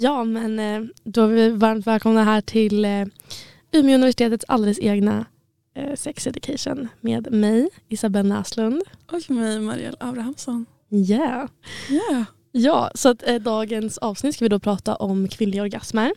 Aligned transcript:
Ja, 0.00 0.24
men 0.24 0.58
eh, 0.58 0.88
då 1.04 1.22
är 1.22 1.28
vi 1.28 1.50
varmt 1.50 1.86
välkomna 1.86 2.24
här 2.24 2.40
till 2.40 2.84
eh, 2.84 3.04
Umeå 3.72 3.94
universitetets 3.94 4.44
alldeles 4.48 4.78
egna 4.78 5.26
eh, 5.74 5.94
Sex 5.94 6.26
Education 6.26 6.88
med 7.00 7.32
mig, 7.32 7.68
Isabelle 7.88 8.28
Näslund. 8.28 8.82
Och 9.12 9.30
mig, 9.30 9.60
Marielle 9.60 9.96
Abrahamsson. 10.00 10.66
Yeah. 10.90 11.48
Yeah. 11.90 12.24
Ja, 12.52 12.90
så 12.94 13.08
att, 13.08 13.28
eh, 13.28 13.34
dagens 13.34 13.98
avsnitt 13.98 14.34
ska 14.34 14.44
vi 14.44 14.48
då 14.48 14.58
prata 14.58 14.96
om 14.96 15.28
kvinnliga 15.28 15.62
orgasmer. 15.62 16.12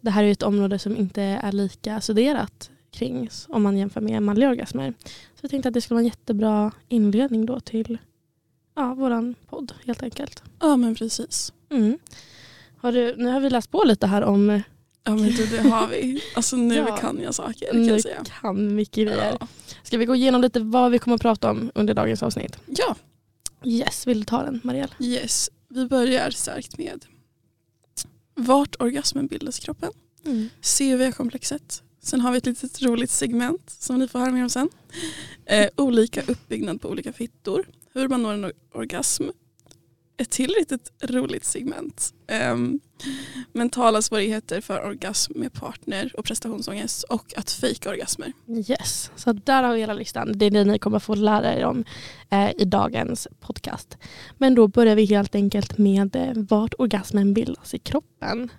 Det 0.00 0.10
här 0.10 0.24
är 0.24 0.30
ett 0.30 0.42
område 0.42 0.78
som 0.78 0.96
inte 0.96 1.22
är 1.22 1.52
lika 1.52 2.00
studerat 2.00 2.70
kring 2.90 3.28
om 3.48 3.62
man 3.62 3.76
jämför 3.76 4.00
med 4.00 4.22
manliga 4.22 4.48
orgasmer. 4.48 4.94
Så 5.04 5.40
jag 5.40 5.50
tänkte 5.50 5.68
att 5.68 5.74
det 5.74 5.80
skulle 5.80 5.94
vara 5.94 6.02
en 6.02 6.06
jättebra 6.06 6.72
inledning 6.88 7.46
då 7.46 7.60
till 7.60 7.98
ja, 8.76 8.94
våran 8.94 9.34
podd 9.46 9.72
helt 9.86 10.02
enkelt. 10.02 10.42
Ja 10.60 10.76
men 10.76 10.94
precis. 10.94 11.52
Mm. 11.70 11.98
Har 12.80 12.92
du, 12.92 13.14
nu 13.16 13.28
har 13.28 13.40
vi 13.40 13.50
läst 13.50 13.70
på 13.70 13.82
lite 13.84 14.06
här 14.06 14.22
om 14.22 14.62
Ja 15.04 15.14
men 15.14 15.24
du, 15.30 15.46
det 15.46 15.58
har 15.68 15.88
vi. 15.88 16.22
Alltså 16.34 16.56
nu 16.56 16.74
Ja. 16.88 16.96
kan 16.96 17.20
jag 17.22 17.34
saker 17.34 17.66
kan 17.72 17.82
nu 17.82 17.88
jag 17.88 18.00
säga. 18.02 18.24
kan 18.40 18.74
mycket 18.74 19.06
grejer. 19.06 19.36
Ja. 19.40 19.46
Ska 19.82 19.98
vi 19.98 20.04
gå 20.04 20.14
igenom 20.14 20.40
lite 20.40 20.60
vad 20.60 20.90
vi 20.90 20.98
kommer 20.98 21.14
att 21.14 21.20
prata 21.22 21.50
om 21.50 21.70
under 21.74 21.94
dagens 21.94 22.22
avsnitt? 22.22 22.58
ja, 22.66 22.96
Yes, 23.64 24.06
vill 24.06 24.18
du 24.20 24.24
ta 24.24 24.42
den 24.42 24.60
Marielle? 24.64 24.92
yes. 24.98 25.50
Vi 25.68 25.86
börjar 25.86 26.30
starkt 26.30 26.78
med 26.78 27.04
vart 28.34 28.76
orgasmen 28.78 29.26
bildas 29.26 29.58
i 29.58 29.62
kroppen. 29.62 29.92
CUV-komplexet. 30.62 31.82
Sen 32.02 32.20
har 32.20 32.32
vi 32.32 32.38
ett 32.38 32.46
litet 32.46 32.82
roligt 32.82 33.10
segment 33.10 33.70
som 33.78 33.98
ni 33.98 34.08
får 34.08 34.18
höra 34.18 34.30
mer 34.32 34.42
om 34.42 34.50
sen. 34.50 34.68
Eh, 35.46 35.68
olika 35.76 36.22
uppbyggnad 36.22 36.80
på 36.80 36.88
olika 36.88 37.12
fittor. 37.12 37.66
Hur 37.94 38.08
man 38.08 38.22
når 38.22 38.32
en 38.32 38.44
or- 38.44 38.52
orgasm. 38.74 39.24
Ett 40.20 40.30
till 40.30 40.54
litet 40.58 40.92
roligt 41.02 41.44
segment. 41.44 42.14
Um, 42.52 42.80
mentala 43.52 44.02
svårigheter 44.02 44.60
för 44.60 44.84
orgasm 44.86 45.32
med 45.40 45.52
partner 45.52 46.12
och 46.16 46.24
prestationsångest 46.24 47.02
och 47.02 47.34
att 47.36 47.50
fejka 47.50 47.90
orgasmer. 47.90 48.32
Yes, 48.48 49.10
så 49.16 49.32
där 49.32 49.62
har 49.62 49.74
vi 49.74 49.80
hela 49.80 49.92
listan. 49.92 50.32
Det 50.34 50.46
är 50.46 50.50
det 50.50 50.64
ni 50.64 50.78
kommer 50.78 50.98
få 50.98 51.14
lära 51.14 51.54
er 51.54 51.64
om 51.64 51.84
eh, 52.30 52.50
i 52.58 52.64
dagens 52.64 53.28
podcast. 53.40 53.98
Men 54.38 54.54
då 54.54 54.68
börjar 54.68 54.96
vi 54.96 55.04
helt 55.04 55.34
enkelt 55.34 55.78
med 55.78 56.16
eh, 56.16 56.32
vart 56.34 56.74
orgasmen 56.78 57.34
bildas 57.34 57.74
i 57.74 57.78
kroppen. 57.78 58.50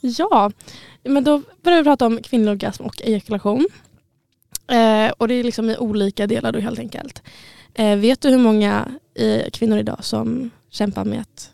Ja, 0.00 0.50
men 1.02 1.24
då 1.24 1.42
börjar 1.62 1.78
vi 1.78 1.84
prata 1.84 2.06
om 2.06 2.22
kvinnlig 2.22 2.50
orgasm 2.50 2.82
och 2.82 3.02
ejakulation. 3.02 3.68
Eh, 4.70 5.12
och 5.18 5.28
det 5.28 5.34
är 5.34 5.44
liksom 5.44 5.70
i 5.70 5.76
olika 5.76 6.26
delar 6.26 6.52
då 6.52 6.58
helt 6.58 6.78
enkelt. 6.78 7.22
Eh, 7.74 7.96
vet 7.96 8.20
du 8.20 8.28
hur 8.30 8.38
många 8.38 8.88
eh, 9.14 9.50
kvinnor 9.50 9.78
idag 9.78 10.04
som 10.04 10.50
kämpar 10.70 11.04
med 11.04 11.20
att 11.20 11.50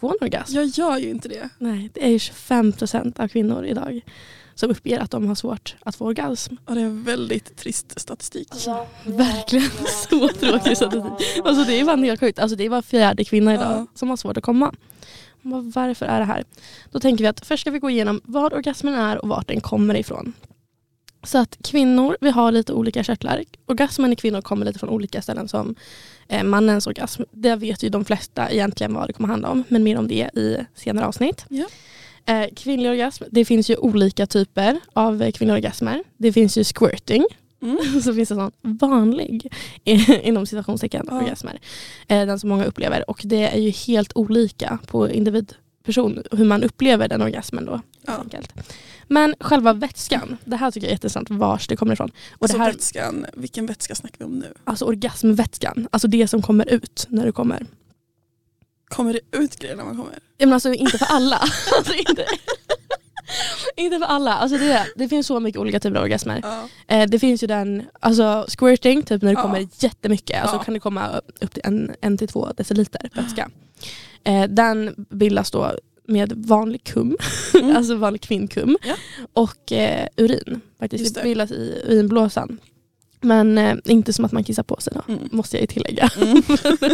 få 0.00 0.08
en 0.08 0.16
orgasm? 0.20 0.54
Jag 0.54 0.64
gör 0.66 0.98
ju 0.98 1.10
inte 1.10 1.28
det. 1.28 1.48
Nej, 1.58 1.90
det 1.94 2.04
är 2.04 2.10
ju 2.10 2.18
25 2.18 2.72
procent 2.72 3.20
av 3.20 3.28
kvinnor 3.28 3.64
idag 3.66 4.00
som 4.54 4.70
uppger 4.70 4.98
att 4.98 5.10
de 5.10 5.26
har 5.28 5.34
svårt 5.34 5.76
att 5.84 5.96
få 5.96 6.04
orgasm. 6.04 6.54
Och 6.64 6.74
det 6.74 6.80
är 6.80 6.84
en 6.84 7.02
väldigt 7.04 7.56
trist 7.56 8.00
statistik. 8.00 8.48
Verkligen 9.04 9.70
så 10.10 10.28
tråkig 10.28 10.76
statistik. 10.76 11.44
Alltså 11.44 11.64
det 11.64 11.80
är 11.80 11.84
bara 11.84 11.96
helt 11.96 12.20
sjukt. 12.20 12.38
Alltså 12.38 12.56
det 12.56 12.64
är 12.64 12.68
var 12.68 12.82
fjärde 12.82 13.24
kvinna 13.24 13.54
idag 13.54 13.72
Ja. 13.72 13.86
som 13.94 14.10
har 14.10 14.16
svårt 14.16 14.36
att 14.36 14.42
komma. 14.42 14.74
Bara, 15.42 15.60
Varför 15.74 16.06
är 16.06 16.18
det 16.18 16.24
här? 16.24 16.44
Då 16.90 17.00
tänker 17.00 17.24
vi 17.24 17.28
att 17.28 17.46
först 17.46 17.60
ska 17.60 17.70
vi 17.70 17.78
gå 17.78 17.90
igenom 17.90 18.20
vad 18.24 18.52
orgasmen 18.52 18.94
är 18.94 19.18
och 19.22 19.28
vart 19.28 19.48
den 19.48 19.60
kommer 19.60 19.96
ifrån. 19.96 20.32
Så 21.22 21.38
att 21.38 21.56
kvinnor, 21.64 22.16
vi 22.20 22.30
har 22.30 22.52
lite 22.52 22.72
olika 22.72 23.02
körtlar. 23.04 23.44
Orgasmen 23.66 24.12
i 24.12 24.16
kvinnor 24.16 24.40
kommer 24.40 24.66
lite 24.66 24.78
från 24.78 24.88
olika 24.90 25.22
ställen 25.22 25.48
som 25.48 25.74
eh, 26.28 26.42
mannens 26.44 26.86
orgasm. 26.86 27.22
Det 27.32 27.56
vet 27.56 27.82
ju 27.82 27.88
de 27.88 28.04
flesta 28.04 28.50
egentligen 28.50 28.94
vad 28.94 29.08
det 29.08 29.12
kommer 29.12 29.28
handla 29.28 29.48
om. 29.48 29.64
Men 29.68 29.82
mer 29.82 29.98
om 29.98 30.08
det 30.08 30.30
i 30.34 30.56
senare 30.74 31.06
avsnitt. 31.06 31.44
Ja. 31.48 31.64
Eh, 32.26 32.46
kvinnlig 32.56 32.90
orgasm, 32.90 33.24
det 33.30 33.44
finns 33.44 33.70
ju 33.70 33.76
olika 33.76 34.26
typer 34.26 34.80
av 34.92 35.22
eh, 35.22 35.30
kvinnliga 35.32 35.56
orgasmer. 35.56 36.02
Det 36.16 36.32
finns 36.32 36.58
ju 36.58 36.64
squirting. 36.64 37.24
Mm. 37.62 37.78
Så 38.02 38.14
finns 38.14 38.28
det 38.28 38.34
sån 38.34 38.52
vanlig 38.62 39.52
inom 40.22 40.46
citationstecken 40.46 41.06
Ja. 41.10 41.16
orgasmer. 41.18 41.58
Eh, 42.08 42.26
den 42.26 42.38
som 42.40 42.48
många 42.48 42.64
upplever. 42.64 43.10
Och 43.10 43.20
det 43.24 43.42
är 43.48 43.58
ju 43.58 43.70
helt 43.70 44.12
olika 44.14 44.78
på 44.86 45.10
individperson 45.10 46.22
hur 46.32 46.44
man 46.44 46.62
upplever 46.62 47.08
den 47.08 47.22
orgasmen 47.22 47.64
då. 47.64 47.72
helt 47.72 47.82
Ja. 48.06 48.18
enkelt. 48.22 48.52
Men 49.08 49.34
själva 49.40 49.72
vätskan, 49.72 50.36
det 50.44 50.56
här 50.56 50.70
tycker 50.70 50.86
jag 50.86 50.90
är 50.90 50.94
jätteintressant 50.94 51.30
vars 51.30 51.68
det 51.68 51.76
kommer 51.76 51.92
ifrån. 51.92 52.10
Och 52.32 52.42
Alltså 52.42 52.58
det 52.58 52.64
här, 52.64 52.72
vätskan, 52.72 53.26
vilken 53.34 53.66
vätska 53.66 53.94
snackar 53.94 54.18
vi 54.18 54.24
om 54.24 54.38
nu? 54.38 54.54
alltså 54.64 54.84
orgasmvätskan, 54.84 55.88
alltså 55.92 56.08
det 56.08 56.28
som 56.28 56.42
kommer 56.42 56.68
ut 56.68 57.06
när 57.08 57.26
du 57.26 57.32
kommer. 57.32 57.66
Kommer 58.88 59.12
det 59.12 59.38
ut 59.38 59.58
grejer 59.58 59.76
när 59.76 59.84
man 59.84 59.96
kommer? 59.96 60.12
Ja, 60.36 60.46
men 60.46 60.52
alltså 60.52 60.72
inte 60.74 60.98
för 60.98 61.06
alla. 61.06 61.36
alltså, 61.78 61.92
inte, 61.94 62.26
inte 63.76 63.98
för 63.98 64.06
alla. 64.06 64.34
Alltså 64.34 64.58
det, 64.58 64.86
det 64.96 65.08
finns 65.08 65.26
så 65.26 65.40
mycket 65.40 65.60
olika 65.60 65.80
typer 65.80 65.96
av 65.98 66.02
orgasmer. 66.04 66.40
Ja. 66.42 66.68
Eh, 66.96 67.08
det 67.08 67.18
finns 67.18 67.42
ju 67.42 67.46
den, 67.46 67.84
alltså 68.00 68.44
squirting, 68.48 69.02
typ 69.02 69.22
när 69.22 69.28
det 69.32 69.38
Ja. 69.38 69.42
kommer 69.42 69.68
jättemycket. 69.78 70.40
Alltså 70.42 70.56
Ja. 70.56 70.62
kan 70.62 70.74
det 70.74 70.80
komma 70.80 71.20
upp 71.40 71.52
till 71.54 71.62
en, 71.64 71.94
en 72.00 72.18
till 72.18 72.28
två 72.28 72.52
deciliter 72.56 73.10
vätska. 73.14 73.50
Eh, 74.24 74.44
den 74.48 75.06
bildas 75.10 75.50
då 75.50 75.72
med 76.08 76.32
vanlig 76.32 76.84
kum, 76.84 77.16
Mm. 77.54 77.76
alltså 77.76 77.94
vanlig 77.94 78.20
kvinnkum. 78.22 78.76
Ja. 78.82 78.94
Och 79.32 79.72
eh, 79.72 80.06
urin. 80.16 80.60
Faktiskt. 80.78 81.14
Det 81.14 81.22
bildas 81.22 81.50
i 81.50 81.82
urinblåsan. 81.88 82.58
Men 83.20 83.58
eh, 83.58 83.76
inte 83.84 84.12
som 84.12 84.24
att 84.24 84.32
man 84.32 84.44
kissar 84.44 84.62
på 84.62 84.76
sig 84.80 84.92
då, 84.96 85.12
Mm. 85.12 85.28
måste 85.32 85.56
jag 85.56 85.60
ju 85.60 85.66
tillägga. 85.66 86.10
Mm. 86.20 86.42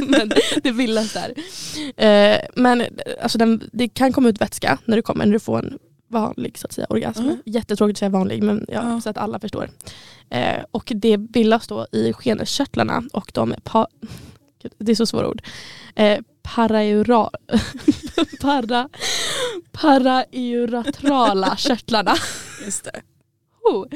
men 0.09 0.31
det 0.62 0.73
bildas 0.73 1.12
där. 1.12 1.34
Eh, 2.06 2.39
men 2.56 2.81
eh, 2.81 2.87
alltså 3.23 3.39
den, 3.39 3.62
det 3.73 3.89
kan 3.89 4.12
komma 4.12 4.28
ut 4.28 4.41
vätska 4.41 4.78
när 4.84 4.97
du 4.97 5.03
kommer, 5.03 5.27
när 5.27 5.33
du 5.33 5.41
får 5.41 5.59
en 5.59 5.79
vanlig 6.09 6.59
så 6.59 6.67
att 6.67 6.73
säga, 6.73 6.87
orgasm. 6.91 7.23
Mm. 7.23 7.37
Jättetråkigt 7.44 7.94
att 7.97 7.99
säga 7.99 8.09
vanlig 8.09 8.43
men 8.43 8.65
ja, 8.69 8.75
Ja. 8.91 9.00
så 9.00 9.11
att 9.11 9.17
alla 9.19 9.41
förstår. 9.41 9.71
Eh, 10.31 10.65
och 10.71 10.93
det 10.94 11.17
bildas 11.19 11.67
då 11.69 11.87
i 11.93 12.12
skeneskörtlarna 12.12 13.03
och 13.12 13.31
de 13.34 13.55
pa, 13.65 13.87
det 14.79 14.93
är 14.93 14.97
så 14.97 15.06
svåra 15.06 15.29
ord. 15.29 15.43
Eh, 15.94 16.19
paraeura, 16.43 17.31
para, 18.41 18.88
paraeuratrala 19.72 21.56
körtlarna. 21.56 22.15
Just 22.65 22.84
det. 22.84 23.03
Oh. 23.65 23.87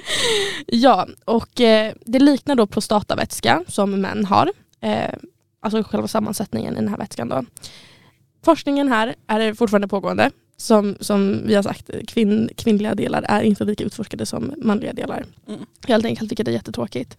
Ja, 0.67 1.09
och 1.25 1.61
eh, 1.61 1.95
det 2.05 2.19
liknar 2.19 2.55
då 2.55 2.67
prostatavätska 2.67 3.65
som 3.69 4.01
män 4.01 4.25
har. 4.25 4.53
Eh, 4.81 5.15
alltså 5.61 5.83
själva 5.83 6.09
sammansättningen 6.09 6.73
i 6.73 6.77
den 6.77 6.89
här 6.89 6.97
vätskan. 6.97 7.29
Då. 7.29 7.45
Forskningen 8.45 8.89
här 8.89 9.15
är 9.27 9.55
fortfarande 9.55 9.89
pågående. 9.89 10.31
Som, 10.59 10.97
som 11.01 11.47
vi 11.47 11.55
har 11.55 11.63
sagt, 11.63 11.91
kvinn, 12.09 12.51
kvinnliga 12.57 12.95
delar 12.95 13.23
är 13.29 13.43
inte 13.43 13.65
lika 13.65 13.85
utforskade 13.85 14.27
som 14.27 14.55
manliga 14.57 14.93
delar. 14.93 15.25
Mm. 15.49 15.61
Helt 15.87 16.05
enkelt, 16.05 16.31
vilket 16.31 16.49
är 16.49 16.53
jättetråkigt. 16.53 17.17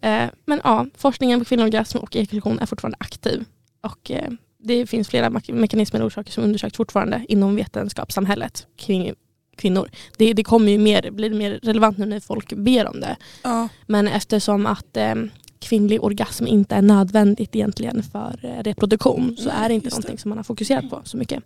Eh, 0.00 0.26
men 0.44 0.60
ja, 0.64 0.86
forskningen 0.96 1.38
på 1.38 1.44
kvinnlig 1.44 1.66
orgasm 1.66 1.98
och 1.98 2.16
ejakulation 2.16 2.58
är 2.58 2.66
fortfarande 2.66 2.96
aktiv. 3.00 3.44
Och 3.80 4.10
eh, 4.10 4.30
det 4.58 4.86
finns 4.86 5.08
flera 5.08 5.30
mekanismer 5.48 6.00
och 6.00 6.06
orsaker 6.06 6.32
som 6.32 6.44
undersöks 6.44 6.76
fortfarande 6.76 7.24
inom 7.28 7.56
vetenskapssamhället 7.56 8.66
kring 8.76 9.14
kvinnor. 9.56 9.90
Det, 10.16 10.32
det 10.32 10.44
kommer 10.44 10.72
ju 10.72 10.78
mer, 10.78 11.10
blir 11.10 11.30
mer 11.30 11.60
relevant 11.62 11.98
nu 11.98 12.06
när 12.06 12.20
folk 12.20 12.52
ber 12.52 12.88
om 12.88 13.00
det. 13.00 13.16
Ja. 13.42 13.68
Men 13.86 14.08
eftersom 14.08 14.66
att 14.66 14.96
eh, 14.96 15.14
kvinnlig 15.60 16.04
orgasm 16.04 16.46
inte 16.46 16.74
är 16.74 16.82
nödvändigt 16.82 17.56
egentligen 17.56 18.02
för 18.02 18.40
eh, 18.42 18.62
reproduktion 18.62 19.36
så 19.38 19.44
Nej, 19.44 19.54
är 19.56 19.68
det 19.68 19.74
inte 19.74 19.86
just 19.86 19.96
någonting 19.96 20.16
det. 20.16 20.22
som 20.22 20.28
man 20.28 20.38
har 20.38 20.44
fokuserat 20.44 20.90
på 20.90 21.00
så 21.04 21.16
mycket. 21.16 21.44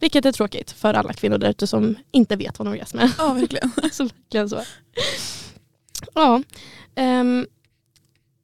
Vilket 0.00 0.24
är 0.24 0.32
tråkigt 0.32 0.70
för 0.70 0.94
alla 0.94 1.12
kvinnor 1.12 1.38
där 1.38 1.50
ute 1.50 1.66
som 1.66 1.94
inte 2.12 2.36
vet 2.36 2.58
vad 2.58 2.68
en 2.68 2.72
orgasm 2.72 2.98
är. 2.98 3.10
ja, 3.18 3.32
verkligen. 3.32 3.70
alltså 3.82 4.02
verkligen 4.04 4.48
så. 4.48 4.60
Ja. 6.14 6.42
ehm, 6.94 7.46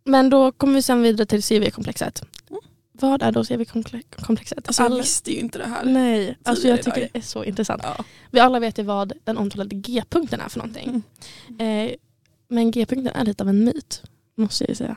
men 0.05 0.31
då 0.31 0.53
kommer 0.53 0.75
vi 0.75 0.83
sen 0.83 1.03
vidare 1.03 1.27
till 1.27 1.43
CV-komplexet. 1.43 2.25
Mm. 2.51 2.63
Vad 2.93 3.23
är 3.23 3.33
då 3.33 3.45
CV-komplexet? 3.45 4.67
Alltså, 4.67 4.83
jag 4.83 4.97
visste 4.97 5.33
ju 5.33 5.39
inte 5.39 5.59
det 5.59 5.67
här. 5.67 5.85
Nej, 5.85 6.39
alltså 6.43 6.69
jag 6.69 6.83
tycker 6.83 7.01
det 7.13 7.19
är 7.19 7.23
så 7.23 7.45
intressant. 7.45 7.83
Ja. 7.85 8.05
Vi 8.31 8.41
alla 8.41 8.61
vet 8.61 8.79
ju 8.79 8.83
vad 8.83 9.13
den 9.25 9.39
omtalade 9.39 9.75
G-punkten 9.77 10.41
är 10.41 10.49
för 10.49 10.59
någonting. 10.59 11.03
Mm. 11.49 11.89
Eh, 11.89 11.95
men 12.49 12.71
G-punkten 12.71 13.15
är 13.15 13.25
lite 13.25 13.43
av 13.43 13.49
en 13.49 13.65
myt, 13.65 14.03
måste 14.35 14.65
jag 14.65 14.69
ju 14.69 14.75
säga. 14.75 14.97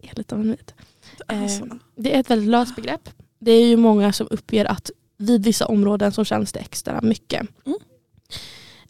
Det 0.00 0.08
är 0.10 0.16
lite 0.16 0.34
av 0.34 0.40
en 0.40 0.48
myt. 0.48 0.74
Det 1.18 1.34
är. 1.34 1.42
Eh, 1.42 1.74
det 1.96 2.16
är 2.16 2.20
ett 2.20 2.30
väldigt 2.30 2.48
löst 2.48 2.76
begrepp. 2.76 3.10
Det 3.38 3.52
är 3.52 3.66
ju 3.66 3.76
många 3.76 4.12
som 4.12 4.28
uppger 4.30 4.64
att 4.64 4.90
vid 5.16 5.44
vissa 5.44 5.66
områden 5.66 6.12
så 6.12 6.24
känns 6.24 6.52
det 6.52 6.60
extra 6.60 7.00
mycket. 7.00 7.46
Mm. 7.66 7.78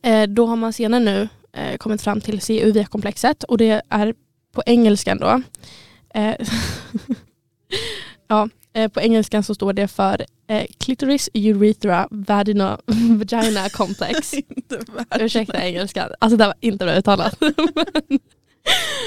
Eh, 0.03 0.35
då 0.35 0.47
har 0.47 0.57
man 0.57 0.73
senare 0.73 1.01
nu 1.01 1.29
eh, 1.53 1.77
kommit 1.77 2.03
fram 2.03 2.21
till 2.21 2.41
CUV-komplexet 2.41 3.45
och 3.45 3.59
det 3.59 3.83
är 3.89 4.15
på 4.53 4.63
engelskan 4.67 5.19
då. 5.19 5.43
Ja, 8.29 8.49
eh, 8.73 8.89
på 8.89 9.01
engelskan 9.01 9.43
så 9.43 9.55
står 9.55 9.73
det 9.73 9.89
för 9.89 10.25
eh, 10.47 10.67
clitoris 10.79 11.31
urethra 11.35 12.09
vagina, 12.11 12.79
vagina 13.31 13.69
complex. 13.69 14.35
inte. 14.49 14.81
Ursäkta 15.21 15.63
engelskan, 15.63 16.11
alltså 16.19 16.37
det 16.37 16.47
var 16.47 16.55
inte 16.61 16.85
bra 16.85 16.95
uttalat. 16.95 17.37
men, 17.41 18.21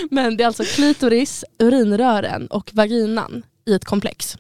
men 0.10 0.38
det 0.38 0.44
är 0.44 0.48
alltså 0.48 0.64
klitoris, 0.64 1.46
urinrören 1.60 2.48
och 2.48 2.72
vaginan 2.74 3.44
i 3.66 3.74
ett 3.74 3.86
komplex. 3.86 4.38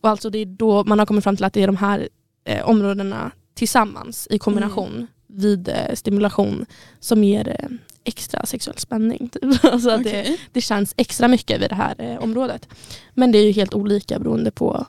Och 0.00 0.08
alltså 0.08 0.30
det 0.30 0.38
är 0.38 0.46
då 0.46 0.84
man 0.84 0.98
har 0.98 1.06
kommit 1.06 1.24
fram 1.24 1.36
till 1.36 1.44
att 1.44 1.52
det 1.52 1.62
är 1.62 1.66
de 1.66 1.76
här 1.76 2.08
eh, 2.44 2.68
områdena 2.68 3.30
tillsammans 3.54 4.28
i 4.30 4.38
kombination 4.38 5.06
Mm. 5.30 5.42
vid 5.42 5.68
eh, 5.68 5.94
stimulation 5.94 6.66
som 7.00 7.24
ger 7.24 7.48
eh, 7.48 7.68
extra 8.04 8.46
sexuell 8.46 8.78
spänning. 8.78 9.28
Typ. 9.28 9.64
alltså 9.64 9.90
att 9.90 10.04
det, 10.04 10.36
det 10.52 10.60
känns 10.60 10.94
extra 10.96 11.28
mycket 11.28 11.60
vid 11.60 11.70
det 11.70 11.74
här 11.74 11.94
eh, 11.98 12.22
området. 12.22 12.68
Men 13.14 13.32
det 13.32 13.38
är 13.38 13.44
ju 13.44 13.52
helt 13.52 13.74
olika 13.74 14.18
beroende 14.18 14.50
på 14.50 14.86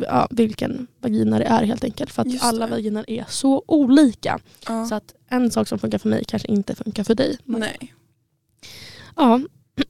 ja, 0.00 0.28
vilken 0.30 0.86
vagina 1.00 1.38
det 1.38 1.44
är 1.44 1.64
helt 1.64 1.84
enkelt. 1.84 2.10
För 2.10 2.22
att 2.22 2.32
Just 2.32 2.44
alla 2.44 2.66
det. 2.66 2.70
vaginor 2.70 3.04
är 3.08 3.24
så 3.28 3.62
olika. 3.66 4.38
Ja. 4.66 4.86
Så 4.86 4.94
att 4.94 5.14
en 5.28 5.50
sak 5.50 5.68
som 5.68 5.78
funkar 5.78 5.98
för 5.98 6.08
mig 6.08 6.24
kanske 6.24 6.48
inte 6.48 6.74
funkar 6.74 7.04
för 7.04 7.14
dig. 7.14 7.38
Nej. 7.44 7.94
Ja, 9.16 9.40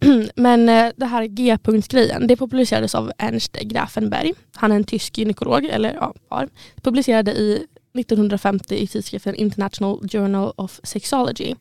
men 0.35 0.69
eh, 0.69 0.93
det 0.97 1.07
här 1.07 1.25
G-punktsgrejen 1.25 2.27
det 2.27 2.37
populariserades 2.37 2.95
av 2.95 3.13
Ernst 3.19 3.53
Grafenberg. 3.53 4.33
Han 4.55 4.73
är 4.73 4.77
en 4.77 4.85
tysk 4.85 5.19
gynekolog, 5.19 5.65
eller 5.65 5.95
ja, 5.95 6.15
var. 6.29 6.49
Publicerade 6.83 7.33
i 7.33 7.67
1950 7.99 8.75
i 8.75 8.87
tidskriften 8.87 9.35
International 9.35 10.09
Journal 10.09 10.53
of 10.57 10.81
Sexology. 10.83 11.55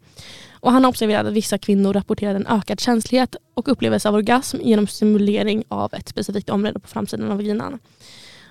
Och 0.60 0.72
han 0.72 0.84
har 0.84 0.90
observerat 0.90 1.26
att 1.28 1.34
vissa 1.34 1.58
kvinnor 1.58 1.94
rapporterade 1.94 2.36
en 2.40 2.48
ökad 2.48 2.80
känslighet 2.80 3.36
och 3.54 3.68
upplevelse 3.72 4.10
av 4.10 4.16
orgasm 4.16 4.58
genom 4.62 4.88
stimulering 4.88 5.64
av 5.68 5.94
ett 5.94 6.10
specifikt 6.10 6.50
område 6.50 6.80
på 6.80 6.88
framsidan 6.88 7.32
av 7.32 7.38
vaginan. 7.38 7.80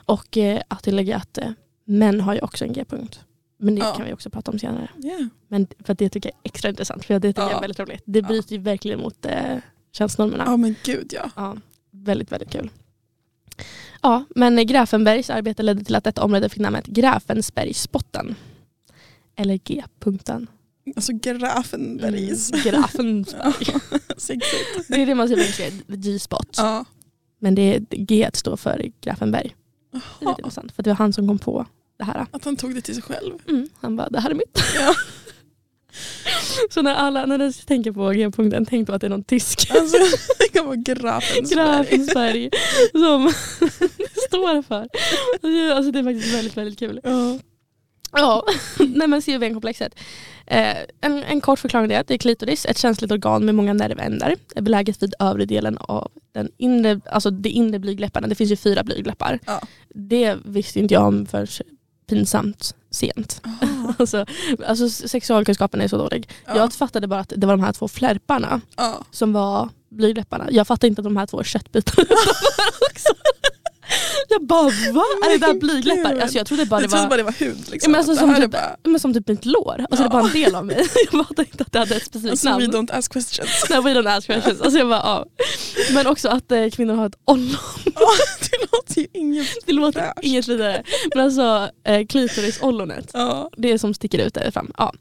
Och 0.04 0.36
eh, 0.36 0.60
att 0.68 0.82
tillägga 0.82 1.16
att 1.16 1.38
eh, 1.38 1.50
män 1.84 2.20
har 2.20 2.34
ju 2.34 2.40
också 2.40 2.64
en 2.64 2.72
G-punkt. 2.72 3.20
Men 3.58 3.74
det 3.74 3.80
Ja. 3.80 3.94
kan 3.94 4.06
vi 4.06 4.12
också 4.12 4.30
prata 4.30 4.50
om 4.50 4.58
senare. 4.58 4.88
Yeah. 5.04 5.20
Men 5.48 5.66
för 5.84 5.94
det 5.94 6.08
tycker 6.08 6.28
jag 6.28 6.34
är 6.42 6.48
extra 6.48 6.68
intressant. 6.70 7.04
För 7.04 7.14
det 7.14 7.28
tycker 7.28 7.42
jag 7.42 7.52
Ja. 7.52 7.56
är 7.56 7.60
väldigt 7.60 7.80
roligt. 7.80 8.02
Det 8.04 8.18
Ja. 8.18 8.26
bryter 8.28 8.52
ju 8.52 8.58
verkligen 8.62 9.00
mot 9.00 9.26
eh, 9.26 9.58
könsnormerna. 9.92 10.44
Ja 10.46 10.56
men 10.56 10.74
gud 10.84 11.12
ja. 11.14 11.30
Ja, 11.36 11.56
väldigt, 11.90 12.32
väldigt 12.32 12.50
kul. 12.50 12.70
Ja, 14.02 14.24
men 14.34 14.66
Grafenbergs 14.66 15.30
arbete 15.30 15.62
ledde 15.62 15.84
till 15.84 15.94
att 15.94 16.04
detta 16.04 16.22
område 16.24 16.48
fick 16.48 16.60
namnet 16.60 16.86
Grafensbergsbotten. 16.86 18.34
Eller 19.36 19.60
G-punkten. 19.64 20.46
Alltså 20.96 21.12
Grafenbergs. 21.12 22.52
Mm, 22.52 22.62
Grafensberg. 22.64 23.80
Sexigt. 24.16 24.88
Det 24.88 25.02
är 25.02 25.06
det 25.06 25.14
man 25.14 25.28
säger 25.28 25.42
på 25.42 25.62
engelska, 25.62 25.84
G-spot. 25.96 26.54
Ja. 26.56 26.84
Men 27.38 27.54
det 27.54 27.62
är, 27.74 27.80
G 27.90 28.30
står 28.32 28.56
för 28.56 28.90
Grafenberg. 29.00 29.54
Det 29.92 29.98
är 30.24 30.28
lite 30.28 30.40
intressant, 30.40 30.72
för 30.72 30.82
det 30.82 30.90
var 30.90 30.96
han 30.96 31.12
som 31.12 31.28
kom 31.28 31.38
på 31.38 31.66
det 31.98 32.04
här. 32.04 32.26
Att 32.30 32.44
han 32.44 32.56
tog 32.56 32.74
det 32.74 32.80
till 32.80 32.94
sig 32.94 33.02
själv. 33.02 33.32
Mm, 33.48 33.68
han 33.80 33.96
bara, 33.96 34.08
det 34.08 34.20
här 34.20 34.30
är 34.30 34.34
mitt. 34.34 34.60
Ja. 34.74 34.94
Så 36.70 36.82
när 36.82 36.94
alla 36.94 37.26
när 37.26 37.38
ni 37.38 37.52
tänker 37.52 37.92
på 37.92 38.10
G-punkten, 38.10 38.66
tänk 38.66 38.86
då 38.86 38.92
att 38.92 39.00
det 39.00 39.06
är 39.06 39.10
någon 39.10 39.24
tysk. 39.24 39.70
Alltså, 39.70 39.96
det 40.38 40.48
kan 40.48 40.66
vara 40.66 40.76
Grafensberg. 40.76 41.54
Grafensberg 41.56 42.50
som 42.92 43.32
står 44.26 44.62
för. 44.62 44.88
Alltså 45.76 45.92
det 45.92 45.98
är 45.98 46.04
faktiskt 46.04 46.34
väldigt, 46.34 46.56
väldigt 46.56 46.78
kul. 46.78 47.00
Ja. 47.04 47.38
Ja, 48.12 48.44
nej 48.78 49.08
men 49.08 49.22
COVN-komplexet. 49.22 49.94
Eh, 50.46 50.76
en, 51.00 51.22
en 51.22 51.40
kort 51.40 51.58
förklaring 51.58 51.92
är 51.92 52.00
att 52.00 52.08
det 52.08 52.14
är 52.14 52.18
klitoris, 52.18 52.66
ett 52.66 52.78
känsligt 52.78 53.12
organ 53.12 53.44
med 53.44 53.54
många 53.54 53.72
nervändar. 53.72 54.34
Är 54.54 54.62
beläget 54.62 55.02
vid 55.02 55.14
övre 55.18 55.44
delen 55.44 55.78
av 55.78 56.10
den 56.32 56.48
inre, 56.56 57.00
alltså 57.10 57.30
de 57.30 57.48
inre 57.48 57.78
blygdläpparna. 57.78 58.26
Det 58.26 58.34
finns 58.34 58.50
ju 58.50 58.56
fyra 58.56 58.82
blygdläppar. 58.82 59.38
Ja. 59.46 59.60
Det 59.94 60.36
visste 60.44 60.78
inte 60.80 60.94
jag 60.94 61.06
om 61.06 61.26
för 61.26 61.48
pinsamt 62.08 62.74
sent. 62.90 63.40
Aha. 63.44 63.62
Alltså, 63.98 64.26
alltså 64.66 64.88
sexualkunskapen 65.08 65.80
är 65.80 65.88
så 65.88 65.96
dålig. 65.98 66.28
Ja. 66.46 66.56
Jag 66.56 66.72
fattade 66.72 67.06
bara 67.06 67.20
att 67.20 67.32
det 67.36 67.46
var 67.46 67.56
de 67.56 67.62
här 67.62 67.72
två 67.72 67.88
flärparna 67.88 68.60
Ja. 68.76 69.04
som 69.10 69.32
var 69.32 69.68
blygdläpparna. 69.88 70.48
Jag 70.50 70.66
fattade 70.66 70.86
inte 70.86 71.00
att 71.00 71.04
de 71.04 71.16
här 71.16 71.26
två 71.26 71.42
köttbitarna 71.42 72.08
också. 72.90 73.14
Jag 74.28 74.46
bara 74.46 74.62
va? 74.92 75.04
Är 75.26 75.38
det 75.38 75.46
där 75.46 75.54
blygdläppar? 75.54 76.16
Alltså 76.20 76.38
jag 76.38 76.46
trodde 76.46 76.66
bara 76.66 76.80
Det 76.80 76.86
var 76.86 77.06
bara 77.06 77.16
det 77.16 77.22
var 77.22 77.32
hud 77.32 77.56
liksom. 77.70 77.78
Ja, 77.82 77.88
men 77.88 77.98
alltså 77.98 78.16
som 78.16 78.34
typ- 78.34 78.50
bara, 78.50 78.76
men 78.84 79.00
som 79.00 79.14
typ 79.14 79.28
mitt 79.28 79.44
lår. 79.44 79.86
Alltså 79.90 79.96
det 79.96 80.04
är 80.04 80.08
bara 80.08 80.26
en 80.26 80.32
del 80.32 80.54
av 80.54 80.66
mig. 80.66 80.76
Jag 81.12 81.26
fattade 81.26 81.48
inte 81.52 81.64
att 81.64 81.72
det 81.72 81.78
hade 81.78 81.96
ett 81.96 82.04
specifikt 82.04 82.30
alltså, 82.30 82.48
we 82.48 82.66
namn. 82.66 82.88
don't 82.88 82.98
ask 82.98 83.12
questions. 83.12 83.50
Nej, 83.70 83.82
we 83.82 83.94
don't 83.94 84.16
ask 84.16 84.26
questions. 84.26 84.60
Alltså 84.60 84.78
jag 84.78 84.88
bara, 84.88 84.98
ja. 85.04 85.26
Men 85.94 86.06
också 86.06 86.28
att 86.28 86.52
eh, 86.52 86.68
kvinnor 86.70 86.94
har 86.94 87.06
ett 87.06 87.18
ollon. 87.24 87.56
Ja, 87.84 88.08
det 88.40 88.66
låter 88.72 89.00
ju 89.00 89.06
inget. 89.12 89.48
Det 89.66 89.72
låter 89.72 90.00
Fräscht. 90.00 90.18
inget 90.22 90.48
vidare. 90.48 90.82
Men 91.14 91.24
alltså 91.24 91.70
eh, 91.84 92.06
klitorisollonet. 92.06 93.10
Ja. 93.14 93.50
Det 93.56 93.72
är 93.72 93.78
som 93.78 93.94
sticker 93.94 94.18
ut 94.18 94.34
där 94.34 94.50
fram. 94.50 94.72
Ja. 94.78 94.92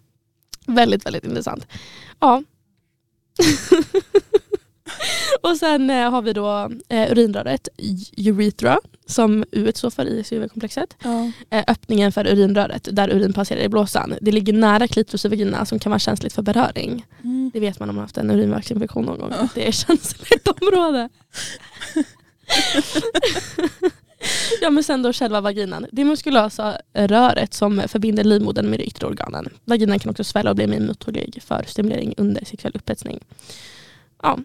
Väldigt, 0.68 1.06
väldigt 1.06 1.24
intressant. 1.24 1.68
Ja. 2.20 2.44
Och 5.42 5.58
sen 5.58 5.90
eh, 5.90 6.12
har 6.12 6.22
vi 6.22 6.34
då 6.34 6.72
eh, 6.90 7.12
urinröret, 7.12 7.68
urethra, 8.18 8.80
som 9.06 9.46
U 9.52 9.72
står 9.76 9.90
för 9.90 10.06
i 10.06 10.24
CUV-komplexet. 10.24 10.96
Ja. 11.04 11.32
Eh, 11.50 11.64
öppningen 11.68 12.12
för 12.12 12.28
urinröret, 12.28 12.88
där 12.92 13.10
urin 13.10 13.34
passerar 13.34 13.62
i 13.62 13.70
blåsan. 13.70 14.16
Det 14.22 14.32
ligger 14.32 14.54
nära 14.54 14.88
klitoris 14.88 15.26
och 15.26 15.32
vagina 15.32 15.66
som 15.66 15.80
kan 15.80 15.90
vara 15.90 16.00
känsligt 16.00 16.34
för 16.34 16.42
beröring. 16.42 17.06
Mm. 17.24 17.52
Det 17.54 17.60
vet 17.60 17.80
man 17.80 17.90
om 17.90 17.96
man 17.96 18.02
haft 18.04 18.18
en 18.18 18.32
urinvägsinfektion 18.32 19.06
någon 19.06 19.20
gång. 19.20 19.32
Ja. 19.40 19.48
Det 19.56 19.68
är 19.68 19.72
känsligt 19.72 20.48
område. 20.48 21.10
ja 24.62 24.70
men 24.70 24.84
sen 24.84 25.02
då 25.02 25.14
själva 25.14 25.42
vaginan. 25.42 25.86
Det 25.92 26.06
muskulösa 26.06 26.78
röret 26.94 27.54
som 27.54 27.82
förbinder 27.88 28.24
livmodern 28.24 28.70
med 28.70 28.80
de 28.80 28.84
yttre 28.86 29.08
organen. 29.08 29.50
Vaginan 29.66 30.00
kan 30.00 30.10
också 30.10 30.24
svälla 30.24 30.50
och 30.50 30.56
bli 30.56 30.68
mer 30.68 30.80
mottaglig 30.80 31.44
för 31.44 31.64
stimulering 31.68 32.14
under 32.18 32.46
sexuell 32.46 32.76
upphetsning. 32.76 33.20
Ja. 34.24 34.40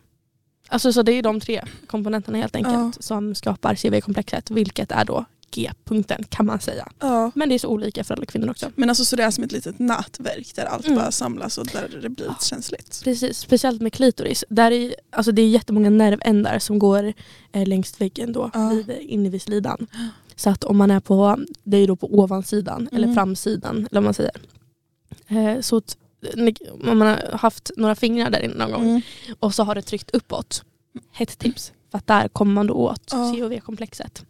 Alltså 0.70 0.92
så 0.92 1.02
det 1.02 1.12
är 1.12 1.22
de 1.22 1.40
tre 1.40 1.64
komponenterna 1.86 2.38
helt 2.38 2.56
enkelt 2.56 3.02
som 3.04 3.34
skapar 3.34 3.74
CV-komplexet. 3.74 4.50
Vilket 4.50 4.92
är 4.92 5.04
då 5.04 5.24
G-punkten 5.54 6.24
kan 6.28 6.46
man 6.46 6.60
säga. 6.60 6.88
Ja. 7.00 7.30
Men 7.34 7.48
det 7.48 7.54
är 7.54 7.58
så 7.58 7.68
olika 7.68 8.04
för 8.04 8.14
alla 8.14 8.26
kvinnor 8.26 8.50
också. 8.50 8.70
Men 8.74 8.88
alltså 8.88 9.04
så 9.04 9.16
det 9.16 9.22
är 9.22 9.30
som 9.30 9.44
ett 9.44 9.52
litet 9.52 9.78
nätverk 9.78 10.52
där 10.54 10.64
allt 10.64 10.84
Mm. 10.86 10.98
bara 10.98 11.10
samlas 11.10 11.58
och 11.58 11.66
där 11.66 11.98
det 12.02 12.08
blir 12.08 12.26
Ja. 12.26 12.36
känsligt. 12.40 13.00
Precis, 13.04 13.38
speciellt 13.38 13.82
med 13.82 13.92
klitoris. 13.92 14.44
Där 14.48 14.70
är, 14.70 14.94
alltså 15.10 15.32
det 15.32 15.42
är 15.42 15.48
jättemånga 15.48 15.90
nervändar 15.90 16.58
som 16.58 16.78
går 16.78 17.12
eh, 17.52 17.66
längs 17.66 18.00
väggen 18.00 18.32
då, 18.32 18.50
Ja. 18.54 18.68
vid, 18.68 18.90
inne 19.00 19.28
vid 19.30 19.42
slidan. 19.42 19.86
Så 20.36 20.50
att 20.50 20.64
om 20.64 20.76
man 20.76 20.90
är 20.90 21.00
på, 21.00 21.38
det 21.64 21.76
är 21.76 21.86
då 21.86 21.96
på 21.96 22.14
ovansidan 22.18 22.88
eller 22.92 23.04
Mm. 23.04 23.14
framsidan 23.14 23.76
eller 23.76 24.00
vad 24.00 24.02
man 24.04 24.14
säger. 24.14 24.32
Eh, 25.28 25.60
så 25.60 25.82
om 26.82 26.98
man 26.98 27.08
har 27.08 27.38
haft 27.38 27.70
några 27.76 27.94
fingrar 27.94 28.30
där 28.30 28.40
inne 28.40 28.54
någon 28.54 28.70
gång 28.72 28.82
Mm. 28.88 29.00
och 29.40 29.54
så 29.54 29.62
har 29.62 29.74
det 29.74 29.82
tryckt 29.82 30.10
uppåt. 30.10 30.64
Hett 31.12 31.38
tips. 31.38 31.72
För 31.90 31.98
att 31.98 32.06
där 32.06 32.28
kommer 32.28 32.52
man 32.52 32.66
då 32.66 32.74
åt 32.74 33.02
Ja. 33.12 33.32
COV-komplexet. 33.36 34.24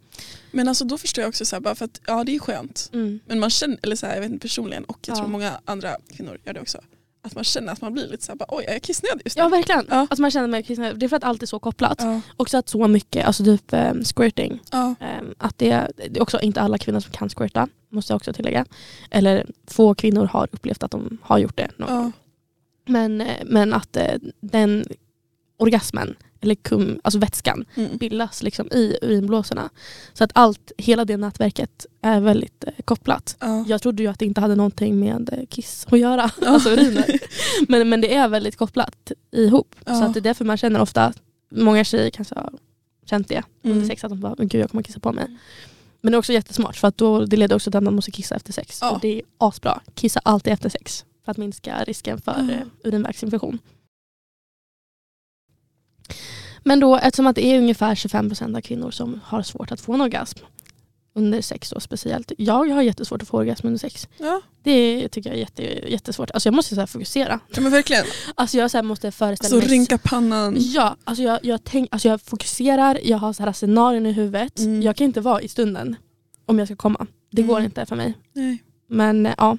Men 0.51 0.67
alltså 0.67 0.85
då 0.85 0.97
förstår 0.97 1.21
jag 1.21 1.29
också 1.29 1.45
så 1.45 1.55
här, 1.55 1.61
bara 1.61 1.75
för 1.75 1.85
att 1.85 2.01
ja 2.07 2.23
det 2.23 2.35
är 2.35 2.39
skönt. 2.39 2.89
Mm. 2.93 3.19
Men 3.25 3.39
man 3.39 3.49
känner, 3.49 3.77
eller 3.83 3.95
så 3.95 4.05
här, 4.05 4.13
jag 4.13 4.21
vet 4.21 4.31
inte 4.31 4.41
personligen 4.47 4.83
och 4.83 4.97
jag 5.07 5.13
Ja. 5.17 5.19
tror 5.19 5.27
många 5.31 5.51
andra 5.65 5.95
kvinnor 6.15 6.37
gör 6.45 6.53
det 6.53 6.61
också. 6.61 6.79
Att 7.23 7.35
man 7.35 7.43
känner 7.43 7.73
att 7.73 7.81
man 7.81 7.93
blir 7.93 8.07
lite 8.07 8.25
så 8.25 8.31
här, 8.31 8.37
bara, 8.37 8.45
oj 8.49 8.65
är 8.67 8.73
jag 8.73 8.81
kissnödig 8.81 9.21
just 9.25 9.37
nu? 9.37 9.43
Ja 9.43 9.49
verkligen. 9.49 9.85
Ja. 9.89 9.95
Alltså 9.95 10.21
man 10.21 10.31
känner 10.31 10.47
mig 10.47 10.63
kissnödig. 10.63 10.99
Det 10.99 11.05
är 11.05 11.07
för 11.07 11.15
att 11.17 11.23
allt 11.23 11.41
är 11.43 11.47
så 11.47 11.59
kopplat. 11.59 11.97
Ja. 12.01 12.21
Också 12.37 12.57
att 12.57 12.69
så 12.69 12.87
mycket, 12.87 13.27
alltså 13.27 13.43
typ 13.43 13.73
eh, 13.73 13.93
squirting 14.15 14.59
Ja. 14.71 14.95
Ehm, 14.99 15.33
Att 15.37 15.57
det, 15.57 15.87
det 15.97 16.17
är 16.17 16.21
också 16.21 16.39
inte 16.41 16.61
alla 16.61 16.77
kvinnor 16.77 16.99
som 16.99 17.11
kan 17.11 17.29
squirta, 17.29 17.67
måste 17.91 18.13
jag 18.13 18.15
också 18.15 18.33
tillägga. 18.33 18.65
Eller 19.11 19.45
få 19.67 19.95
kvinnor 19.95 20.25
har 20.25 20.47
upplevt 20.51 20.83
att 20.83 20.91
de 20.91 21.17
har 21.21 21.37
gjort 21.37 21.57
det 21.57 21.69
någon 21.77 21.89
Ja. 21.89 22.11
Men, 22.85 23.21
eh, 23.21 23.37
men 23.45 23.73
att 23.73 23.95
eh, 23.95 24.13
den 24.41 24.85
orgasmen, 25.57 26.15
eller 26.41 26.55
kum, 26.55 26.99
alltså 27.03 27.19
vätskan, 27.19 27.65
Mm. 27.75 27.97
bildas 27.97 28.43
liksom 28.43 28.67
i 28.71 28.97
urinblåsorna. 29.01 29.69
Så 30.13 30.23
att 30.23 30.31
allt, 30.33 30.71
hela 30.77 31.05
det 31.05 31.17
nätverket 31.17 31.85
är 32.01 32.19
väldigt 32.19 32.63
eh, 32.63 32.73
kopplat. 32.85 33.37
Ja. 33.39 33.65
Jag 33.67 33.81
trodde 33.81 34.03
ju 34.03 34.09
att 34.09 34.19
det 34.19 34.25
inte 34.25 34.41
hade 34.41 34.55
någonting 34.55 34.99
med 34.99 35.45
kiss 35.49 35.87
att 35.91 35.99
göra, 35.99 36.31
Ja. 36.41 36.47
alltså 36.47 36.69
uriner. 36.69 37.19
Men, 37.67 37.89
men 37.89 38.01
det 38.01 38.13
är 38.15 38.27
väldigt 38.27 38.55
kopplat 38.57 39.11
ihop. 39.31 39.75
Så 39.85 39.91
Ja. 39.93 40.05
att 40.05 40.13
det 40.13 40.19
är 40.19 40.21
därför 40.21 40.45
man 40.45 40.57
känner 40.57 40.81
ofta, 40.81 41.13
många 41.51 41.83
tjejer 41.83 42.09
kanske 42.09 42.35
har 42.35 42.53
känt 43.05 43.27
det 43.29 43.43
under 43.63 43.75
Mm. 43.77 43.89
sex, 43.89 44.03
att 44.03 44.09
de 44.09 44.19
bara, 44.19 44.35
"Men 44.37 44.47
gud 44.47 44.61
jag 44.61 44.69
kommer 44.71 44.83
kissa 44.83 44.99
på 44.99 45.11
mig. 45.13 45.37
Men 46.01 46.11
det 46.11 46.15
är 46.15 46.19
också 46.19 46.33
jättesmart 46.33 46.75
för 46.77 46.87
att 46.87 46.97
då, 46.97 47.25
det 47.25 47.37
leder 47.37 47.55
också 47.55 47.71
till 47.71 47.77
att 47.77 47.83
man 47.83 47.95
måste 47.95 48.11
kissa 48.11 48.35
efter 48.35 48.53
sex. 48.53 48.79
Ja. 48.81 48.91
Och 48.91 48.99
det 48.99 49.07
är 49.19 49.21
asbra. 49.37 49.81
Kissa 49.95 50.19
alltid 50.23 50.53
efter 50.53 50.69
sex 50.69 51.05
för 51.25 51.31
att 51.31 51.37
minska 51.37 51.83
risken 51.83 52.21
för 52.21 52.35
Ja. 52.49 52.53
eh, 52.53 52.67
urinvägsinfektion. 52.83 53.59
Men 56.63 56.79
då 56.79 56.95
eftersom 56.97 57.27
att 57.27 57.35
det 57.35 57.45
är 57.45 57.57
ungefär 57.57 57.95
25% 57.95 58.57
av 58.57 58.61
kvinnor 58.61 58.91
som 58.91 59.19
har 59.23 59.41
svårt 59.43 59.71
att 59.71 59.81
få 59.81 59.93
en 59.93 60.01
orgasm 60.01 60.39
under 61.15 61.41
sex 61.41 61.69
då 61.69 61.79
speciellt. 61.79 62.31
Jag 62.37 62.53
har 62.69 62.81
jättesvårt 62.81 63.21
att 63.21 63.27
få 63.27 63.37
orgasm 63.37 63.67
under 63.67 63.79
sex. 63.79 64.07
Ja. 64.17 64.41
Det 64.63 65.09
tycker 65.09 65.29
jag 65.29 65.35
är 65.37 65.39
jätte, 65.39 65.63
jättesvårt. 65.91 66.31
Alltså 66.31 66.47
jag 66.47 66.53
måste 66.53 66.75
så 66.75 66.87
fokusera. 66.87 67.39
ja 67.55 67.61
men 67.61 67.71
verkligen. 67.71 68.05
Alltså 68.35 68.57
jag 68.57 68.71
så 68.71 68.83
måste 68.83 69.11
föreställa 69.11 69.49
Så 69.49 69.55
mig 69.55 69.67
rynka 69.67 69.97
pannan. 69.97 70.55
Ja, 70.59 70.95
alltså 71.03 71.23
jag, 71.23 71.39
jag, 71.43 71.63
tänk, 71.63 71.89
alltså 71.91 72.07
jag 72.07 72.21
fokuserar, 72.21 72.99
jag 73.03 73.17
har 73.17 73.33
så 73.33 73.43
här 73.43 73.53
scenarion 73.53 74.05
i 74.05 74.11
huvudet. 74.11 74.59
Mm. 74.59 74.81
Jag 74.81 74.95
kan 74.95 75.05
inte 75.05 75.21
vara 75.21 75.41
i 75.41 75.47
stunden 75.47 75.95
om 76.45 76.59
jag 76.59 76.67
ska 76.67 76.75
komma. 76.75 77.07
Det 77.31 77.41
går 77.41 77.53
Mm. 77.57 77.65
inte 77.65 77.85
för 77.85 77.95
mig. 77.95 78.13
Nej. 78.33 78.63
Men 78.87 79.25
eh, 79.25 79.33
ja. 79.37 79.57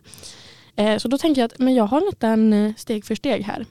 Eh, 0.76 0.98
Så 0.98 1.08
då 1.08 1.18
tänker 1.18 1.40
jag 1.40 1.52
att 1.52 1.58
men 1.58 1.74
jag 1.74 1.84
har 1.84 1.98
en 2.00 2.06
liten 2.06 2.52
eh, 2.52 2.74
steg 2.76 3.04
för 3.04 3.14
steg 3.14 3.42
här. 3.42 3.66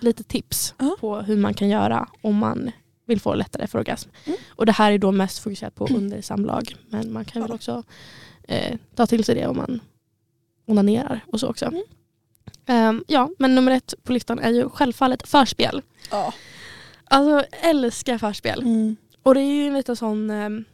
Lite 0.00 0.22
tips 0.22 0.74
Ja. 0.78 0.96
på 1.00 1.16
hur 1.16 1.36
man 1.36 1.54
kan 1.54 1.68
göra 1.68 2.08
om 2.22 2.36
man 2.36 2.70
vill 3.10 3.20
få 3.20 3.34
lättare 3.34 3.66
för 3.66 3.78
orgasm. 3.78 4.10
Mm. 4.24 4.38
Och 4.48 4.66
det 4.66 4.72
här 4.72 4.92
är 4.92 4.98
då 4.98 5.12
mest 5.12 5.38
fokuserat 5.38 5.74
på 5.74 5.86
under 5.86 6.22
samlag. 6.22 6.76
Men 6.88 7.12
man 7.12 7.24
kan 7.24 7.42
väl 7.42 7.52
också 7.52 7.82
eh, 8.42 8.76
ta 8.94 9.06
till 9.06 9.24
sig 9.24 9.34
det 9.34 9.46
om 9.46 9.56
man 9.56 9.80
onanerar 10.66 11.20
och 11.26 11.40
så 11.40 11.48
också. 11.48 11.66
Mm. 11.66 11.82
Ehm, 12.66 13.04
ja, 13.06 13.30
men 13.38 13.54
nummer 13.54 13.72
ett 13.72 13.94
på 14.02 14.12
listan 14.12 14.38
är 14.38 14.50
ju 14.50 14.68
självfallet 14.68 15.28
förspel. 15.28 15.82
Ja. 16.10 16.34
Alltså 17.04 17.46
älskar 17.62 18.18
förspel. 18.18 18.60
Mm. 18.60 18.96
Och 19.22 19.34
det 19.34 19.40
är 19.40 19.54
ju 19.54 19.66
en 19.66 19.74
liten 19.74 19.96
sån, 19.96 20.30
ehm, 20.30 20.64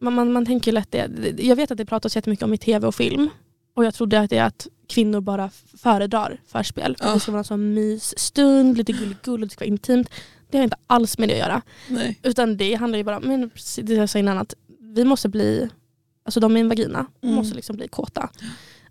man, 0.00 0.14
man, 0.14 0.32
man 0.32 0.46
tänker 0.46 0.72
lätt 0.72 0.90
det. 0.90 1.34
Jag 1.38 1.56
vet 1.56 1.70
att 1.70 1.78
det 1.78 1.86
pratas 1.86 2.16
jättemycket 2.16 2.44
om 2.44 2.54
i 2.54 2.58
tv 2.58 2.86
och 2.86 2.94
film. 2.94 3.30
Och 3.74 3.84
jag 3.84 3.94
trodde 3.94 4.20
att 4.20 4.30
det 4.30 4.38
är 4.38 4.44
att 4.44 4.68
kvinnor 4.86 5.20
bara 5.20 5.50
föredrar 5.78 6.40
förspel. 6.46 6.96
För 6.96 7.06
Ja. 7.06 7.14
Det 7.14 7.20
ska 7.20 7.32
vara 7.32 7.38
en 7.38 7.44
sån 7.44 7.74
mysstund, 7.74 8.76
lite 8.78 8.92
gulligull, 8.92 9.40
det 9.40 9.48
ska 9.48 9.64
vara 9.64 9.68
intimt. 9.68 10.10
Det 10.52 10.58
har 10.58 10.64
inte 10.64 10.76
alls 10.86 11.18
med 11.18 11.28
det 11.28 11.32
att 11.32 11.38
göra. 11.38 11.62
Nej. 11.88 12.18
Utan 12.22 12.56
det 12.56 12.74
handlar 12.74 12.96
ju 12.98 13.04
bara 13.04 13.16
om, 13.16 13.22
men 13.22 13.50
det 13.82 13.94
jag 13.94 14.10
sa 14.10 14.18
innan, 14.18 14.38
att 14.38 14.54
vi 14.80 15.04
måste 15.04 15.28
bli, 15.28 15.68
alltså 16.24 16.40
de 16.40 16.52
med 16.52 16.60
en 16.60 16.68
vagina 16.68 17.06
Mm. 17.22 17.34
måste 17.34 17.54
liksom 17.56 17.76
bli 17.76 17.88
kåta. 17.88 18.28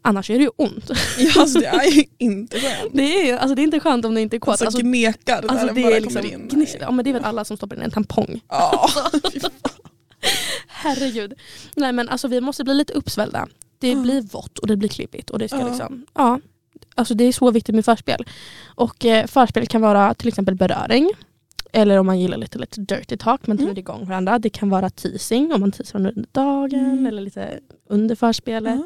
Annars 0.01 0.29
är 0.29 0.33
det 0.37 0.43
ju 0.43 0.49
ont. 0.55 0.91
Ja, 1.17 1.41
alltså, 1.41 1.59
det 1.59 1.65
är 1.65 1.91
ju 1.91 2.03
inte 2.17 2.59
skönt. 2.59 2.93
Det 2.93 3.29
är, 3.29 3.37
alltså, 3.37 3.55
det 3.55 3.61
är 3.61 3.63
inte 3.63 3.79
skönt 3.79 4.05
om 4.05 4.15
du 4.15 4.21
inte 4.21 4.35
är 4.35 4.39
kåt. 4.39 4.49
Alltså, 4.49 4.65
Alltså, 4.65 4.81
gnekar 4.81 5.37
alltså, 5.37 5.65
när 5.65 5.73
det 5.73 5.81
bara 5.81 5.99
liksom 5.99 6.21
kommer 6.21 6.33
in. 6.33 6.67
Ja, 6.79 6.91
men 6.91 7.03
det 7.05 7.09
är 7.11 7.13
väl 7.13 7.23
alla 7.23 7.45
som 7.45 7.57
stoppar 7.57 7.75
in 7.75 7.81
en 7.81 7.91
tampong. 7.91 8.41
Ja. 8.47 8.89
Herregud. 10.67 11.33
Nej 11.75 11.91
men 11.93 12.09
alltså 12.09 12.27
vi 12.27 12.41
måste 12.41 12.63
bli 12.63 12.73
lite 12.73 12.93
uppsvällda. 12.93 13.47
Det 13.79 13.89
Ja. 13.91 14.01
blir 14.01 14.21
vått 14.21 14.57
och 14.59 14.67
det 14.67 14.77
blir 14.77 14.89
klibbigt. 14.89 15.29
Och 15.29 15.39
det 15.39 15.47
ska 15.47 15.59
Ja. 15.59 15.67
liksom, 15.67 16.05
ja. 16.13 16.39
Alltså 16.95 17.13
det 17.13 17.23
är 17.23 17.31
så 17.33 17.51
viktigt 17.51 17.75
med 17.75 17.85
förspel. 17.85 18.25
Och 18.75 19.05
eh, 19.05 19.27
förspel 19.27 19.67
kan 19.67 19.81
vara 19.81 20.13
till 20.13 20.27
exempel 20.27 20.55
beröring. 20.55 21.11
Eller 21.73 21.97
om 21.97 22.05
man 22.05 22.19
gillar 22.19 22.37
lite, 22.37 22.59
lite 22.59 22.81
dirty 22.81 23.17
talk, 23.17 23.47
man 23.47 23.57
tar 23.57 23.63
Mm. 23.65 23.77
igång 23.77 24.05
varandra. 24.05 24.39
Det 24.39 24.49
kan 24.49 24.69
vara 24.69 24.89
teasing, 24.89 25.53
om 25.53 25.61
man 25.61 25.71
teasar 25.71 25.99
under 25.99 26.25
dagen 26.31 26.79
Mm. 26.85 27.05
eller 27.05 27.21
lite 27.21 27.59
under 27.89 28.15
förspelet. 28.15 28.81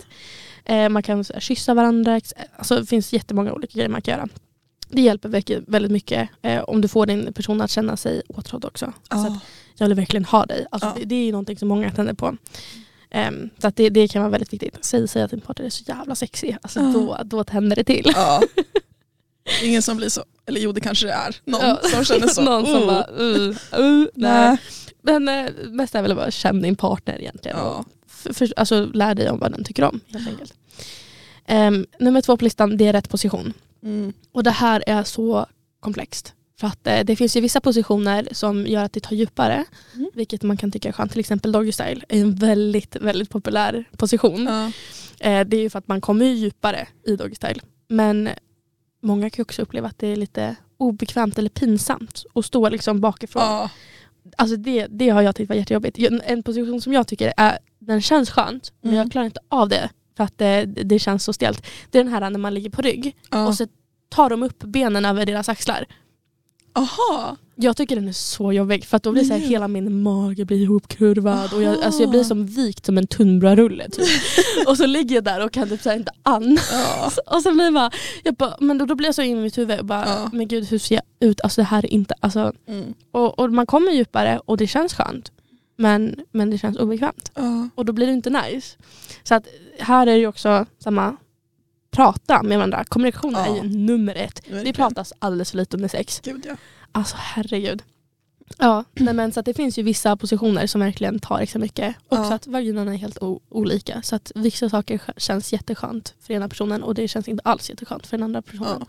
Eh, 0.66 0.90
man 0.90 1.04
kan 1.04 1.18
här, 1.34 1.40
kyssa 1.40 1.74
varandra. 1.74 2.22
Alltså, 2.58 2.80
det 2.80 2.86
finns 2.86 3.14
jättemånga 3.14 3.54
olika 3.54 3.74
grejer 3.74 3.90
man 3.90 4.02
kan 4.02 4.12
göra. 4.18 4.28
Det 4.90 5.02
hjälper 5.02 5.30
väldigt 5.72 5.92
mycket 5.92 6.30
eh, 6.42 6.62
om 6.64 6.82
du 6.82 6.88
får 6.88 7.06
din 7.06 7.34
person 7.34 7.62
att 7.62 7.72
känna 7.72 7.98
sig 7.98 8.22
åtrådd 8.28 8.66
också. 8.66 8.94
Så 9.12 9.18
att 9.18 9.26
Ja. 9.28 9.40
jag 9.78 9.88
vill 9.88 9.96
verkligen 9.96 10.26
ha 10.26 10.46
dig. 10.46 10.66
Alltså, 10.72 10.88
Ja. 10.88 10.94
det, 11.00 11.06
det 11.06 11.16
är 11.16 11.32
någonting 11.32 11.58
som 11.58 11.68
många 11.68 11.92
tänder 11.92 12.14
på. 12.14 12.38
Ehm, 13.10 13.50
så 13.58 13.72
det, 13.76 13.90
det 13.90 14.08
kan 14.08 14.22
vara 14.22 14.32
väldigt 14.32 14.54
viktigt. 14.54 14.78
Säg, 14.86 15.08
säg 15.08 15.22
att 15.24 15.32
din 15.32 15.42
partner 15.42 15.66
är 15.66 15.70
så 15.70 15.84
jävla 15.88 16.16
sexig. 16.16 16.58
Alltså, 16.62 16.80
Ja. 16.80 16.92
då, 16.94 17.18
då 17.26 17.44
tänder 17.44 17.76
det 17.76 17.84
till. 17.84 18.12
Ja. 19.46 19.52
Det 19.60 19.66
är 19.66 19.70
Ingen 19.70 19.82
som 19.82 19.98
blir 19.98 20.10
så, 20.10 20.24
eller 20.46 20.62
jo 20.62 20.72
det 20.72 20.82
kanske 20.82 21.06
det 21.08 21.14
är, 21.14 21.36
någon 21.46 21.62
Ja. 21.62 21.80
som 21.84 22.06
känner 22.06 22.28
så. 22.28 22.42
Någon 22.50 22.66
som 22.66 22.76
"Oh, 22.76 22.86
bara, 22.88 23.08
uh, 23.12 23.56
uh, 23.80 24.08
nej. 24.16 24.58
Men 25.02 25.28
eh, 25.30 25.46
mest 25.70 25.96
är 25.96 26.02
väl 26.02 26.12
att 26.12 26.18
bara 26.18 26.32
känna 26.32 26.62
din 26.62 26.76
partner 26.76 27.22
egentligen. 27.22 27.58
Ja. 27.58 27.86
För, 28.08 28.34
för, 28.34 28.54
alltså, 28.58 28.86
lär 28.86 29.16
dig 29.16 29.30
om 29.30 29.40
vad 29.40 29.52
den 29.52 29.64
tycker 29.64 29.84
om. 29.84 30.00
Helt 30.08 30.28
enkelt. 30.28 30.54
Ehm, 31.48 31.86
nummer 32.00 32.22
två 32.22 32.38
på 32.38 32.44
listan 32.44 32.78
det 32.78 32.88
är 32.88 32.94
rätt 32.94 33.10
position. 33.10 33.54
Mm. 33.84 34.14
Och 34.32 34.44
det 34.44 34.52
här 34.52 34.84
är 34.88 35.04
så 35.04 35.46
komplext. 35.80 36.34
För 36.60 36.68
att 36.68 36.88
eh, 36.88 37.00
det 37.04 37.16
finns 37.16 37.38
ju 37.38 37.42
vissa 37.42 37.62
positioner 37.62 38.28
som 38.32 38.68
gör 38.68 38.84
att 38.84 38.94
det 38.94 39.00
tar 39.00 39.16
djupare. 39.16 39.64
Mm. 39.96 40.10
Vilket 40.14 40.44
man 40.44 40.58
kan 40.58 40.72
tycka 40.72 40.90
är 40.90 40.94
skönt. 40.94 41.12
Till 41.12 41.20
exempel 41.20 41.52
doggy 41.52 41.72
style 41.72 42.02
är 42.10 42.22
en 42.22 42.36
väldigt, 42.36 42.96
väldigt 42.96 43.30
populär 43.30 43.86
position. 43.98 44.46
Ja. 44.46 44.66
Eh, 45.30 45.48
det 45.48 45.58
är 45.58 45.62
ju 45.62 45.70
för 45.70 45.80
att 45.80 45.88
man 45.88 46.02
kommer 46.02 46.26
ju 46.26 46.32
djupare 46.34 46.88
i 47.08 47.16
doggy 47.16 47.36
style. 47.36 47.60
Men 47.88 48.30
många 49.06 49.30
kan 49.30 49.44
också 49.44 49.62
uppleva 49.62 49.88
att 49.88 50.00
det 50.00 50.08
är 50.08 50.16
lite 50.16 50.56
obekvämt 50.78 51.38
eller 51.38 51.50
pinsamt 51.50 52.24
att 52.36 52.46
stå 52.46 52.70
liksom 52.70 53.02
bakifrån. 53.02 53.44
Ja. 53.44 53.70
Alltså 54.38 54.56
det, 54.58 54.88
det 54.90 55.10
har 55.10 55.22
jag 55.22 55.36
tyckt 55.36 55.50
var 55.50 55.56
jättejobbigt. 55.56 55.98
En 56.24 56.44
position 56.44 56.82
som 56.82 56.94
jag 56.94 57.08
tycker 57.08 57.34
är, 57.38 57.58
den 57.80 58.02
känns 58.02 58.30
skönt 58.30 58.74
men 58.82 58.92
Mm. 58.92 58.98
jag 59.04 59.12
klarar 59.12 59.26
inte 59.26 59.40
av 59.50 59.70
det 59.70 59.90
för 60.18 60.24
att 60.24 60.38
det, 60.38 60.66
det 60.66 61.00
känns 61.00 61.24
så 61.24 61.34
stelt. 61.34 61.66
Det 61.92 62.00
är 62.00 62.04
den 62.04 62.14
här 62.14 62.30
när 62.30 62.40
man 62.40 62.54
ligger 62.54 62.70
på 62.70 62.82
rygg 62.82 63.16
Ja. 63.32 63.48
och 63.48 63.56
så 63.56 63.68
tar 64.10 64.30
de 64.30 64.44
upp 64.44 64.60
benen 64.64 65.06
över 65.06 65.26
deras 65.26 65.50
axlar. 65.50 65.86
Aha. 66.74 67.38
Jag 67.58 67.78
tycker 67.78 67.96
den 67.96 68.08
är 68.08 68.12
så 68.12 68.54
jobbig 68.54 68.86
för 68.86 68.98
att 68.98 69.04
då 69.04 69.12
blir 69.12 69.24
så 69.24 69.34
här, 69.34 69.40
hela 69.40 69.68
min 69.68 70.02
mage 70.02 70.46
blir 70.46 70.58
ihopkurvad 70.62 71.54
och 71.54 71.62
jag, 71.64 71.84
alltså 71.84 72.02
jag 72.02 72.10
blir 72.10 72.20
Aha. 72.20 72.28
som 72.28 72.46
vikt 72.46 72.86
som 72.86 72.98
en 72.98 73.08
tunnbrödsrulle 73.08 73.90
typ. 73.90 74.08
och 74.68 74.78
så 74.78 74.86
ligger 74.86 75.16
jag 75.16 75.24
där 75.24 75.46
och 75.46 75.52
kan 75.52 75.70
typ 75.70 75.82
så 75.82 75.90
här 75.90 75.98
inte 75.98 76.12
andas. 76.24 76.70
Ja. 76.72 77.12
Och 77.36 77.42
så 77.42 77.52
blir 77.52 77.64
jag 77.66 77.74
bara, 77.74 77.92
jag 78.24 78.36
bara 78.36 78.56
men 78.60 78.78
då, 78.78 78.86
då 78.86 78.96
blir 78.96 79.08
jag 79.08 79.16
så 79.16 79.22
in 79.22 79.38
i 79.38 79.42
mitt 79.42 79.58
huvud 79.58 79.80
och 79.80 79.86
bara, 79.86 80.06
Ja. 80.08 80.30
men 80.34 80.48
gud 80.48 80.66
hur 80.68 80.80
ser 80.80 80.96
jag 80.96 81.30
ut? 81.30 81.42
Alltså 81.42 81.62
det 81.62 81.66
här 81.66 81.86
är 81.86 81.94
inte, 81.94 82.14
alltså, 82.20 82.54
Mm. 82.68 82.94
och, 83.12 83.40
och 83.40 83.52
man 83.54 83.66
kommer 83.66 83.92
djupare 83.92 84.40
och 84.46 84.58
det 84.58 84.68
känns 84.68 84.94
skönt. 84.94 85.32
Men, 85.78 86.16
men 86.32 86.50
det 86.50 86.58
känns 86.58 86.78
obekvämt. 86.78 87.32
Ja. 87.36 87.70
Och 87.76 87.86
då 87.86 87.94
blir 87.94 88.08
det 88.08 88.14
inte 88.14 88.30
nice. 88.30 88.78
Så 89.24 89.36
att 89.36 89.48
här 89.80 90.08
är 90.08 90.12
det 90.12 90.18
ju 90.18 90.28
också 90.28 90.66
samma, 90.84 91.18
prata 91.92 92.44
med 92.44 92.58
varandra. 92.58 92.84
Kommunikation 92.84 93.34
Ja. 93.34 93.46
är 93.46 93.56
ju 93.64 93.70
nummer 93.78 94.16
ett. 94.16 94.42
Det 94.48 94.54
Verkligen. 94.54 94.76
pratas 94.76 95.14
alldeles 95.20 95.52
för 95.52 95.58
lite 95.58 95.78
under 95.78 95.90
sex. 95.90 96.22
Gud 96.24 96.46
ja. 96.48 96.56
Alltså 96.96 97.16
herregud. 97.20 97.84
Ja, 98.58 98.84
nej 98.94 99.14
men 99.14 99.32
så 99.32 99.40
att 99.40 99.46
det 99.46 99.54
finns 99.54 99.80
ju 99.80 99.84
vissa 99.84 100.16
positioner 100.18 100.68
som 100.68 100.82
verkligen 100.82 101.20
tar 101.20 101.40
extra 101.40 101.60
mycket. 101.60 101.96
Och 102.10 102.18
Ja. 102.18 102.24
så 102.24 102.34
att 102.34 102.48
vaginan 102.48 102.88
är 102.88 102.96
helt 102.96 103.18
olika. 103.50 104.02
Så 104.02 104.16
att 104.16 104.32
vissa 104.36 104.70
saker 104.70 105.02
känns 105.18 105.54
jätteskönt 105.54 106.14
för 106.20 106.34
ena 106.34 106.50
personen 106.50 106.84
och 106.84 106.96
det 106.96 107.08
känns 107.08 107.28
inte 107.28 107.42
alls 107.46 107.70
jätteskönt 107.70 108.08
för 108.08 108.18
den 108.18 108.24
andra 108.24 108.42
personen. 108.42 108.78
Ja. 108.80 108.86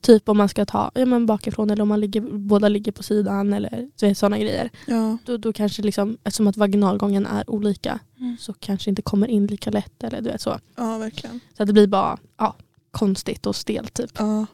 Typ 0.00 0.28
om 0.28 0.36
man 0.36 0.48
ska 0.48 0.66
ta 0.66 0.90
ja, 0.94 1.06
men 1.06 1.26
bakifrån 1.26 1.70
eller 1.70 1.82
om 1.82 1.88
man 1.88 2.00
ligger, 2.00 2.20
båda 2.20 2.68
ligger 2.68 2.92
på 2.92 3.02
sidan 3.02 3.52
eller 3.52 4.14
sådana 4.14 4.38
grejer. 4.38 4.70
Ja. 4.86 5.18
Då, 5.24 5.36
då 5.36 5.52
kanske 5.52 5.82
liksom, 5.82 6.18
eftersom 6.24 6.46
att 6.48 6.56
vaginalgången 6.56 7.26
är 7.26 7.50
olika 7.50 7.98
Mm. 8.20 8.36
så 8.40 8.52
kanske 8.52 8.90
inte 8.90 9.02
kommer 9.02 9.26
in 9.28 9.46
lika 9.46 9.70
lätt. 9.70 10.02
Eller 10.04 10.20
du 10.20 10.30
vet 10.30 10.40
så. 10.40 10.58
ja, 10.76 10.98
verkligen. 10.98 11.40
Så 11.56 11.62
att 11.62 11.66
det 11.66 11.72
blir 11.72 11.86
bara 11.86 12.18
ja, 12.38 12.56
konstigt 12.90 13.46
och 13.46 13.56
stelt 13.56 13.94
typ. 13.94 14.10
Ja. 14.18 14.46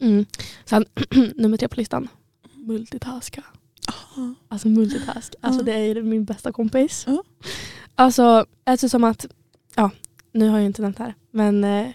Mm. 0.00 0.26
Sen 0.64 0.84
nummer 1.36 1.56
tre 1.56 1.68
på 1.68 1.76
listan. 1.76 2.08
Multitaska. 2.66 3.44
Aha. 3.88 4.34
Alltså 4.48 4.68
multitask. 4.68 5.34
Alltså 5.40 5.60
Ja. 5.60 5.64
det 5.64 5.72
är 5.72 6.02
min 6.02 6.24
bästa 6.24 6.52
kompis. 6.52 7.04
Ja. 7.06 7.24
Alltså 7.94 8.46
eftersom 8.64 9.04
att, 9.04 9.26
ja 9.74 9.90
nu 10.32 10.48
har 10.48 10.58
jag 10.58 10.66
inte 10.66 10.82
nämnt 10.82 10.98
här, 10.98 11.14
men 11.30 11.64
eh, 11.64 11.88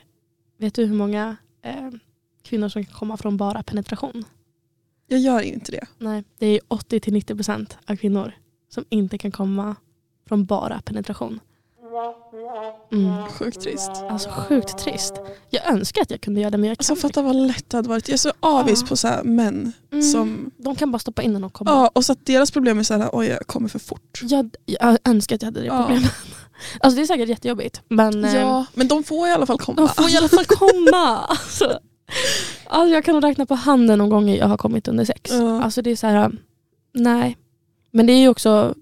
vet 0.57 0.73
du 0.73 0.85
hur 0.85 0.95
många 0.95 1.35
eh, 1.61 1.89
kvinnor 2.43 2.69
som 2.69 2.85
kan 2.85 2.93
komma 2.93 3.17
från 3.17 3.37
bara 3.37 3.63
penetration? 3.63 4.23
Jag 5.07 5.19
gör 5.19 5.41
inte 5.41 5.71
det. 5.71 5.85
Nej, 5.97 6.23
det 6.37 6.45
är 6.47 6.59
80-90% 6.59 7.73
av 7.87 7.95
kvinnor 7.95 8.31
som 8.69 8.85
inte 8.89 9.17
kan 9.17 9.31
komma 9.31 9.75
från 10.27 10.45
bara 10.45 10.81
penetration. 10.81 11.39
Mm. 12.91 13.27
Sjukt 13.29 13.61
trist. 13.61 13.91
Alltså 14.09 14.29
sjukt 14.29 14.77
trist. 14.77 15.13
Jag 15.49 15.67
önskar 15.67 16.01
att 16.01 16.11
jag 16.11 16.21
kunde 16.21 16.41
göra 16.41 16.51
det 16.51 16.57
men 16.57 16.67
jag 16.69 16.77
Alltså 16.79 16.95
kan 16.95 17.01
fatta 17.01 17.21
vad 17.21 17.35
lätt 17.35 17.69
det 17.69 17.77
hade 17.77 17.89
varit. 17.89 18.07
Jag 18.07 18.13
är 18.13 18.17
så 18.17 18.31
avis 18.39 18.81
Ja. 18.81 18.87
på 18.87 18.95
så 18.97 19.07
här 19.07 19.23
män 19.23 19.73
Mm. 19.91 20.03
som... 20.03 20.51
De 20.57 20.75
kan 20.75 20.91
bara 20.91 20.99
stoppa 20.99 21.21
in 21.21 21.33
den 21.33 21.43
och 21.43 21.53
komma. 21.53 21.71
Ja, 21.71 21.91
och 21.93 22.05
så 22.05 22.11
att 22.11 22.25
deras 22.25 22.51
problem 22.51 22.79
är 22.79 22.83
så 22.83 22.93
här, 22.97 23.09
oj 23.13 23.27
jag 23.27 23.47
kommer 23.47 23.69
för 23.69 23.79
fort. 23.79 24.19
Jag, 24.23 24.49
jag 24.65 24.97
önskar 25.05 25.35
att 25.35 25.41
jag 25.41 25.47
hade 25.47 25.59
det 25.59 25.65
Ja. 25.65 25.83
problemet. 25.87 26.11
Alltså 26.79 26.95
det 26.95 27.01
är 27.01 27.05
säkert 27.05 27.29
jättejobbigt 27.29 27.81
men 27.87 28.23
eh, 28.25 28.35
Ja, 28.35 28.65
men 28.73 28.87
de 28.87 29.03
får 29.03 29.27
i 29.27 29.31
alla 29.31 29.45
fall 29.45 29.57
komma. 29.59 29.75
de 29.75 29.87
får 29.89 30.09
i 30.13 30.17
alla 30.17 30.27
fall 30.29 30.45
komma. 30.45 31.17
Alltså, 31.29 31.79
alltså 32.67 32.93
jag 32.93 33.05
kan 33.05 33.21
räkna 33.21 33.45
på 33.45 33.55
handen 33.55 33.99
de 33.99 34.09
gånger 34.09 34.37
jag 34.37 34.47
har 34.47 34.57
kommit 34.57 34.87
under 34.87 35.05
sex. 35.05 35.31
Ja. 35.33 35.63
Alltså 35.63 35.81
det 35.81 35.91
är 35.91 35.95
så 35.95 36.07
här, 36.07 36.31
nej. 36.93 37.37
Men 37.91 38.05
det 38.05 38.13
är 38.13 38.17
ju 38.17 38.29
också 38.29 38.75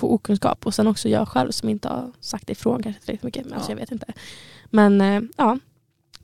på 0.00 0.14
okunskap 0.14 0.66
och 0.66 0.74
sen 0.74 0.86
också 0.86 1.08
jag 1.08 1.28
själv 1.28 1.50
som 1.50 1.68
inte 1.68 1.88
har 1.88 2.12
sagt 2.20 2.50
ifrån 2.50 2.82
kanske 2.82 3.00
tillräckligt 3.02 3.22
mycket. 3.22 3.44
Men 3.44 3.54
alltså 3.54 3.70
Ja. 3.70 3.74
jag 3.74 3.80
vet 3.80 3.92
inte. 3.92 4.12
Men 4.66 5.00
eh, 5.00 5.20
ja, 5.36 5.58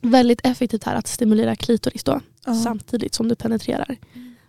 väldigt 0.00 0.40
effektivt 0.46 0.84
här 0.84 0.94
att 0.94 1.06
stimulera 1.06 1.56
klitoris 1.56 2.04
då 2.04 2.20
Ja. 2.46 2.54
samtidigt 2.54 3.14
som 3.14 3.28
du 3.28 3.34
penetrerar. 3.34 3.96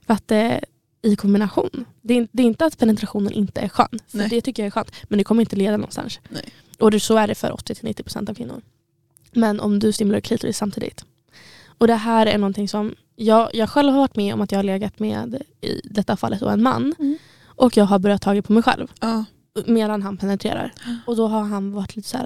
För 0.05 0.13
att 0.13 0.31
eh, 0.31 0.57
i 1.01 1.15
kombination. 1.15 1.86
Det 2.01 2.17
är, 2.17 2.27
det 2.31 2.43
är 2.43 2.48
inte 2.48 2.65
att 2.65 2.77
penetrationen 2.77 3.31
inte 3.34 3.62
är 3.62 3.69
skön. 3.69 4.00
För 4.07 4.17
Nej. 4.17 4.29
det 4.29 4.41
tycker 4.41 4.63
jag 4.63 4.67
är 4.67 4.72
skönt. 4.72 4.91
Men 5.03 5.17
det 5.17 5.24
kommer 5.24 5.41
inte 5.41 5.55
leda 5.55 5.77
någonstans. 5.77 6.19
Nej. 6.29 6.43
Och 6.79 6.91
det, 6.91 7.00
så 7.00 7.17
är 7.17 7.27
det 7.27 7.36
för 7.36 7.51
80-90% 7.51 8.29
av 8.29 8.34
kvinnor. 8.34 8.62
Men 9.31 9.60
om 9.60 9.79
du 9.79 9.91
stimulerar 9.91 10.22
klitoris 10.22 10.57
samtidigt. 10.57 11.05
Och 11.77 11.88
det 11.88 11.96
här 11.96 12.25
är 12.25 12.38
någonting 12.38 12.67
som 12.69 12.96
jag, 13.15 13.55
jag 13.55 13.69
själv 13.69 13.91
har 13.91 14.00
varit 14.00 14.15
med 14.15 14.34
om 14.34 14.41
att 14.41 14.51
jag 14.51 14.60
har 14.60 14.63
legat 14.63 15.00
med, 15.00 15.41
i 15.62 15.81
detta 15.84 16.17
fallet 16.17 16.41
en 16.41 16.63
man. 16.63 16.96
Mm. 17.00 17.17
Och 17.58 17.78
jag 17.78 17.86
har 17.86 18.00
börjat 18.00 18.22
ta 18.22 18.42
på 18.42 18.54
mig 18.54 18.64
själv. 18.64 18.88
Ja. 19.02 19.26
Medan 19.66 20.02
han 20.02 20.18
penetrerar. 20.18 20.74
Och 21.08 21.16
då 21.16 21.28
har 21.28 21.42
han 21.42 21.72
varit 21.72 21.96
lite 21.96 22.10
så 22.10 22.18
här. 22.18 22.26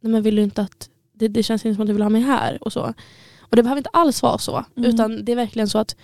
Nej 0.00 0.12
men 0.12 0.22
vill 0.22 0.36
du 0.36 0.42
inte 0.42 0.62
att, 0.62 0.88
det, 1.12 1.28
det 1.28 1.42
känns 1.42 1.64
inte 1.66 1.74
som 1.74 1.82
att 1.82 1.86
du 1.86 1.92
vill 1.92 2.02
ha 2.02 2.08
mig 2.10 2.22
här. 2.22 2.58
Och 2.64 2.72
så. 2.72 2.94
Och 3.40 3.56
det 3.56 3.62
behöver 3.62 3.78
inte 3.78 3.90
alls 3.92 4.22
vara 4.22 4.38
så. 4.38 4.64
Mm. 4.76 4.90
Utan 4.90 5.24
det 5.24 5.32
är 5.32 5.36
verkligen 5.36 5.68
så 5.68 5.78
att 5.78 5.96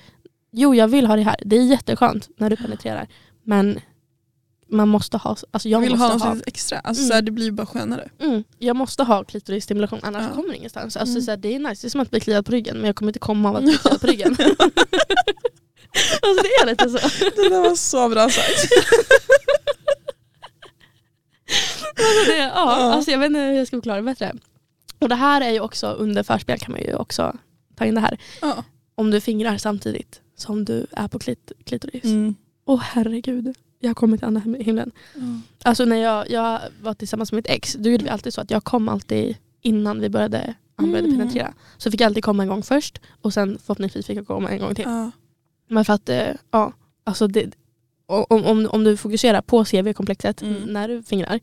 jo 0.52 0.74
jag 0.74 0.88
vill 0.88 1.06
ha 1.06 1.16
det 1.16 1.22
här. 1.22 1.36
Det 1.44 1.56
är 1.56 1.62
jätteskönt 1.64 2.28
när 2.36 2.50
du 2.50 2.56
penetrerar. 2.56 3.08
Men 3.44 3.80
man 4.68 4.88
måste 4.88 5.16
ha, 5.16 5.36
alltså 5.50 5.68
jag 5.68 5.82
Jag 5.82 5.88
vill 5.88 5.98
ha 5.98 6.12
måste 6.12 6.28
något 6.28 6.36
ha, 6.38 6.42
extra. 6.46 6.78
Alltså, 6.78 7.00
Mm. 7.02 7.08
så 7.08 7.14
här, 7.14 7.22
det 7.22 7.30
blir 7.30 7.50
bara 7.50 7.66
skönare. 7.66 8.08
mm, 8.20 8.44
jag 8.58 8.76
måste 8.76 9.02
ha 9.04 9.24
klitorisstimulation 9.24 9.98
annars 10.02 10.22
Ja. 10.28 10.34
kommer 10.34 10.48
det 10.48 10.56
ingenstans. 10.56 10.96
Alltså, 10.96 11.12
Mm. 11.12 11.22
så 11.22 11.30
här, 11.30 11.38
det 11.38 11.54
är 11.54 11.58
nice, 11.58 11.82
det 11.82 11.88
är 11.88 11.90
som 11.90 12.00
att 12.00 12.10
bli 12.10 12.20
kliad 12.20 12.46
på 12.46 12.52
ryggen 12.52 12.76
men 12.76 12.86
jag 12.86 12.96
kommer 12.96 13.08
inte 13.10 13.18
komma 13.18 13.48
av 13.48 13.56
att 13.56 13.62
bli 13.64 13.72
kliad 13.82 14.00
på 14.00 14.06
ryggen. 14.06 14.36
Alltså 16.22 16.42
det 16.42 16.48
är 16.48 16.66
lite 16.66 16.88
så. 16.90 16.98
Det 17.42 17.48
där 17.48 17.60
var 17.68 17.74
så 17.74 18.08
bra 18.08 18.30
sagt. 18.30 18.72
Alltså 21.96 22.30
det, 22.32 22.36
ja, 22.38 22.50
Ja. 22.54 22.92
Alltså 22.92 23.10
jag 23.10 23.18
vet 23.18 23.26
inte 23.26 23.40
hur 23.40 23.52
jag 23.52 23.66
ska 23.66 23.76
förklara 23.76 23.96
det 23.96 24.02
bättre. 24.02 24.32
Och 24.98 25.08
det 25.08 25.14
här 25.14 25.40
är 25.40 25.50
ju 25.50 25.60
också 25.60 25.86
under 25.86 26.22
förspel 26.22 26.58
kan 26.58 26.72
man 26.72 26.80
ju 26.80 26.94
också 26.94 27.36
ta 27.76 27.84
in 27.84 27.94
det 27.94 28.00
här. 28.00 28.18
Ja. 28.40 28.64
Om 28.94 29.10
du 29.10 29.20
fingrar 29.20 29.56
samtidigt 29.58 30.20
som 30.36 30.64
du 30.64 30.86
är 30.92 31.08
på 31.08 31.18
klit 31.18 31.52
klitoris. 31.64 32.04
Mm. 32.04 32.34
Åh 32.66 32.80
herregud, 32.82 33.54
jag 33.80 33.88
har 33.88 33.94
kommit 33.94 34.20
till 34.20 34.26
andra 34.26 34.40
him- 34.42 34.62
himlen. 34.62 34.92
Alltså 35.64 35.84
när 35.84 35.96
jag, 35.96 36.30
jag 36.30 36.60
var 36.82 36.94
tillsammans 36.94 37.32
med 37.32 37.36
mitt 37.36 37.48
ex, 37.50 37.72
då 37.78 37.90
gjorde 37.90 38.04
vi 38.04 38.10
alltid 38.10 38.34
så 38.34 38.40
att 38.40 38.50
jag 38.50 38.64
kom 38.64 38.88
alltid 38.88 39.36
innan 39.62 40.00
vi 40.00 40.08
började, 40.08 40.54
han 40.76 40.90
började 40.90 41.08
Mm. 41.08 41.20
penetrera. 41.20 41.54
Så 41.76 41.90
fick 41.90 42.00
jag 42.00 42.06
alltid 42.06 42.24
komma 42.24 42.42
en 42.42 42.48
gång 42.48 42.62
först 42.62 43.00
och 43.22 43.32
sen 43.34 43.58
förhoppningsvis 43.66 44.06
fick 44.06 44.18
jag 44.18 44.26
komma 44.26 44.50
en 44.50 44.58
gång 44.58 44.74
till. 44.74 44.84
Ja. 44.88 45.10
Men 45.68 45.84
för 45.84 45.92
att, 45.92 46.08
eh, 46.08 46.28
ja, 46.50 46.72
alltså 47.04 47.26
det, 47.26 47.50
om, 48.06 48.44
om, 48.44 48.66
om 48.72 48.84
du 48.84 48.96
fokuserar 48.96 49.42
på 49.42 49.64
CV-komplexet 49.64 50.42
Mm. 50.42 50.62
när 50.62 50.88
du 50.88 51.02
fingrar, 51.02 51.40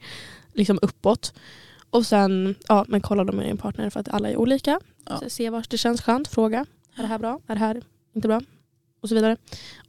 liksom 0.53 0.79
uppåt. 0.81 1.33
Och 1.89 2.05
sen 2.05 2.55
ja, 2.67 2.85
men 2.87 3.01
kolla 3.01 3.23
då 3.23 3.33
med 3.33 3.45
din 3.45 3.57
partner 3.57 3.89
för 3.89 3.99
att 3.99 4.07
alla 4.09 4.29
är 4.29 4.35
olika. 4.37 4.79
Ja. 5.05 5.21
Se 5.29 5.49
vart 5.49 5.69
det 5.69 5.77
känns 5.77 6.01
skönt, 6.01 6.27
fråga. 6.27 6.65
Är 6.95 7.01
det 7.01 7.07
här 7.07 7.19
bra? 7.19 7.39
Är 7.47 7.53
det 7.55 7.59
här 7.59 7.81
inte 8.15 8.27
bra? 8.27 8.41
Och 9.01 9.09
så 9.09 9.15
vidare. 9.15 9.37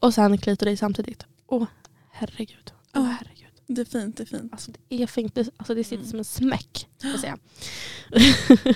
Och 0.00 0.14
sen 0.14 0.38
klitoris 0.38 0.80
samtidigt. 0.80 1.26
Åh 1.46 1.64
herregud. 2.10 2.72
Åh 2.94 3.02
Ja. 3.02 3.16
herregud. 3.18 3.38
Det 3.66 3.80
är 3.80 3.84
fint, 3.84 4.16
det 4.16 4.22
är 4.22 4.38
fint. 4.38 4.52
Alltså 4.52 4.70
det 4.88 5.02
är 5.02 5.06
fint. 5.06 5.34
Det, 5.34 5.48
alltså 5.56 5.74
det 5.74 5.84
sitter 5.84 5.96
Mm. 5.96 6.08
som 6.10 6.18
en 6.18 6.24
smäck. 6.24 6.88
Ska 6.98 7.18
säga. 7.18 7.38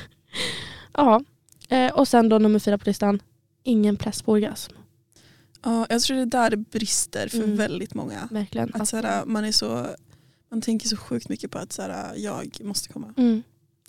ja. 0.93 1.23
Eh, 1.69 1.93
och 1.93 2.09
sen 2.09 2.29
då 2.29 2.39
nummer 2.39 2.59
fyra 2.59 2.79
på 2.79 2.85
listan. 2.91 3.23
Ingen 3.63 3.97
press 3.97 4.23
på 4.23 4.33
orgasm. 4.33 4.73
Ja, 5.67 5.87
jag 5.89 6.03
tror 6.03 6.17
det 6.17 6.23
är 6.23 6.27
där 6.27 6.51
det 6.51 6.57
brister 6.57 7.29
för 7.29 7.39
Mm. 7.39 7.57
väldigt 7.57 7.95
många. 7.95 8.29
Verkligen. 8.31 8.71
Att 8.75 8.89
så 8.89 8.97
här, 8.97 9.25
man, 9.25 9.45
är 9.45 9.53
så, 9.53 9.87
man 10.51 10.61
tänker 10.63 10.89
så 10.89 10.97
sjukt 10.97 11.29
mycket 11.29 11.51
på 11.51 11.59
att 11.59 11.73
så 11.73 11.83
här, 11.83 12.13
jag 12.17 12.59
måste 12.63 12.89
komma. 12.89 13.15
Mm. 13.17 13.43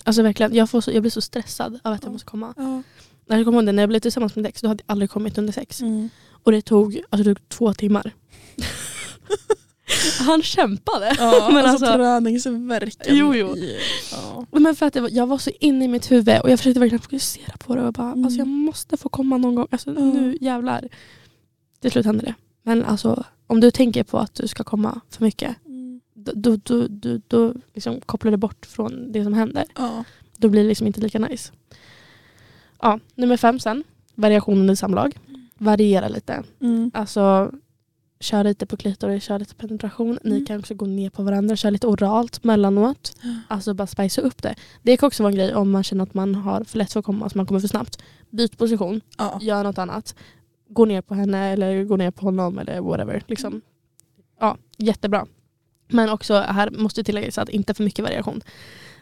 Alltså 0.03 0.22
verkligen, 0.22 0.53
jag, 0.55 0.69
får 0.69 0.81
så, 0.81 0.91
jag 0.91 1.01
blir 1.03 1.12
så 1.12 1.22
stressad 1.22 1.79
av 1.84 1.93
att 1.93 2.03
jag 2.03 2.10
Ja. 2.10 2.13
måste 2.13 2.25
komma. 2.27 2.53
Ja. 2.57 2.81
När 3.29 3.38
jag 3.38 3.46
kom 3.46 3.53
ihåg 3.55 3.65
det, 3.65 3.72
när 3.72 3.84
jag 3.84 3.89
blev 3.89 4.00
tillsammans 4.00 4.36
med 4.36 4.43
mitt 4.43 4.50
ex, 4.50 4.62
då 4.62 4.67
hade 4.67 4.84
jag 4.88 4.91
aldrig 4.91 5.10
kommit 5.10 5.38
under 5.38 5.53
sex. 5.53 5.81
Mm. 5.81 6.10
Och 6.43 6.51
det 6.51 6.62
tog, 6.62 7.01
alltså 7.10 7.24
det 7.29 7.36
tog 7.36 7.50
två 7.50 7.74
timmar. 7.74 8.12
Han 10.19 10.41
kämpade. 10.41 11.15
Ja, 11.19 11.50
Men 11.53 11.65
alltså, 11.65 11.86
alltså- 11.86 11.98
träningsvärken. 11.98 13.17
Jo, 13.17 13.36
jo. 13.36 13.55
Ja. 14.12 14.46
Men 14.60 14.75
för 14.75 14.86
att 14.86 14.96
jag 14.96 15.01
var, 15.01 15.10
jag 15.10 15.27
var 15.27 15.38
så 15.38 15.51
inne 15.60 15.86
i 15.86 15.88
mitt 15.88 16.12
huvud 16.12 16.39
och 16.41 16.50
jag 16.50 16.60
försökte 16.60 16.79
verkligen 16.79 17.01
fokusera 17.01 17.57
på 17.57 17.75
det 17.75 17.81
och 17.88 17.93
bara, 17.93 18.12
Mm. 18.12 18.25
alltså 18.25 18.38
jag 18.39 18.48
måste 18.48 18.98
få 18.98 19.10
komma 19.10 19.38
någon 19.38 19.55
gång. 19.55 19.67
Alltså 19.72 19.89
Ja. 19.89 20.00
nu 20.01 20.38
jävlar. 20.41 20.88
Till 21.81 21.91
slut 21.91 22.05
hände 22.05 22.25
det. 22.25 22.34
Men 22.63 22.86
alltså 22.86 23.24
om 23.48 23.60
du 23.60 23.72
tänker 23.72 24.03
på 24.03 24.17
att 24.17 24.34
du 24.34 24.48
ska 24.48 24.63
komma 24.63 25.01
för 25.10 25.24
mycket, 25.24 25.55
Mm. 25.65 26.01
då, 26.13 26.55
då, 26.63 26.88
då, 26.89 27.19
då, 27.27 27.53
liksom 27.74 28.01
kopplar 28.05 28.31
det 28.31 28.38
bort 28.38 28.65
från 28.65 29.12
det 29.12 29.24
som 29.24 29.34
händer. 29.34 29.65
Ja. 29.75 30.03
Då 30.38 30.50
blir 30.50 30.62
det 30.62 30.67
liksom 30.67 30.88
inte 30.88 31.01
lika 31.01 31.19
nice. 31.19 31.51
Ja, 32.81 33.00
nummer 33.15 33.38
fem 33.38 33.60
sen. 33.60 33.84
Variationen 34.15 34.69
i 34.69 34.75
samlag. 34.75 35.17
Variera 35.57 36.07
lite. 36.07 36.43
Mm. 36.62 36.91
Alltså 36.93 37.51
kör 38.19 38.43
lite 38.43 38.65
på 38.65 38.77
klitoris, 38.77 39.24
kör 39.24 39.39
lite 39.39 39.55
penetration. 39.55 40.19
Ni 40.24 40.31
Mm. 40.36 40.46
kan 40.46 40.60
också 40.60 40.74
gå 40.75 40.86
ner 40.86 41.10
på 41.10 41.24
varandra, 41.24 41.55
kör 41.55 41.72
lite 41.72 41.88
oralt 41.88 42.43
mellanåt. 42.43 43.15
Ja. 43.22 43.36
Alltså 43.48 43.74
bara 43.74 43.88
spicea 43.88 44.24
upp 44.24 44.41
det. 44.43 44.55
Det 44.84 44.98
kan 44.98 45.07
också 45.07 45.24
vara 45.24 45.31
en 45.31 45.38
grej 45.38 45.55
om 45.55 45.72
man 45.72 45.84
känner 45.84 46.03
att 46.03 46.13
man 46.13 46.36
har 46.36 46.63
för 46.63 46.77
lätt 46.77 46.93
för 46.93 47.00
att 47.00 47.05
komma, 47.05 47.24
alltså 47.25 47.38
man 47.38 47.46
kommer 47.46 47.60
för 47.62 47.67
snabbt. 47.67 48.01
Byt 48.29 48.57
position, 48.57 49.01
Ja. 49.17 49.39
gör 49.41 49.63
något 49.63 49.77
annat. 49.77 50.15
Gå 50.69 50.86
ner 50.86 51.01
på 51.01 51.15
henne 51.15 51.47
eller 51.47 51.83
gå 51.83 51.97
ner 51.97 52.12
på 52.12 52.25
honom 52.25 52.59
eller 52.59 52.81
whatever. 52.81 53.24
Liksom. 53.27 53.62
Ja, 54.39 54.57
jättebra. 54.77 55.25
Men 55.88 56.09
också 56.09 56.33
här 56.39 56.69
måste 56.69 57.03
tilläggas 57.03 57.38
att 57.38 57.50
inte 57.50 57.74
för 57.74 57.83
mycket 57.83 58.05
variation. 58.05 58.41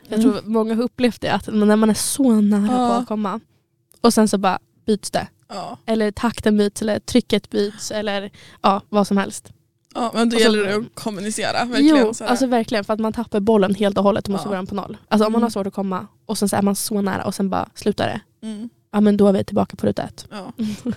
Jag 0.07 0.19
Mm. 0.19 0.31
tror 0.33 0.41
många 0.49 0.75
har 0.75 0.83
upplevt 0.83 1.21
det 1.21 1.29
att 1.33 1.47
när 1.53 1.75
man 1.75 1.89
är 1.89 1.93
så 1.93 2.31
nära 2.41 2.71
Ja. 2.71 2.89
på 2.89 2.93
att 2.93 3.07
komma 3.07 3.39
och 4.01 4.13
sen 4.13 4.27
så 4.27 4.37
bara 4.37 4.59
byts 4.85 5.11
det. 5.11 5.27
Ja. 5.47 5.77
Eller 5.85 6.11
takten 6.11 6.57
byts 6.57 6.81
eller 6.81 6.99
trycket 6.99 7.49
byts 7.49 7.91
eller 7.91 8.31
ja, 8.61 8.81
vad 8.89 9.07
som 9.07 9.17
helst. 9.17 9.53
ja, 9.95 10.11
men 10.13 10.29
då 10.29 10.37
så- 10.37 10.43
gäller 10.43 10.63
det 10.65 10.75
att 10.75 10.83
kommunicera. 10.95 11.65
Verkligen, 11.65 11.97
jo, 12.05 12.13
så 12.13 12.23
här. 12.23 12.31
alltså 12.31 12.47
verkligen 12.47 12.83
för 12.83 12.93
att 12.93 12.99
man 12.99 13.13
tappar 13.13 13.39
bollen 13.39 13.75
helt 13.75 13.97
och 13.97 14.03
hållet 14.03 14.25
och 14.27 14.31
måste 14.31 14.47
Ja. 14.47 14.49
börja 14.51 14.65
på 14.65 14.75
noll. 14.75 14.97
Alltså 15.07 15.25
om 15.27 15.31
man 15.31 15.39
Mm. 15.39 15.43
har 15.43 15.49
svårt 15.49 15.67
att 15.67 15.73
komma 15.73 16.07
och 16.25 16.37
sen 16.37 16.49
så 16.49 16.55
är 16.55 16.61
man 16.61 16.75
så 16.75 17.01
nära 17.01 17.23
och 17.25 17.35
sen 17.35 17.49
bara 17.49 17.69
slutar 17.75 18.07
det. 18.07 18.47
mm. 18.47 18.69
Ja 18.91 19.01
men 19.01 19.17
då 19.17 19.27
är 19.27 19.33
vi 19.33 19.43
tillbaka 19.43 19.75
på 19.75 19.87
ruta 19.87 20.03
ett. 20.03 20.27
ja. 20.31 20.53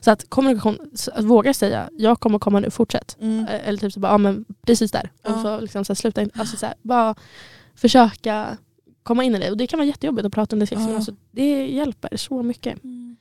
Så 0.00 0.10
att 0.10 0.30
kommunikation, 0.30 0.78
att 1.12 1.24
våga 1.24 1.54
säga 1.54 1.90
jag 1.98 2.20
kommer 2.20 2.38
komma 2.38 2.60
nu, 2.60 2.70
fortsätt. 2.70 3.16
Mm. 3.20 3.46
Eh, 3.46 3.68
Eller 3.68 3.78
typ 3.78 3.92
så 3.92 4.00
bara, 4.00 4.12
ja 4.12 4.18
men 4.18 4.44
precis 4.66 4.90
där. 4.90 5.10
Och 5.24 5.30
Ja. 5.30 5.42
så 5.42 5.60
liksom 5.60 5.84
så 5.84 5.92
här, 5.92 5.94
sluta 5.96 6.22
inte, 6.22 6.40
alltså 6.40 6.56
så 6.56 6.66
här, 6.66 6.74
bara 6.82 7.14
försöka 7.74 8.56
komma 9.02 9.24
in 9.24 9.34
i 9.34 9.38
det. 9.38 9.50
Och 9.50 9.56
det 9.56 9.66
kan 9.66 9.78
vara 9.78 9.86
jättejobbigt 9.86 10.26
att 10.26 10.32
prata 10.32 10.56
under 10.56 10.66
sex 10.66 10.78
men 10.80 10.88
Ja. 10.90 10.96
alltså, 10.96 11.12
det 11.30 11.66
hjälper 11.66 12.16
så 12.16 12.42
mycket. 12.42 12.84
Mm. 12.84 13.16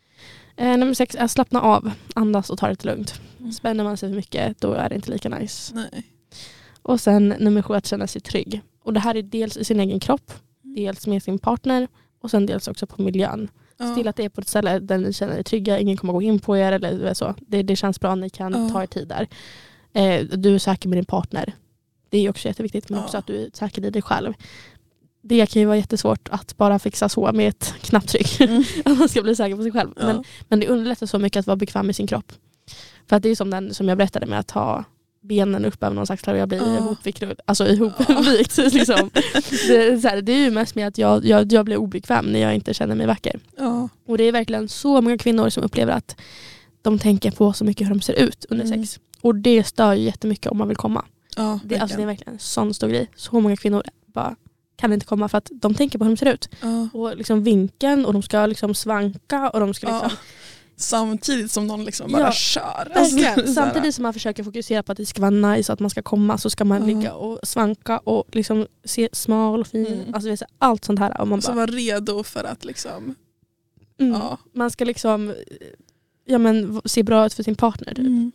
Eh, 0.58 0.78
nummer 0.78 0.94
sex 0.94 1.16
är 1.16 1.28
slappna 1.28 1.62
av, 1.62 1.92
andas 2.16 2.50
och 2.50 2.58
ta 2.60 2.68
det 2.68 2.86
lugnt. 2.86 3.22
Mm. 3.40 3.52
Spänner 3.52 3.84
man 3.84 3.98
sig 3.98 4.10
för 4.10 4.16
mycket 4.16 4.62
då 4.62 4.74
är 4.74 4.90
det 4.90 4.96
inte 4.96 5.12
lika 5.12 5.30
nice. 5.30 5.76
Nej. 5.76 6.04
Och 6.82 7.02
sen 7.02 7.30
nummer 7.40 7.62
sju 7.62 7.74
att 7.74 7.86
känna 7.86 8.08
sig 8.08 8.22
trygg. 8.22 8.62
Och 8.84 8.94
det 8.94 9.00
här 9.00 9.16
är 9.16 9.22
dels 9.22 9.58
i 9.58 9.64
sin 9.64 9.80
egen 9.80 10.00
kropp, 10.00 10.32
dels 10.62 11.08
med 11.08 11.24
sin 11.24 11.40
partner 11.40 11.88
och 12.22 12.32
sen 12.32 12.46
dels 12.46 12.68
också 12.68 12.88
på 12.88 13.02
miljön. 13.02 13.50
Ja. 13.78 13.86
Se 13.90 13.96
till 13.96 14.08
att 14.08 14.16
det 14.16 14.24
är 14.26 14.30
på 14.30 14.42
ett 14.42 14.48
ställe 14.48 14.80
där 14.80 14.98
ni 14.98 15.14
känner 15.14 15.38
er 15.38 15.44
trygga, 15.44 15.80
ingen 15.80 15.98
kommer 15.98 16.14
gå 16.14 16.22
in 16.22 16.40
på 16.40 16.58
er 16.58 16.72
eller 16.72 17.14
så. 17.14 17.36
Det, 17.40 17.64
det 17.64 17.76
känns 17.76 18.00
bra, 18.00 18.16
ni 18.16 18.30
kan 18.30 18.54
Ja. 18.54 18.70
ta 18.70 18.84
er 18.84 18.88
tid 18.88 19.08
där. 19.08 19.28
Eh, 19.94 20.26
du 20.26 20.56
är 20.56 20.60
säker 20.60 20.90
med 20.90 20.98
din 20.98 21.06
partner. 21.06 21.54
Det 22.10 22.18
är 22.18 22.30
också 22.30 22.48
jätteviktigt 22.48 22.90
men 22.90 23.00
Ja. 23.00 23.06
också 23.06 23.18
att 23.18 23.28
du 23.28 23.44
är 23.46 23.50
säker 23.54 23.86
i 23.86 23.90
dig 23.90 24.02
själv. 24.02 24.34
Det 25.22 25.46
kan 25.46 25.60
ju 25.62 25.66
vara 25.66 25.78
jättesvårt 25.78 26.30
att 26.32 26.58
bara 26.58 26.80
fixa 26.80 27.10
så 27.10 27.32
med 27.32 27.48
ett 27.50 27.74
knapptryck. 27.82 28.42
Mm. 28.42 28.64
att 28.86 28.98
man 29.00 29.10
ska 29.10 29.22
bli 29.22 29.36
säker 29.36 29.56
på 29.56 29.64
sig 29.64 29.72
själv. 29.72 29.90
Men, 29.96 30.24
men 30.50 30.60
det 30.60 30.68
underlättar 30.68 31.06
så 31.06 31.20
mycket 31.20 31.40
att 31.40 31.48
vara 31.48 31.56
bekväm 31.56 31.86
med 31.86 31.96
sin 31.96 32.08
kropp. 32.08 32.32
För 33.10 33.16
att 33.16 33.24
det 33.24 33.30
är 33.30 33.36
som 33.36 33.50
den 33.50 33.74
som 33.74 33.88
jag 33.90 33.98
berättade 33.98 34.26
med 34.26 34.40
att 34.40 34.52
ha 34.52 34.84
benen 35.28 35.66
upp 35.66 35.84
över 35.84 35.96
någon 35.96 36.06
slags 36.06 36.24
och 36.28 36.38
jag 36.38 36.48
blir 36.50 36.58
Ja. 36.58 36.78
ihopvikt. 36.78 37.24
Alltså 37.46 37.68
ihopvikt. 37.68 38.58
liksom. 38.74 39.10
det, 39.68 40.02
så 40.02 40.08
här, 40.08 40.22
det 40.22 40.32
är 40.32 40.38
ju 40.44 40.52
mest 40.52 40.76
med 40.76 40.88
att 40.88 40.98
jag, 40.98 41.26
jag, 41.26 41.52
jag 41.54 41.66
blir 41.66 41.78
obekväm 41.78 42.26
när 42.26 42.40
jag 42.40 42.56
inte 42.56 42.74
känner 42.74 42.96
mig 42.96 43.08
vacker. 43.08 43.40
Ja. 43.58 43.90
Och 44.08 44.18
det 44.18 44.24
är 44.24 44.32
verkligen 44.32 44.68
så 44.70 45.02
många 45.02 45.18
kvinnor 45.18 45.50
som 45.50 45.64
upplever 45.64 45.94
att 45.94 46.16
de 46.82 47.00
tänker 47.00 47.32
på 47.32 47.54
så 47.54 47.66
mycket 47.66 47.88
hur 47.88 47.94
de 47.94 48.02
ser 48.02 48.14
ut 48.14 48.46
under 48.50 48.66
Mm. 48.66 48.80
sex. 48.86 49.00
Och 49.22 49.36
det 49.36 49.64
stör 49.64 49.94
ju 49.94 50.04
jättemycket 50.04 50.52
om 50.52 50.58
man 50.58 50.68
vill 50.68 50.78
komma. 50.78 51.06
Ja, 51.36 51.60
Det, 51.66 51.78
alltså, 51.78 51.98
det 51.98 52.04
är 52.04 52.08
verkligen. 52.08 52.34
en 52.34 52.40
sån 52.40 52.74
stor 52.74 52.88
grej. 52.88 53.10
Så 53.16 53.40
många 53.40 53.56
kvinnor 53.58 53.84
bara 54.06 54.36
kan 54.76 54.94
inte 54.94 55.06
komma 55.06 55.30
för 55.30 55.38
att 55.38 55.50
de 55.54 55.74
tänker 55.76 56.00
på 56.00 56.06
hur 56.06 56.12
de 56.12 56.18
ser 56.18 56.34
ut. 56.34 56.50
Och 56.94 57.18
liksom 57.18 57.44
vinkeln 57.44 58.06
och 58.06 58.14
de 58.14 58.22
ska 58.22 58.46
liksom 58.46 58.76
svanka 58.76 59.50
och 59.50 59.60
de 59.60 59.74
ska 59.74 59.88
liksom. 60.02 60.12
Samtidigt 60.80 61.52
som 61.52 61.68
någon 61.68 61.86
liksom 61.86 62.12
bara 62.12 62.22
Ja, 62.22 62.32
kör. 62.32 62.92
Verkligen. 62.96 63.36
så 63.36 63.42
här. 63.42 63.48
Samtidigt 63.48 63.96
som 63.96 64.04
man 64.04 64.14
försöker 64.14 64.44
fokusera 64.44 64.84
på 64.84 64.92
att 64.92 64.98
det 64.98 65.06
ska 65.06 65.22
vara 65.22 65.30
nice, 65.56 65.74
att 65.74 65.80
man 65.80 65.90
ska 65.90 66.02
komma 66.02 66.38
så 66.38 66.50
ska 66.50 66.66
man 66.66 66.82
Ja. 66.82 66.88
ligga 66.88 67.14
och 67.14 67.40
svanka 67.44 67.98
och 67.98 68.36
liksom 68.36 68.68
se 68.84 69.10
smal 69.12 69.60
och 69.60 69.68
fin. 69.68 69.86
Mm. 69.86 70.14
Alltså, 70.14 70.46
allt 70.58 70.86
sånt 70.86 71.00
här. 71.00 71.22
Och 71.22 71.28
man, 71.28 71.42
Så 71.42 71.52
bara, 71.52 71.56
var 71.56 71.68
redo 71.68 72.24
för 72.24 72.44
att 72.44 72.66
liksom, 72.66 73.16
mm, 74.00 74.14
ja. 74.14 74.38
man 74.54 74.72
ska 74.72 74.86
liksom 74.86 75.34
ja, 76.26 76.38
men, 76.38 76.82
se 76.86 77.04
bra 77.04 77.26
ut 77.26 77.34
för 77.34 77.44
sin 77.44 77.56
partner. 77.56 77.94
Typ. 77.94 78.06
Mm. 78.06 78.32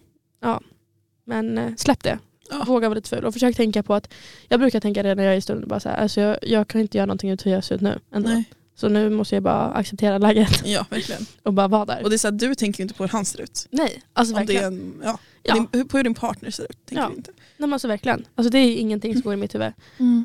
Men 1.24 1.58
eh, 1.58 1.74
släpp 1.76 2.02
det. 2.02 2.18
Ja. 2.50 2.64
Våga 2.66 2.88
vara 2.88 2.94
lite 2.94 3.08
ful 3.08 3.24
och 3.24 3.32
försök 3.32 3.56
tänka 3.56 3.82
på 3.82 3.94
att 3.94 4.12
jag 4.48 4.60
brukar 4.60 4.80
tänka 4.80 5.02
det 5.02 5.14
när 5.14 5.24
jag 5.24 5.32
är 5.32 5.36
i 5.36 5.40
stunden. 5.40 5.68
Bara 5.68 5.80
så 5.80 5.88
här, 5.88 5.96
alltså 5.96 6.20
jag, 6.20 6.36
jag 6.42 6.68
kan 6.68 6.80
inte 6.80 6.98
göra 6.98 7.06
någonting 7.06 7.30
ut 7.30 7.46
hur 7.46 7.50
jag 7.50 7.64
ser 7.64 7.74
ut 7.74 7.80
nu. 7.80 7.98
Ändå. 8.12 8.28
Nej. 8.28 8.44
Så 8.74 8.88
nu 8.88 9.10
måste 9.10 9.36
jag 9.36 9.42
bara 9.42 9.70
acceptera 9.72 10.18
läget 10.18 10.62
Ja, 10.66 10.86
verkligen. 10.90 11.26
och 11.42 11.52
bara 11.52 11.68
vara 11.68 11.84
där. 11.84 12.02
Och 12.02 12.10
det 12.10 12.16
är 12.16 12.18
så 12.18 12.26
här, 12.28 12.32
du 12.32 12.54
tänker 12.54 12.80
ju 12.80 12.82
inte 12.82 12.94
på 12.94 13.02
hur 13.02 13.08
han 13.08 13.24
ser 13.24 13.40
ut. 13.40 13.66
Nej, 13.70 14.02
alltså 14.12 14.34
Om 14.34 14.38
verkligen. 14.38 14.64
en, 14.64 15.00
ja, 15.04 15.18
Ja. 15.42 15.66
din, 15.72 15.88
på 15.88 15.96
hur 15.96 16.04
din 16.04 16.14
partner 16.14 16.50
ser 16.50 16.62
ut. 16.64 16.86
Tänker 16.86 17.02
Ja. 17.02 17.08
du 17.10 17.16
inte. 17.16 17.30
Nej, 17.36 17.40
men 17.56 17.72
alltså 17.72 17.88
verkligen. 17.88 18.24
Alltså 18.34 18.50
det 18.50 18.58
är 18.58 18.76
ingenting 18.76 19.12
som 19.12 19.22
går 19.22 19.32
i 19.34 19.36
mitt 19.36 19.54
huvud. 19.54 19.72
Mm. 19.98 20.24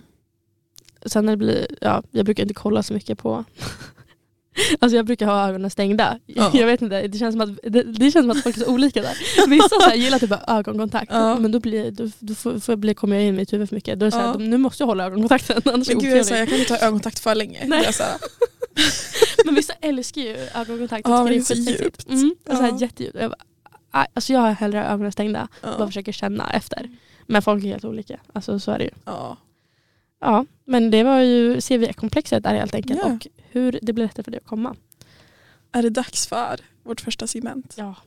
Sen 1.05 1.25
när 1.25 1.33
det 1.33 1.38
blir, 1.38 1.67
ja, 1.81 2.03
jag 2.12 2.25
brukar 2.25 2.43
inte 2.43 2.53
kolla 2.53 2.83
så 2.83 2.93
mycket 2.93 3.17
på 3.19 3.43
Alltså 4.79 4.95
jag 4.95 5.05
brukar 5.05 5.25
ha 5.25 5.47
ögonen 5.49 5.69
stängda. 5.69 6.19
Ja. 6.25 6.51
Jag 6.57 6.67
vet 6.67 6.81
inte, 6.81 7.07
det 7.07 7.17
känns 7.17 7.33
som 7.33 7.41
att, 7.41 7.59
det, 7.63 7.83
det 7.83 8.11
känns 8.11 8.23
som 8.23 8.31
att 8.31 8.43
folk 8.43 8.57
är 8.57 8.61
så 8.61 8.71
olika 8.71 9.01
där. 9.01 9.47
Vissa 9.47 9.69
så 9.69 9.81
här 9.81 9.95
gillar 9.95 10.19
typ 10.19 10.31
ögonkontakt, 10.47 11.11
Ja. 11.11 11.39
men 11.39 11.51
då, 11.51 11.59
blir, 11.59 11.91
då, 11.91 12.09
då 12.19 12.35
får, 12.35 12.59
får 12.59 12.71
jag 12.73 12.79
bli, 12.79 12.93
kommer 12.93 13.15
jag 13.15 13.25
in 13.25 13.33
i 13.33 13.37
mitt 13.37 13.53
huvud 13.53 13.69
för 13.69 13.75
mycket. 13.75 13.99
Då 13.99 14.05
är 14.05 14.07
det 14.07 14.11
så 14.11 14.17
här, 14.17 14.27
Ja. 14.27 14.37
nu 14.37 14.57
måste 14.57 14.83
jag 14.83 14.87
hålla 14.87 15.05
ögonkontakten 15.05 15.61
annars 15.73 15.87
Men 15.87 15.99
gud, 15.99 16.11
jag, 16.11 16.19
är 16.19 16.23
så 16.23 16.33
här, 16.33 16.41
jag 16.41 16.49
kan 16.49 16.59
inte 16.59 16.73
ha 16.73 16.79
ögonkontakt 16.79 17.19
för 17.19 17.35
länge. 17.35 17.63
Nej. 17.65 17.91
Men 19.45 19.55
vissa 19.55 19.73
älskar 19.81 20.21
ju 20.21 20.35
ögonkontakt. 20.55 21.07
Ja, 21.07 21.23
det 21.23 21.35
är 21.35 21.41
så 21.41 21.53
djupt. 21.53 22.07
Mm, 22.09 22.35
och 22.49 22.55
så 22.57 22.61
här 22.61 22.81
jättedjupt. 22.81 23.17
Jag, 23.19 23.29
bara, 23.31 24.07
alltså 24.13 24.33
jag 24.33 24.39
har 24.39 24.51
hellre 24.51 24.85
ögonen 24.85 25.11
stängda 25.11 25.47
och 25.61 25.77
bara 25.77 25.87
försöker 25.87 26.11
känna 26.11 26.49
efter. 26.53 26.89
Men 27.27 27.41
folk 27.41 27.63
är 27.63 27.67
helt 27.67 27.85
olika. 27.85 28.19
Alltså 28.33 28.59
så 28.59 28.71
är 28.71 28.77
det 28.77 28.83
ju. 28.83 28.91
Ja. 29.05 29.37
Ja, 30.19 30.45
men 30.65 30.91
det 30.91 31.03
var 31.03 31.19
ju 31.19 31.62
CV-komplexet 31.62 32.43
där 32.43 32.56
helt 32.56 32.75
enkelt 32.75 32.99
ja. 33.03 33.12
och 33.13 33.27
hur 33.51 33.80
det 33.82 33.93
blir 33.93 34.06
lättare 34.06 34.23
för 34.23 34.32
dig 34.32 34.38
att 34.38 34.47
komma. 34.47 34.75
Är 35.71 35.84
det 35.84 35.89
dags 35.89 36.27
för 36.27 36.60
vårt 36.84 37.01
första 37.01 37.27
segment? 37.27 37.73
Ja. 37.77 37.95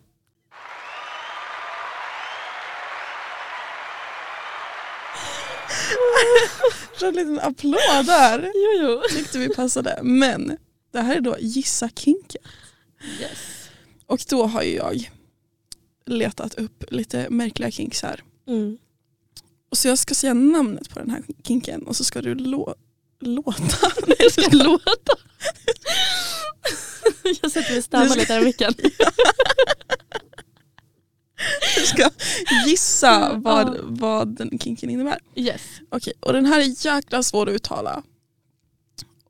En 7.02 7.14
liten 7.14 7.40
applåd 7.40 8.06
där. 8.06 8.52
Jo, 8.54 8.88
jo. 8.88 9.02
Tyckte 9.10 9.38
vi 9.38 9.54
passade. 9.54 9.98
Men 10.02 10.56
det 10.92 11.00
här 11.00 11.16
är 11.16 11.20
då 11.20 11.36
Gissa 11.40 11.88
Kinkat. 11.88 12.42
Yes. 13.20 13.70
Och 14.06 14.20
då 14.28 14.46
har 14.46 14.62
ju 14.62 14.74
jag 14.74 15.10
letat 16.06 16.54
upp 16.54 16.84
lite 16.90 17.26
märkliga 17.30 17.70
kinks 17.70 18.02
här. 18.02 18.22
Mm. 18.48 18.78
Och 19.70 19.78
så 19.78 19.88
jag 19.88 19.98
ska 19.98 20.14
säga 20.14 20.34
namnet 20.34 20.90
på 20.90 20.98
den 20.98 21.10
här 21.10 21.22
kinken 21.44 21.82
och 21.82 21.96
så 21.96 22.04
ska 22.04 22.22
du 22.22 22.34
lå 22.34 22.74
låta. 23.20 23.90
Jag 24.18 24.32
ska 24.32 24.56
låta. 24.56 25.12
Jag 27.42 27.50
sätter 27.52 27.70
mig 27.70 27.78
och 27.78 27.84
stammar 27.84 28.16
lite 28.16 28.32
här 28.32 28.40
i 28.40 28.44
micken. 28.44 28.74
Du 31.76 31.86
ska 31.86 32.10
gissa 32.66 33.34
vad, 33.34 33.78
vad 33.82 34.36
den 34.36 34.58
kinken 34.58 34.90
innebär. 34.90 35.18
Yes. 35.34 35.62
Okej, 35.90 36.12
och 36.20 36.32
den 36.32 36.46
här 36.46 36.60
är 36.60 36.86
jäkla 36.86 37.22
svår 37.22 37.48
att 37.48 37.54
uttala. 37.54 38.02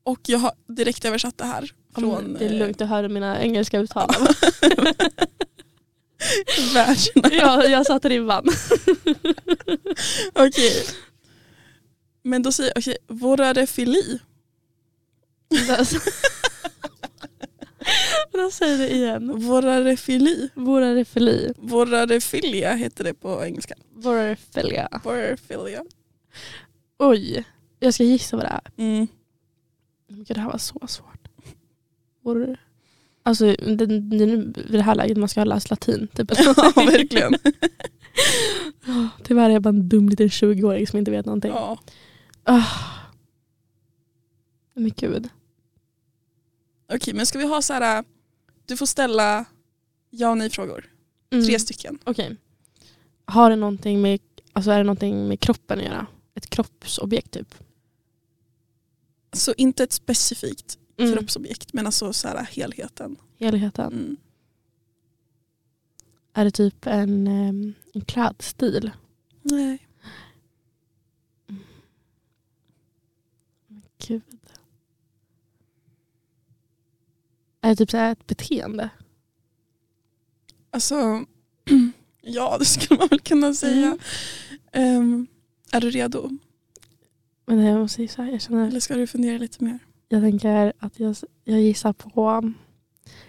Och 0.03 0.21
jag 0.27 0.39
har 0.39 0.53
direkt 0.69 1.05
översatt 1.05 1.39
det 1.39 1.45
här 1.45 1.71
från 1.95 2.33
det 2.39 2.47
är 2.47 2.53
eh, 2.53 2.59
lugnt, 2.59 2.79
du 2.79 2.85
hör 2.85 3.09
mina 3.09 3.43
engelska 3.43 3.79
uttal. 3.79 4.09
världen. 6.75 7.39
ja, 7.39 7.65
jag 7.65 7.87
satte 7.87 8.09
ribban. 8.09 8.49
Okej. 10.35 10.87
Men 12.23 12.43
då 12.43 12.53
säger 12.53 12.73
jag, 12.75 12.79
okej, 12.79 12.97
vorarefili. 13.07 14.19
Då 18.33 18.51
säger 18.51 18.79
det 18.79 18.95
igen. 18.95 19.41
Vorarefili. 19.41 20.51
Våra 20.55 20.95
refili. 20.95 21.53
Vorarefilia 21.57 22.75
heter 22.75 23.05
det 23.05 23.15
på 23.15 23.45
engelska. 23.45 23.75
Våra 23.95 24.31
refilia. 24.31 24.89
Vorarefilia. 25.05 25.85
Oj, 26.99 27.45
jag 27.79 27.95
ska 27.95 28.05
gissa 28.05 28.37
vad 28.37 28.45
det 28.45 28.49
är. 28.49 28.61
Mm. 28.77 29.07
Gud, 30.09 30.27
det 30.27 30.41
här 30.41 30.51
var 30.51 30.59
så 30.59 30.87
svårt. 30.87 31.29
Vår... 32.23 32.57
Alltså 33.23 33.45
det, 33.47 33.87
det, 33.87 33.87
det, 33.87 34.27
vid 34.27 34.73
det 34.73 34.83
här 34.83 34.95
läget 34.95 35.17
man 35.17 35.29
ska 35.29 35.41
ha 35.41 35.45
läst 35.45 35.71
latin. 35.71 36.09
Typ. 36.15 36.33
Ja, 36.39 36.73
verkligen. 36.77 37.35
Tyvärr 39.25 39.49
är 39.49 39.51
jag 39.51 39.63
bara 39.63 39.69
en 39.69 39.89
dum 39.89 40.09
liten 40.09 40.29
20-åring 40.29 40.87
som 40.87 40.99
inte 40.99 41.11
vet 41.11 41.27
någonting. 41.27 41.51
Ja. 41.51 41.79
Ah. 42.45 42.65
Men 44.75 44.93
gud. 44.97 45.29
Okej, 46.93 47.15
men 47.15 47.27
ska 47.27 47.39
vi 47.39 47.47
ha 47.47 47.63
så 47.63 47.73
här, 47.73 48.05
du 48.67 48.77
får 48.77 48.87
ställa 48.87 49.45
ja 50.11 50.31
och 50.31 50.39
nej 50.39 50.51
frågor. 50.51 50.91
Mm. 51.33 51.47
Tre 51.47 51.59
stycken. 51.59 51.99
Okej. 52.05 52.37
Har 53.25 53.51
det 53.51 53.57
någonting 53.57 54.01
med, 54.01 54.21
alltså 54.53 54.71
är 54.71 54.79
det 54.79 54.85
någonting 54.85 55.29
med 55.29 55.41
kroppen 55.41 55.79
att 55.79 55.85
göra? 55.85 56.07
Ett 56.35 56.51
kroppsobjekt 56.51 57.31
typ? 57.31 57.55
Så 59.33 59.55
inte 59.57 59.85
ett 59.85 59.93
specifikt 59.93 60.79
Mm. 61.01 61.13
kroppsobjekt 61.13 61.73
men 61.73 61.87
alltså 61.87 62.13
så 62.13 62.29
här 62.29 62.45
helheten. 62.45 63.17
Helheten. 63.39 63.93
Mm. 63.93 64.17
Är 66.33 66.45
det 66.45 66.51
typ 66.51 66.87
en, 66.87 67.27
en 67.93 68.05
klädstil? 68.07 68.91
Nej. 69.43 69.87
Gud. 74.07 74.23
Är 77.61 77.69
det 77.69 77.77
typ 77.77 77.91
så 77.91 77.97
ett 77.97 78.27
beteende? 78.27 78.91
Alltså, 80.71 81.25
ja 82.23 82.57
det 82.59 82.65
skulle 82.65 82.99
man 82.99 83.09
väl 83.09 83.21
kunna 83.21 83.55
säga. 83.55 83.99
Mm. 84.73 84.97
Ehm, 84.97 85.27
är 85.73 85.81
du 85.81 85.91
redo? 85.91 86.39
Men 87.47 87.59
jag 87.59 87.81
måste 87.81 88.03
gissa. 88.03 88.27
Jag, 88.27 88.43
känner, 88.43 88.69
Eller 88.69 88.81
ska 88.81 88.95
du 88.95 89.07
fundera 89.07 89.39
lite 89.39 89.65
mer? 89.65 89.79
Jag 90.13 90.23
tänker 90.23 90.73
att 90.79 91.01
jag, 91.01 91.17
jag 91.45 91.61
gissar 91.61 91.93
på 91.93 92.53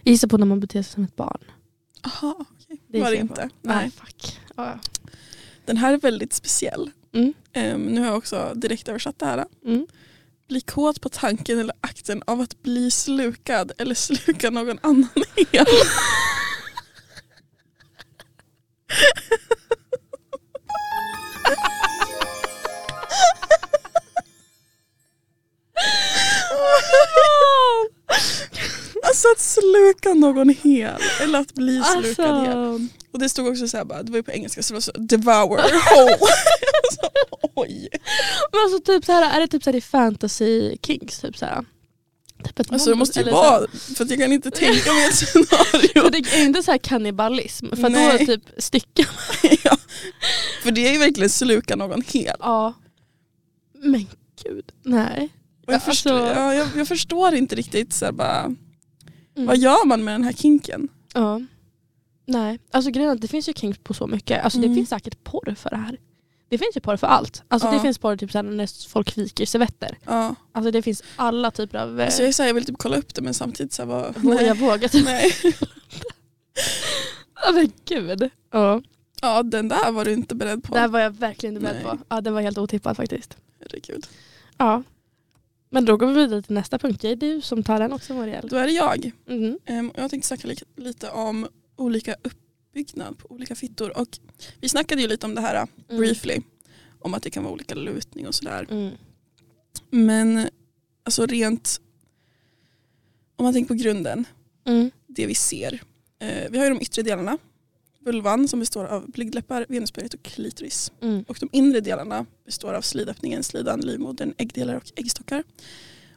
jag 0.04 0.12
gissar 0.12 0.28
på 0.28 0.38
när 0.38 0.46
man 0.46 0.60
beter 0.60 0.84
sig 0.84 0.94
som 0.94 1.04
ett 1.04 1.16
barn. 1.16 1.44
Aha, 2.04 2.36
okej. 2.40 2.82
Det 2.88 3.02
var 3.02 3.12
det 3.12 3.18
inte. 3.18 3.50
Nej, 3.62 3.76
Nej. 3.76 3.92
fuck. 3.92 4.40
Ja. 4.56 4.80
Den 5.66 5.78
här 5.78 5.94
är 5.94 5.98
väldigt 5.98 6.34
speciell. 6.34 6.92
Mm. 7.14 7.34
Ehm, 7.54 7.82
nu 7.82 8.00
har 8.00 8.08
jag 8.08 8.18
också 8.18 8.52
direkt 8.56 8.88
översatt 8.88 9.20
det 9.20 9.26
här. 9.26 9.46
Mm. 9.66 9.88
Bli 10.48 10.62
kåt 10.62 11.02
på 11.02 11.10
tanken 11.10 11.60
eller 11.60 11.76
akten 11.82 12.24
av 12.28 12.42
att 12.42 12.62
bli 12.64 12.92
slukad 12.92 13.72
eller 13.78 13.96
sluka 13.96 14.50
någon 14.50 14.80
annan 14.82 15.10
hel. 15.52 15.66
Sluka 29.42 30.14
någon 30.14 30.50
hel 30.50 31.02
eller 31.22 31.40
att 31.40 31.54
bli 31.54 31.84
slukad 31.84 32.46
hel. 32.46 32.58
Alltså, 32.58 32.88
Och 33.14 33.20
det 33.20 33.30
stod 33.30 33.48
också 33.48 33.68
så 33.68 33.78
här 33.78 33.86
bara, 33.86 34.04
det 34.04 34.12
var 34.12 34.18
ju 34.18 34.24
på 34.24 34.32
engelska 34.32 34.64
så 34.64 34.74
det 34.74 34.76
var 34.76 34.82
så 34.82 34.92
devour 34.92 35.58
whole. 35.58 36.18
så, 36.92 37.10
oj. 37.56 37.90
men 38.52 38.62
alltså 38.64 38.80
typ 38.80 39.06
så 39.06 39.12
här, 39.12 39.36
är 39.36 39.40
det 39.42 39.48
typ 39.48 39.64
så 39.64 39.70
här 39.72 39.78
i 39.78 39.82
fantasy 39.82 40.78
kings? 40.84 41.20
Typ 41.20 41.38
så 41.38 41.46
här? 41.46 41.66
Typ 42.46 42.60
ett 42.60 42.72
Alltså 42.72 42.90
det 42.90 42.96
måste 42.96 43.20
ju 43.20 43.32
vara, 43.32 43.68
för 43.96 44.04
att 44.04 44.10
jag 44.10 44.20
kan 44.20 44.32
inte 44.32 44.52
tänka 44.52 44.94
mig 44.94 45.06
ett 45.06 45.16
scenario. 45.16 46.02
För 46.04 46.10
det 46.12 46.18
är 46.18 46.46
inte 46.46 46.64
så 46.64 46.72
här 46.72 46.78
kannibalism, 46.78 47.68
för 47.76 47.90
Nej. 47.90 48.18
då 48.20 48.26
typ 48.26 48.44
styckar 48.58 49.08
ja. 49.64 49.78
För 50.64 50.72
det 50.72 50.88
är 50.88 50.92
ju 50.92 50.98
verkligen 51.00 51.30
sluka 51.30 51.76
någon 51.76 52.02
hel. 52.08 52.36
Ja. 52.40 52.74
Men 53.84 54.08
gud, 54.44 54.66
nej. 54.84 55.30
Jag, 55.66 55.74
Alltså- 55.74 55.90
förstår, 55.90 56.20
ja, 56.20 56.56
jag, 56.56 56.68
jag 56.78 56.88
förstår 56.88 57.34
inte 57.34 57.56
riktigt 57.56 57.94
så 57.94 58.06
här, 58.06 58.12
bara, 58.12 58.56
Mm. 59.36 59.48
vad 59.48 59.58
gör 59.58 59.86
man 59.86 60.04
med 60.04 60.14
den 60.14 60.24
här 60.24 60.34
kinken? 60.34 60.88
Ja. 61.14 61.42
Nej, 62.26 62.60
alltså 62.72 62.92
grejen 62.92 63.10
är 63.12 63.16
att 63.16 63.22
det 63.22 63.28
finns 63.28 63.50
ju 63.50 63.54
kinks 63.54 63.80
på 63.84 63.94
så 63.94 64.08
mycket. 64.08 64.44
Alltså 64.44 64.60
det 64.60 64.66
Mm. 64.66 64.76
finns 64.76 64.90
säkert 64.90 65.24
porr 65.24 65.56
för 65.58 65.70
det 65.70 65.76
här. 65.76 65.98
Det 66.50 66.58
finns 66.58 66.76
ju 66.76 66.82
porr 66.82 66.98
för 66.98 67.08
allt. 67.08 67.44
Alltså 67.48 67.68
Ja. 67.68 67.74
det 67.74 67.80
finns 67.80 67.98
porr 67.98 68.16
typ 68.18 68.32
såhär 68.32 68.44
när 68.44 68.90
folk 68.90 69.18
viker 69.18 69.46
servetter. 69.46 69.98
Ja. 70.06 70.36
Alltså 70.52 70.72
det 70.72 70.82
finns 70.82 71.04
alla 71.16 71.52
typer 71.52 71.78
av... 71.80 72.02
eh, 72.02 72.10
Så 72.10 72.22
jag, 72.22 72.28
är 72.30 72.32
så 72.34 72.44
här, 72.44 72.48
jag 72.50 72.54
vill 72.54 72.66
typ 72.66 72.78
kolla 72.78 72.98
upp 72.98 73.14
det 73.14 73.22
men 73.22 73.34
samtidigt 73.34 73.74
så 73.74 73.82
här, 73.82 73.88
vad, 73.90 74.18
vågar 74.24 74.42
jag 74.42 74.56
våga 74.58 74.90
typ. 74.90 75.06
nej. 75.06 75.32
Ja 77.46 77.52
men 77.52 77.72
gud. 77.86 78.30
Ja. 78.52 78.82
Ja 79.22 79.44
den 79.44 79.68
där 79.68 79.92
var 79.92 80.06
du 80.06 80.14
inte 80.14 80.36
beredd 80.36 80.64
på. 80.64 80.74
Det 80.74 80.80
här 80.80 80.88
var 80.88 81.00
jag 81.00 81.10
verkligen 81.12 81.56
inte 81.56 81.66
beredd 81.66 81.82
Nej. 81.86 81.98
på. 81.98 82.04
Ja 82.10 82.22
det 82.22 82.32
var 82.32 82.42
helt 82.42 82.58
otippat 82.58 82.98
faktiskt. 82.98 83.38
Herregud. 83.62 84.08
Ja. 84.58 84.84
Men 85.74 85.86
då 85.86 85.98
går 85.98 86.08
vi 86.08 86.14
vidare 86.14 86.42
till 86.42 86.54
nästa 86.54 86.78
punkt. 86.80 87.02
Det 87.02 87.10
är 87.10 87.16
du 87.16 87.42
som 87.42 87.64
tar 87.64 87.80
den 87.80 87.94
också 87.94 88.14
Muriel. 88.14 88.48
Då 88.48 88.56
är 88.56 88.66
det 88.68 88.74
jag. 88.74 89.12
Mm. 89.28 89.60
Ehm, 89.66 89.92
jag 89.96 90.10
tänkte 90.10 90.28
snacka 90.28 90.48
li- 90.48 90.56
lite 90.84 91.10
om 91.10 91.48
olika 91.76 92.16
uppbyggnad 92.24 93.18
på 93.18 93.32
olika 93.32 93.56
fittor. 93.56 93.98
Och 93.98 94.08
vi 94.62 94.70
snackade 94.70 95.02
ju 95.02 95.08
lite 95.08 95.26
om 95.26 95.36
det 95.36 95.42
här 95.42 95.56
Mm. 95.56 96.02
briefly. 96.02 96.38
Om 97.00 97.14
att 97.14 97.24
det 97.24 97.30
kan 97.30 97.44
vara 97.44 97.54
olika 97.54 97.76
lutning 97.76 98.28
och 98.28 98.36
sådär. 98.36 98.68
Mm. 98.70 98.92
Men 99.90 100.50
alltså 101.04 101.26
rent, 101.26 101.82
om 103.36 103.44
man 103.44 103.54
tänker 103.54 103.68
på 103.68 103.74
grunden, 103.84 104.26
Mm. 104.66 104.92
det 105.08 105.26
vi 105.26 105.36
ser. 105.36 105.82
Eh, 106.20 106.50
vi 106.52 106.58
har 106.58 106.66
ju 106.66 106.74
de 106.74 106.82
yttre 106.82 107.02
delarna. 107.02 107.38
Vulvan 108.04 108.48
som 108.48 108.60
består 108.60 108.86
av 108.86 109.12
blygdläppar, 109.12 109.66
venusberget 109.70 110.14
och 110.14 110.24
klitoris. 110.24 110.92
Mm. 111.02 111.24
Och 111.28 111.38
de 111.40 111.50
inre 111.52 111.80
delarna 111.80 112.26
består 112.46 112.74
av 112.74 112.82
slidöppningen, 112.82 113.44
slidan, 113.44 113.82
livmodern, 113.82 114.34
äggdelar 114.38 114.76
och 114.76 114.92
äggstockar. 114.96 115.44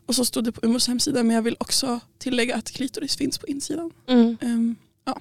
Och 0.06 0.14
så 0.14 0.24
stod 0.24 0.44
det 0.44 0.52
på 0.52 0.60
Umos 0.66 0.88
hemsida 0.88 1.22
men 1.22 1.36
jag 1.36 1.42
vill 1.42 1.56
också 1.60 2.00
tillägga 2.18 2.56
att 2.56 2.70
klitoris 2.70 3.16
finns 3.16 3.38
på 3.38 3.46
insidan. 3.46 3.90
Mm. 4.08 4.36
Ehm, 4.40 4.76
ja. 5.04 5.20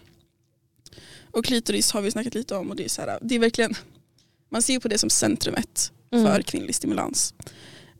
Och 1.32 1.46
klitoris 1.46 1.92
har 1.92 2.02
vi 2.02 2.12
snackat 2.12 2.36
lite 2.36 2.56
om 2.56 2.70
och 2.70 2.76
det 2.76 2.86
är, 2.86 2.90
så 2.90 3.02
här, 3.02 3.20
det 3.22 3.36
är 3.36 3.40
verkligen, 3.40 3.74
man 4.50 4.62
ser 4.62 4.80
på 4.80 4.88
det 4.88 4.98
som 4.98 5.10
centrumet 5.10 5.92
Mm. 6.12 6.26
för 6.26 6.42
kvinnlig 6.42 6.76
stimulans. 6.76 7.34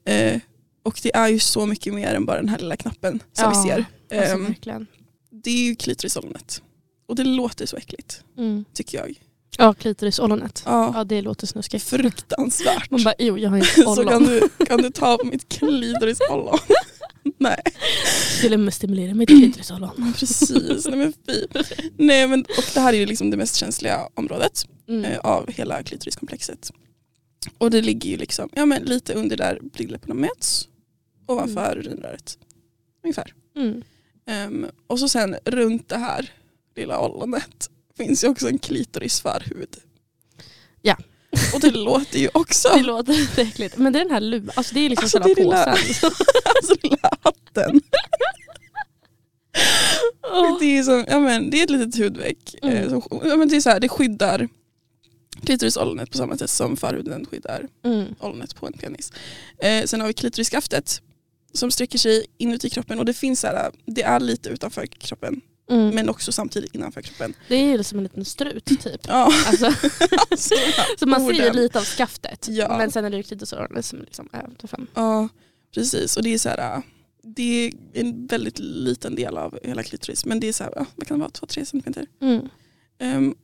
Eh, 0.06 0.40
och 0.84 1.00
det 1.04 1.16
är 1.16 1.28
ju 1.28 1.40
så 1.40 1.66
mycket 1.66 1.94
mer 1.94 2.14
än 2.16 2.26
bara 2.26 2.38
den 2.38 2.50
här 2.50 2.58
lilla 2.60 2.76
knappen 2.78 3.24
som 3.34 3.44
Ja, 3.54 3.64
vi 3.64 3.70
ser. 3.70 3.86
Alltså 4.20 4.36
Ehm, 4.36 4.86
det 5.30 5.50
är 5.50 5.64
ju 5.66 5.76
klitorisollonet. 5.76 6.62
Och 7.14 7.18
det 7.18 7.24
låter 7.24 7.66
så 7.66 7.78
äckligt, 7.78 8.24
Mm. 8.38 8.66
tycker 8.74 8.98
jag. 8.98 9.20
Ja 9.58 9.74
klitorisollonet. 9.74 10.64
Ja, 10.66 10.92
Ja 10.96 11.04
det 11.04 11.22
låter 11.22 11.48
snuskigt. 11.48 11.84
fruktansvärt. 11.86 12.92
Man 12.92 13.04
bara 13.04 13.14
jo 13.20 13.38
jag 13.38 13.50
har 13.50 13.58
inte 13.58 13.70
så 13.82 13.92
ollon. 14.02 14.08
kan 14.08 14.24
du, 14.24 14.50
kan 14.66 14.82
du 14.82 14.90
ta 14.90 15.18
mitt 15.24 15.50
klitorisollon? 15.50 16.58
Nej, 17.38 17.62
Skulle 18.38 18.72
stimulera 18.72 19.14
mitt 19.14 19.30
klitorisollon. 19.30 20.14
precis. 20.20 20.88
Nej, 20.88 20.98
men 20.98 21.14
fy. 21.28 21.48
Nej, 21.98 22.28
men, 22.28 22.40
och 22.42 22.64
det 22.74 22.80
här 22.80 22.94
är 22.94 22.98
ju 22.98 23.06
liksom 23.06 23.30
det 23.32 23.38
mest 23.38 23.56
känsliga 23.56 24.08
området. 24.14 24.66
Mm. 24.88 25.06
eh, 25.06 25.20
av 25.20 25.52
hela 25.52 25.84
klitoriskomplexet. 25.84 26.72
Och 27.58 27.72
det 27.72 27.82
ligger 27.82 28.10
ju 28.10 28.18
liksom, 28.18 28.50
ja, 28.56 28.66
men 28.66 28.84
lite 28.84 29.14
under 29.14 29.38
där 29.38 29.60
blygdläpparna 29.62 30.14
möts. 30.14 30.68
Ovanför 31.28 31.78
urinröret. 31.78 32.38
Ungefär. 33.04 33.34
Mm. 33.56 33.84
Ehm, 34.28 34.66
och 34.88 35.00
så 35.00 35.10
sen 35.10 35.36
runt 35.46 35.90
det 35.90 35.98
här 35.98 36.32
lilla 36.76 37.00
ollonet 37.02 37.70
finns 37.98 38.24
ju 38.24 38.28
också 38.28 38.48
en 38.48 38.60
klitorisförhud. 38.60 39.78
Ja. 40.82 40.98
Och 41.54 41.60
det 41.60 41.72
låter 41.72 42.20
ju 42.20 42.30
också. 42.34 42.70
Det 42.78 42.84
låter 42.84 43.40
äckligt. 43.42 43.78
Men 43.78 43.94
det 43.94 44.00
är 44.00 44.04
den 44.04 44.14
här 44.14 44.22
luvan, 44.22 44.52
alltså 44.56 44.74
det 44.74 44.80
är 44.86 44.90
liksom 44.90 45.04
Alltså, 45.06 45.20
själva 45.20 45.36
det 45.36 45.42
lilla- 45.44 45.72
påsen. 45.72 46.12
alltså 46.56 46.76
lilla 46.84 47.10
hatten. 47.22 47.82
Det 50.60 50.78
är, 50.78 50.84
som, 50.84 51.06
ja, 51.08 51.20
men, 51.20 51.50
det 51.50 51.60
är 51.60 51.64
ett 51.64 51.70
litet 51.70 51.98
hudveck. 51.98 52.56
Mm. 52.62 52.76
Eh, 52.78 52.90
som, 52.90 53.02
ja, 53.24 53.36
men 53.36 53.48
det, 53.50 53.56
är 53.56 53.62
så 53.62 53.70
här, 53.70 53.80
det 53.80 53.90
skyddar 53.90 54.48
klitorisollonet 55.46 56.12
på 56.12 56.18
samma 56.18 56.38
sätt 56.38 56.50
som 56.50 56.78
förhuden 56.78 57.26
skyddar 57.26 57.68
Mm. 57.86 58.16
ollonet 58.20 58.56
på 58.56 58.68
en 58.68 58.74
penis. 58.74 59.12
Eh, 59.58 59.86
sen 59.86 60.02
har 60.02 60.08
vi 60.08 60.14
klitoriskaftet 60.14 61.02
som 61.54 61.72
sträcker 61.72 61.98
sig 61.98 62.26
inuti 62.38 62.70
kroppen 62.70 63.00
och 63.00 63.06
det 63.06 63.14
finns 63.14 63.40
så 63.40 63.48
här, 63.48 63.72
det 63.86 64.04
är 64.04 64.20
lite 64.20 64.50
utanför 64.50 64.86
kroppen 64.86 65.42
Mm. 65.70 65.96
men 65.96 66.10
också 66.10 66.32
samtidigt 66.32 66.76
innanför 66.76 67.02
kroppen. 67.02 67.34
Det 67.48 67.56
är 67.56 67.78
ju 67.78 67.84
som 67.84 67.98
en 67.98 68.04
liten 68.04 68.26
strut 68.26 68.66
typ. 68.66 69.02
Ja, 69.08 69.32
Alltså, 69.48 69.66
alltså, 70.32 70.56
så 71.00 71.06
man 71.06 71.20
ser 71.28 71.34
orden. 71.44 71.56
lite 71.56 71.80
av 71.80 71.84
skaftet. 71.86 72.48
Ja. 72.50 72.78
Men 72.78 72.92
sen 72.92 73.06
är 73.06 73.10
det 73.10 73.18
ju 73.18 73.24
klitorisorganet 73.24 73.86
som 73.86 74.00
liksom 74.00 74.30
är 74.32 74.68
fram. 74.68 74.88
Ja, 74.94 75.30
precis. 75.74 76.18
Och 76.18 76.24
det 76.24 76.34
är 76.34 76.38
så 76.38 76.50
här, 76.50 76.82
det 77.24 77.44
är 77.68 77.74
en 77.94 78.28
väldigt 78.28 78.60
liten 78.60 79.16
del 79.16 79.38
av 79.38 79.60
hela 79.64 79.84
klitoris 79.84 80.26
men 80.26 80.40
det 80.40 80.48
är 80.48 80.54
så 80.54 80.64
här, 80.64 80.74
ja, 80.76 80.86
vad 80.96 81.08
kan 81.08 81.18
det 81.20 81.22
vara, 81.22 81.32
2-3 81.32 81.66
centimeter. 81.66 82.06
Mm. 82.22 82.50
Ehm, 83.00 83.36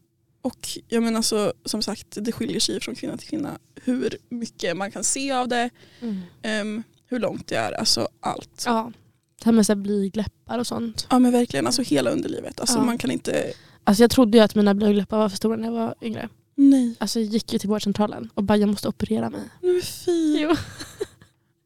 och 0.41 0.67
jag 0.87 1.03
menar 1.03 1.21
så, 1.21 1.53
som 1.65 1.81
sagt 1.81 2.07
det 2.11 2.31
skiljer 2.31 2.59
sig 2.59 2.79
från 2.81 2.95
kvinna 2.95 3.17
till 3.17 3.27
kvinna 3.29 3.59
hur 3.83 4.17
mycket 4.29 4.77
man 4.77 4.91
kan 4.91 5.03
se 5.03 5.31
av 5.31 5.47
det, 5.47 5.69
Mm. 6.01 6.21
ehm, 6.41 6.83
hur 7.07 7.19
långt 7.19 7.47
det 7.47 7.55
är, 7.55 7.71
alltså 7.71 8.07
allt. 8.19 8.63
Ja. 8.65 8.91
Det 9.39 9.45
här 9.45 9.51
med 9.51 9.65
så 9.65 9.71
här 9.73 9.77
blygläppar 9.81 10.59
och 10.59 10.67
sånt. 10.67 11.07
Ja 11.09 11.19
men 11.19 11.31
verkligen, 11.31 11.65
alltså 11.65 11.81
hela 11.81 12.09
underlivet. 12.11 12.59
Alltså 12.59 12.77
Ja. 12.77 12.83
man 12.83 12.97
kan 12.97 13.11
inte, 13.11 13.53
Alltså 13.83 14.03
jag 14.03 14.11
trodde 14.11 14.37
ju 14.37 14.43
att 14.43 14.55
mina 14.55 14.73
blygdläppar 14.73 15.17
var 15.17 15.29
för 15.29 15.37
stora 15.37 15.55
när 15.55 15.65
jag 15.65 15.71
var 15.71 15.95
yngre. 16.01 16.29
nej. 16.55 16.95
Alltså 16.99 17.19
jag 17.19 17.29
gick 17.29 17.53
ju 17.53 17.59
till 17.59 17.69
vårdcentralen 17.69 18.29
och 18.33 18.43
bara 18.43 18.57
jag 18.57 18.69
måste 18.69 18.87
operera 18.87 19.29
mig. 19.29 19.41
Men 19.61 19.81
fy, 19.81 20.39
Jo. 20.41 20.55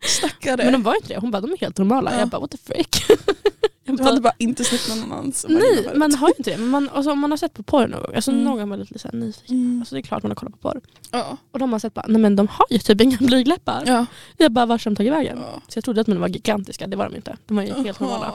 stackare. 0.06 0.64
Men 0.64 0.74
de 0.74 0.84
var 0.84 0.96
inte 0.96 1.08
det. 1.08 1.20
Hon 1.20 1.32
bara 1.32 1.42
de 1.42 1.52
är 1.52 1.58
helt 1.58 1.78
normala. 1.78 2.12
Ja. 2.14 2.20
Jag 2.20 2.30
bara 2.30 2.42
what 2.42 2.52
the 2.52 2.58
frick. 2.58 3.06
jag 3.84 3.98
du 3.98 4.04
hade 4.04 4.22
bara 4.22 4.34
inte 4.38 4.64
sett 4.64 4.90
någon 4.90 5.04
annans 5.14 5.46
Nej 5.50 5.90
man 5.96 6.16
har 6.16 6.28
ju 6.28 6.34
inte 6.38 6.52
det. 6.52 6.58
Men 6.58 6.68
man, 6.70 6.90
alltså, 6.90 7.12
om 7.12 7.20
man 7.20 7.32
har 7.32 7.38
sett 7.38 7.54
på 7.54 7.64
porr 7.64 7.88
någon 7.88 8.02
gång. 8.04 8.16
Alltså, 8.16 8.32
Mm. 8.32 8.44
Någon 8.44 8.58
gång 8.58 8.70
var 8.70 8.78
lite 8.78 9.00
så 9.00 9.08
här 9.08 9.16
nyfiken. 9.20 9.56
Mm. 9.58 9.80
Alltså, 9.80 9.96
det 9.96 10.00
är 10.00 10.04
klart 10.04 10.24
man 10.24 10.32
har 10.32 10.36
kollat 10.36 10.54
på 10.62 10.70
porr. 10.70 10.82
Ja. 11.12 11.38
Och 11.52 11.60
de 11.60 11.72
har 11.72 11.80
sett 11.80 11.94
bara, 11.94 12.06
nej 12.08 12.22
men 12.22 12.36
de 12.36 12.48
har 12.48 12.66
ju 12.70 12.78
typ 12.80 13.02
inga 13.02 13.18
blygdläppar. 13.18 13.84
Ja. 13.86 14.06
Jag 14.38 14.52
bara 14.52 14.66
vart 14.66 14.86
har 14.86 14.92
de 14.92 14.96
tagit 14.96 15.14
vägen? 15.14 15.40
Ja. 15.42 15.62
Så 15.68 15.78
jag 15.78 15.84
trodde 15.84 16.02
att 16.02 16.08
mina 16.08 16.20
var 16.22 16.28
gigantiska, 16.28 16.88
det 16.88 16.98
var 16.98 17.10
de 17.10 17.16
inte. 17.16 17.38
De 17.46 17.56
var 17.56 17.64
ju 17.64 17.74
helt 17.74 18.00
normala. 18.00 18.34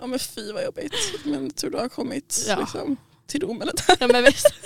Ja 0.00 0.06
men 0.06 0.18
fy 0.18 0.52
vad 0.52 0.64
jobbigt. 0.64 0.94
Men 1.24 1.50
tur 1.50 1.70
du 1.70 1.76
har 1.78 1.88
kommit 1.88 2.44
Ja. 2.48 2.56
liksom, 2.60 2.96
till 3.26 3.40
ro 3.40 3.52
med 3.52 3.66
det 3.66 3.72
där. 3.86 3.96
Ja, 4.00 4.06
men 4.12 4.24
visst. 4.24 4.46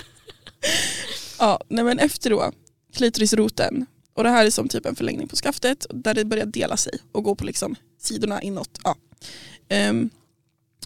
Ja, 1.39 1.59
nej 1.67 1.83
men 1.83 1.99
efter 1.99 2.29
då 2.29 2.51
klitorisroten 2.95 3.85
och 4.13 4.23
det 4.23 4.29
här 4.29 4.45
är 4.45 4.49
som 4.49 4.67
typ 4.67 4.85
en 4.85 4.95
förlängning 4.95 5.27
på 5.27 5.35
skaftet 5.35 5.85
där 5.89 6.13
det 6.13 6.25
börjar 6.25 6.45
dela 6.45 6.77
sig 6.77 6.93
och 7.11 7.23
gå 7.23 7.35
på 7.35 7.45
liksom 7.45 7.75
sidorna 7.97 8.41
inåt. 8.41 8.79
Ja. 8.83 8.95
Ehm, 9.69 10.09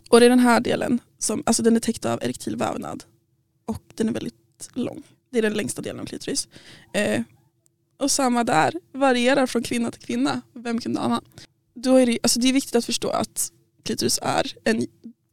och 0.10 0.20
det 0.20 0.26
är 0.26 0.30
den 0.30 0.40
här 0.40 0.60
delen 0.60 1.00
som 1.18 1.44
alltså 1.46 1.64
den 1.64 1.76
är 1.76 1.80
täckt 1.80 2.06
av 2.06 2.20
erektil 2.24 2.56
vävnad 2.56 3.04
och 3.66 3.84
den 3.96 4.10
är 4.10 4.14
väldigt 4.14 4.70
lång. 4.74 5.04
Det 5.32 5.38
är 5.38 5.42
den 5.42 5.54
längsta 5.54 5.82
delen 5.82 6.02
av 6.02 6.06
klitoris. 6.06 6.48
Eh, 6.94 7.22
och 7.98 8.12
samma 8.12 8.44
där, 8.44 8.74
varierar 8.92 9.48
från 9.48 9.64
kvinna 9.64 9.92
till 9.92 10.02
kvinna. 10.02 10.42
Vem 10.54 10.82
kunde 10.82 11.00
ana? 11.00 11.22
Då 11.74 11.96
är 11.96 12.06
det, 12.06 12.20
alltså 12.24 12.40
det 12.40 12.50
är 12.50 12.54
viktigt 12.54 12.76
att 12.76 12.86
förstå 12.86 13.10
att 13.10 13.52
klitoris 13.84 14.20
är 14.22 14.54
en 14.64 14.88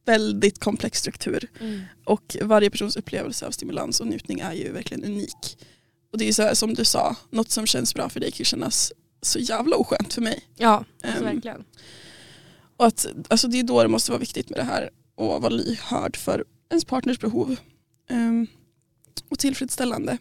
väldigt 0.04 0.58
komplex 0.58 0.98
struktur. 0.98 1.48
Mm. 1.60 1.80
Och 2.04 2.36
varje 2.42 2.70
persons 2.70 2.96
upplevelse 2.96 3.46
av 3.46 3.50
stimulans 3.50 4.00
och 4.00 4.06
njutning 4.06 4.40
är 4.40 4.52
ju 4.52 4.72
verkligen 4.72 5.04
unik. 5.04 5.58
Och 6.12 6.18
det 6.18 6.28
är 6.28 6.32
så 6.32 6.42
här, 6.42 6.54
som 6.54 6.74
du 6.74 6.84
sa, 6.84 7.16
något 7.30 7.50
som 7.50 7.66
känns 7.66 7.94
bra 7.94 8.08
för 8.08 8.20
dig 8.20 8.30
kan 8.30 8.44
kännas 8.44 8.92
så 9.22 9.38
jävla 9.38 9.76
oskönt 9.76 10.12
för 10.12 10.22
mig. 10.22 10.42
Ja, 10.56 10.84
alltså, 11.02 11.18
Ehm, 11.18 11.24
verkligen. 11.34 11.64
och 12.76 12.86
att, 12.86 13.06
alltså 13.28 13.48
det 13.48 13.58
är 13.58 13.62
då 13.62 13.82
det 13.82 13.88
måste 13.88 14.10
vara 14.10 14.20
viktigt 14.20 14.50
med 14.50 14.58
det 14.58 14.64
här 14.64 14.90
och 15.14 15.42
vara 15.42 15.48
lyhörd 15.48 16.16
för 16.16 16.44
ens 16.70 16.84
partners 16.84 17.18
behov. 17.20 17.56
Ehm, 18.10 18.46
och 19.28 19.38
tillfredsställande. 19.38 20.18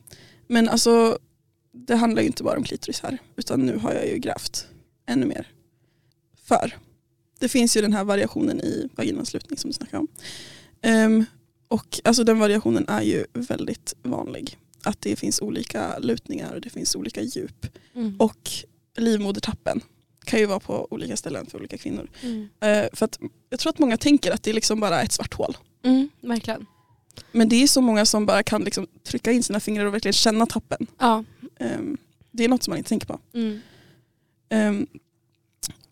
Men 0.48 0.70
alltså 0.70 1.18
det 1.74 1.96
handlar 1.96 2.22
ju 2.22 2.28
inte 2.28 2.44
bara 2.44 2.58
om 2.58 2.64
klitoris 2.64 3.00
här 3.02 3.18
utan 3.36 3.66
nu 3.66 3.78
har 3.78 3.94
jag 3.94 4.08
ju 4.08 4.18
grävt 4.18 4.68
ännu 5.06 5.26
mer. 5.26 5.48
För 6.44 6.78
det 7.40 7.50
finns 7.50 7.78
ju 7.78 7.82
den 7.82 7.94
här 7.94 8.04
variationen 8.04 8.62
i 8.62 8.90
vaginanslutning 8.96 9.58
som 9.58 9.70
du 9.70 9.74
snackade 9.74 9.98
om. 9.98 10.08
Ehm, 10.82 11.26
och 11.68 12.02
alltså 12.04 12.24
den 12.24 12.40
variationen 12.40 12.86
är 12.88 13.02
ju 13.02 13.26
väldigt 13.34 13.94
vanlig. 14.04 14.58
Att 14.84 15.02
det 15.02 15.16
finns 15.16 15.42
olika 15.42 16.00
lutningar 16.00 16.54
och 16.54 16.62
det 16.62 16.70
finns 16.70 16.96
olika 16.96 17.22
djup. 17.22 17.66
Mm. 17.96 18.16
Och 18.20 18.50
livmodertappen 18.98 19.82
kan 20.26 20.40
ju 20.40 20.46
vara 20.46 20.60
på 20.60 20.88
olika 20.90 21.18
ställen 21.18 21.46
för 21.46 21.58
olika 21.58 21.78
kvinnor. 21.78 22.10
Mm. 22.22 22.50
Eh, 22.60 22.90
för 22.94 23.06
att 23.06 23.20
jag 23.50 23.60
tror 23.60 23.70
att 23.70 23.80
många 23.80 23.98
tänker 23.98 24.32
att 24.32 24.44
det 24.44 24.50
är 24.50 24.54
liksom 24.54 24.80
bara 24.80 25.02
ett 25.02 25.12
svart 25.12 25.34
hål. 25.34 25.58
Mm, 25.84 26.10
verkligen. 26.22 26.66
Men 27.32 27.50
det 27.50 27.64
är 27.64 27.68
så 27.68 27.82
många 27.82 28.06
som 28.06 28.26
bara 28.26 28.44
kan 28.44 28.64
liksom 28.64 28.88
trycka 29.04 29.32
in 29.32 29.44
sina 29.44 29.60
fingrar 29.60 29.86
och 29.86 29.94
verkligen 29.94 30.14
känna 30.14 30.46
tappen. 30.46 30.88
Ja. 31.00 31.24
Ehm, 31.60 31.98
det 32.32 32.44
är 32.44 32.48
något 32.48 32.64
som 32.64 32.72
man 32.72 32.78
inte 32.78 32.90
tänker 32.90 33.08
på. 33.08 33.20
Mm. 33.34 33.60
Ehm, 34.50 34.88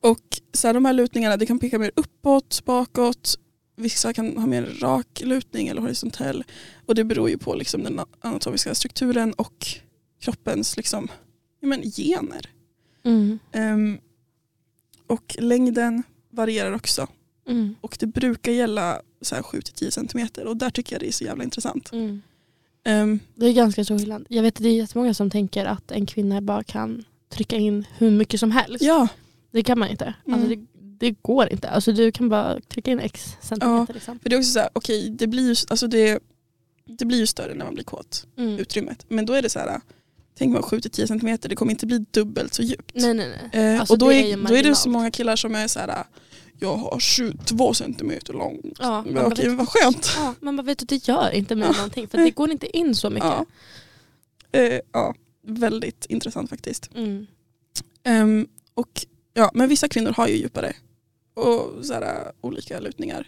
och 0.01 0.41
så 0.53 0.67
här, 0.67 0.73
de 0.73 0.85
här 0.85 0.93
lutningarna 0.93 1.37
det 1.37 1.45
kan 1.45 1.59
peka 1.59 1.79
mer 1.79 1.91
uppåt, 1.95 2.65
bakåt. 2.65 3.39
Vissa 3.79 4.13
kan 4.13 4.37
ha 4.37 4.47
mer 4.47 4.65
rak 4.81 5.21
lutning 5.25 5.67
eller 5.67 5.81
horisontell. 5.81 6.43
Och 6.85 6.95
det 6.95 7.03
beror 7.03 7.29
ju 7.29 7.37
på 7.37 7.55
liksom 7.55 7.83
den 7.83 7.99
anatomiska 8.21 8.75
strukturen 8.75 9.33
och 9.33 9.67
kroppens 10.21 10.77
liksom, 10.77 11.07
men, 11.61 11.81
gener. 11.81 12.49
Mm. 13.03 13.39
Ehm, 13.51 13.97
och 15.07 15.35
längden 15.39 16.03
varierar 16.29 16.71
också. 16.71 17.07
Mm. 17.47 17.75
Och 17.81 17.97
det 17.99 18.05
brukar 18.07 18.51
gälla 18.51 19.01
så 19.21 19.35
här 19.35 19.41
7-10 19.41 19.89
centimeter 19.89 20.45
och 20.45 20.57
där 20.57 20.69
tycker 20.69 20.95
jag 20.95 21.01
det 21.01 21.07
är 21.07 21.11
så 21.11 21.23
jävla 21.23 21.43
intressant. 21.43 21.91
Mm. 21.91 22.21
Ehm, 22.83 23.19
Det 23.35 23.45
är 23.45 23.53
ganska 23.53 23.83
stor 23.83 23.99
skillnad. 23.99 24.25
Jag 24.29 24.43
vet 24.43 24.57
att 24.57 24.63
det 24.63 24.69
är 24.69 24.73
jättemånga 24.77 25.13
som 25.13 25.29
tänker 25.29 25.65
att 25.65 25.91
en 25.91 26.05
kvinna 26.05 26.41
bara 26.41 26.63
kan 26.63 27.03
trycka 27.29 27.57
in 27.57 27.85
hur 27.97 28.11
mycket 28.11 28.39
som 28.39 28.51
helst. 28.51 28.83
ja, 28.83 29.07
Det 29.51 29.63
kan 29.63 29.79
man 29.79 29.89
inte. 29.89 30.13
Mm. 30.27 30.39
Alltså 30.39 30.55
det, 30.55 30.65
det 30.99 31.11
går 31.21 31.49
inte. 31.51 31.69
Alltså 31.69 31.91
du 31.91 32.11
kan 32.11 32.29
bara 32.29 32.59
trycka 32.61 32.91
in 32.91 32.99
x 32.99 33.37
centimeter. 33.41 33.93
Liksom. 33.93 34.19
för 34.19 34.29
det 34.29 34.35
är 34.35 34.39
också 34.39 34.51
så 34.51 34.59
här, 34.59 34.69
okej 34.73 35.09
det 35.09 35.27
blir 35.27 35.47
ju, 35.49 35.55
alltså 35.69 35.87
det, 35.87 36.19
det 36.85 37.05
blir 37.05 37.17
ju 37.17 37.27
större 37.27 37.53
när 37.55 37.65
man 37.65 37.73
blir 37.73 37.83
kåt, 37.83 38.25
Mm. 38.37 38.57
utrymmet. 38.59 39.05
Men 39.09 39.25
då 39.25 39.33
är 39.33 39.41
det 39.41 39.49
så 39.49 39.59
här, 39.59 39.81
tänk 40.37 40.53
man 40.53 40.61
7-10 40.61 41.05
centimeter, 41.05 41.49
det 41.49 41.55
kommer 41.55 41.71
inte 41.71 41.85
bli 41.85 42.05
dubbelt 42.11 42.53
så 42.53 42.61
djupt. 42.63 42.91
Nej 42.95 43.13
nej 43.13 43.49
nej. 43.51 43.73
Eh, 43.73 43.79
Alltså, 43.79 43.93
och 43.93 43.97
då 43.97 44.11
är, 44.13 44.23
är 44.33 44.47
då 44.47 44.55
är 44.55 44.63
det 44.63 44.75
så 44.75 44.89
många 44.89 45.11
killar 45.11 45.35
som 45.35 45.55
är 45.55 45.67
så 45.67 45.79
här, 45.79 46.03
jag 46.59 46.75
har 46.77 46.99
22 46.99 47.73
centimeter 47.73 48.33
lång. 48.33 48.61
Ja, 48.79 49.03
Men 49.07 49.25
okej, 49.25 49.49
vet, 49.49 49.57
vad 49.57 49.69
skönt. 49.69 50.11
ja, 50.17 50.33
man 50.39 50.55
bara 50.57 50.63
vet 50.63 50.81
att 50.83 50.89
det 50.89 51.07
gör 51.07 51.31
inte 51.31 51.55
mig 51.55 51.67
Ja. 51.67 51.73
någonting. 51.75 52.07
För 52.07 52.17
det 52.17 52.31
går 52.31 52.51
inte 52.51 52.77
in 52.77 52.95
så 52.95 53.09
mycket. 53.09 53.25
Ja. 53.29 53.45
Eh, 54.51 54.79
ja, 54.93 55.15
väldigt 55.47 56.05
intressant 56.09 56.49
faktiskt. 56.49 56.89
Mm. 56.95 57.27
Ehm, 58.03 58.47
och, 58.73 59.05
ja, 59.33 59.51
men 59.53 59.69
vissa 59.69 59.87
kvinnor 59.87 60.11
har 60.11 60.27
ju 60.27 60.35
djupare 60.35 60.73
och 61.39 61.85
så 61.85 61.93
här, 61.93 62.31
olika 62.41 62.79
lutningar. 62.79 63.27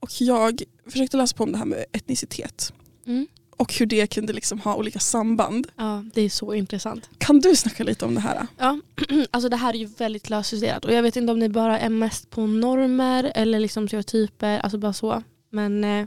Och 0.00 0.10
jag 0.20 0.62
försökte 0.86 1.16
läsa 1.16 1.36
på 1.36 1.44
om 1.44 1.52
det 1.52 1.58
här 1.58 1.64
med 1.64 1.84
etnicitet 1.92 2.72
Mm. 3.06 3.26
och 3.56 3.74
hur 3.74 3.86
det 3.86 4.06
kunde 4.06 4.32
liksom 4.32 4.60
ha 4.60 4.74
olika 4.76 4.98
samband. 4.98 5.66
Ja, 5.76 6.04
det 6.14 6.22
är 6.22 6.28
så 6.30 6.54
intressant. 6.54 7.10
Kan 7.18 7.40
du 7.40 7.56
snacka 7.56 7.84
lite 7.84 8.04
om 8.04 8.14
det 8.14 8.20
här? 8.20 8.46
Ja, 8.58 8.80
alltså 9.30 9.48
det 9.48 9.56
här 9.56 9.74
är 9.74 9.78
ju 9.78 9.84
väldigt 9.86 10.30
lösjusterat 10.30 10.84
och 10.84 10.92
jag 10.92 11.02
vet 11.02 11.16
inte 11.16 11.32
om 11.32 11.40
det 11.40 11.48
bara 11.48 11.78
är 11.80 11.88
mest 11.88 12.30
på 12.30 12.46
normer 12.46 13.32
eller 13.34 13.60
liksom 13.60 13.88
stereotyper, 13.88 14.58
alltså 14.58 14.78
bara 14.78 14.92
så. 14.92 15.22
Men 15.50 15.84
eh, 15.84 16.06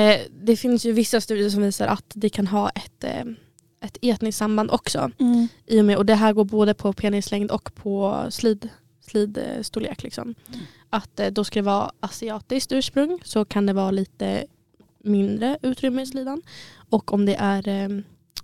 eh, 0.00 0.20
det 0.42 0.56
finns 0.56 0.84
ju 0.84 0.92
vissa 0.92 1.20
studier 1.20 1.50
som 1.50 1.62
visar 1.62 1.86
att 1.86 2.12
det 2.14 2.28
kan 2.28 2.46
ha 2.46 2.70
ett, 2.70 3.04
eh, 3.04 3.24
ett 3.80 3.98
etniskt 4.02 4.38
samband 4.38 4.70
också. 4.70 5.10
I 5.66 5.80
och, 5.80 5.84
med, 5.84 5.96
och 5.96 6.06
det 6.06 6.14
här 6.14 6.32
går 6.32 6.44
både 6.44 6.74
på 6.74 6.92
penislängd 6.92 7.50
och 7.50 7.74
på 7.74 8.24
slid, 8.30 8.68
slidstorlek. 9.08 10.02
Liksom. 10.02 10.22
Mm. 10.48 10.60
Att 10.90 11.20
eh, 11.20 11.26
då 11.30 11.44
ska 11.44 11.58
det 11.58 11.64
vara 11.66 11.90
asiatiskt 12.00 12.72
ursprung 12.72 13.18
så 13.24 13.44
kan 13.44 13.66
det 13.66 13.72
vara 13.72 13.90
lite 13.90 14.46
mindre 15.04 15.58
utrymme 15.62 16.02
i 16.02 16.06
slidan. 16.06 16.42
Och 16.90 17.12
om 17.12 17.26
det 17.26 17.34
är 17.34 17.68
eh, 17.68 17.88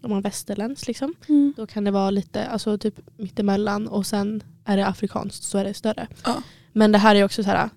om 0.00 0.10
man 0.10 0.22
västerländskt 0.22 0.86
liksom, 0.88 1.14
Mm. 1.28 1.54
då 1.56 1.66
kan 1.66 1.84
det 1.84 1.90
vara 1.90 2.10
lite 2.10 2.46
alltså 2.46 2.78
typ 2.78 3.00
mittemellan 3.16 3.88
och 3.88 4.06
sen 4.06 4.42
är 4.64 4.76
det 4.76 4.86
afrikanskt 4.86 5.42
så 5.44 5.58
är 5.58 5.64
det 5.64 5.74
större. 5.74 6.06
Ja. 6.24 6.42
Men 6.72 6.92
det 6.92 6.98
här 6.98 7.14
är 7.14 7.24
också 7.24 7.42
så 7.44 7.50
här 7.50 7.70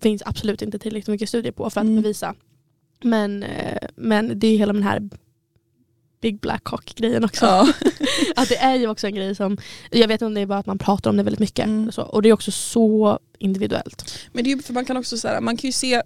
finns 0.00 0.22
absolut 0.26 0.62
inte 0.62 0.78
tillräckligt 0.78 1.08
mycket 1.12 1.28
studier 1.28 1.52
på 1.52 1.70
för 1.70 1.80
att 1.80 1.84
Mm. 1.86 2.02
bevisa. 2.02 2.34
Men, 3.02 3.42
eh, 3.42 3.88
men 3.96 4.38
det 4.38 4.46
är 4.46 4.58
hela 4.58 4.72
den 4.72 4.82
här 4.82 5.08
Big 6.20 6.40
Black 6.40 6.64
Cock 6.64 6.94
grejen 6.94 7.24
också. 7.24 7.46
Ja. 7.46 7.72
Att 8.36 8.48
det 8.48 8.56
är 8.56 8.74
ju 8.76 8.88
också 8.88 9.06
en 9.06 9.14
grej 9.14 9.34
som, 9.34 9.58
jag 9.90 10.08
vet 10.08 10.14
inte 10.14 10.24
om 10.26 10.34
det 10.34 10.40
är 10.40 10.46
bara 10.46 10.58
att 10.58 10.66
man 10.66 10.78
pratar 10.78 11.10
om 11.10 11.16
det 11.16 11.22
väldigt 11.22 11.40
mycket. 11.40 11.66
Mm. 11.66 11.92
Så, 11.92 12.02
och 12.02 12.22
det 12.22 12.28
är 12.28 12.32
också 12.32 12.50
så 12.50 13.18
individuellt. 13.38 14.14
Men 14.32 14.44
det 14.44 14.50
är 14.52 14.56
ju 14.56 14.62
för 14.62 14.72
man 14.72 14.84
kan 14.84 14.96
också 14.96 15.18
så 15.18 15.28
här, 15.28 15.40
man 15.40 15.56
kan 15.56 15.68
ju 15.68 15.72
se 15.72 16.02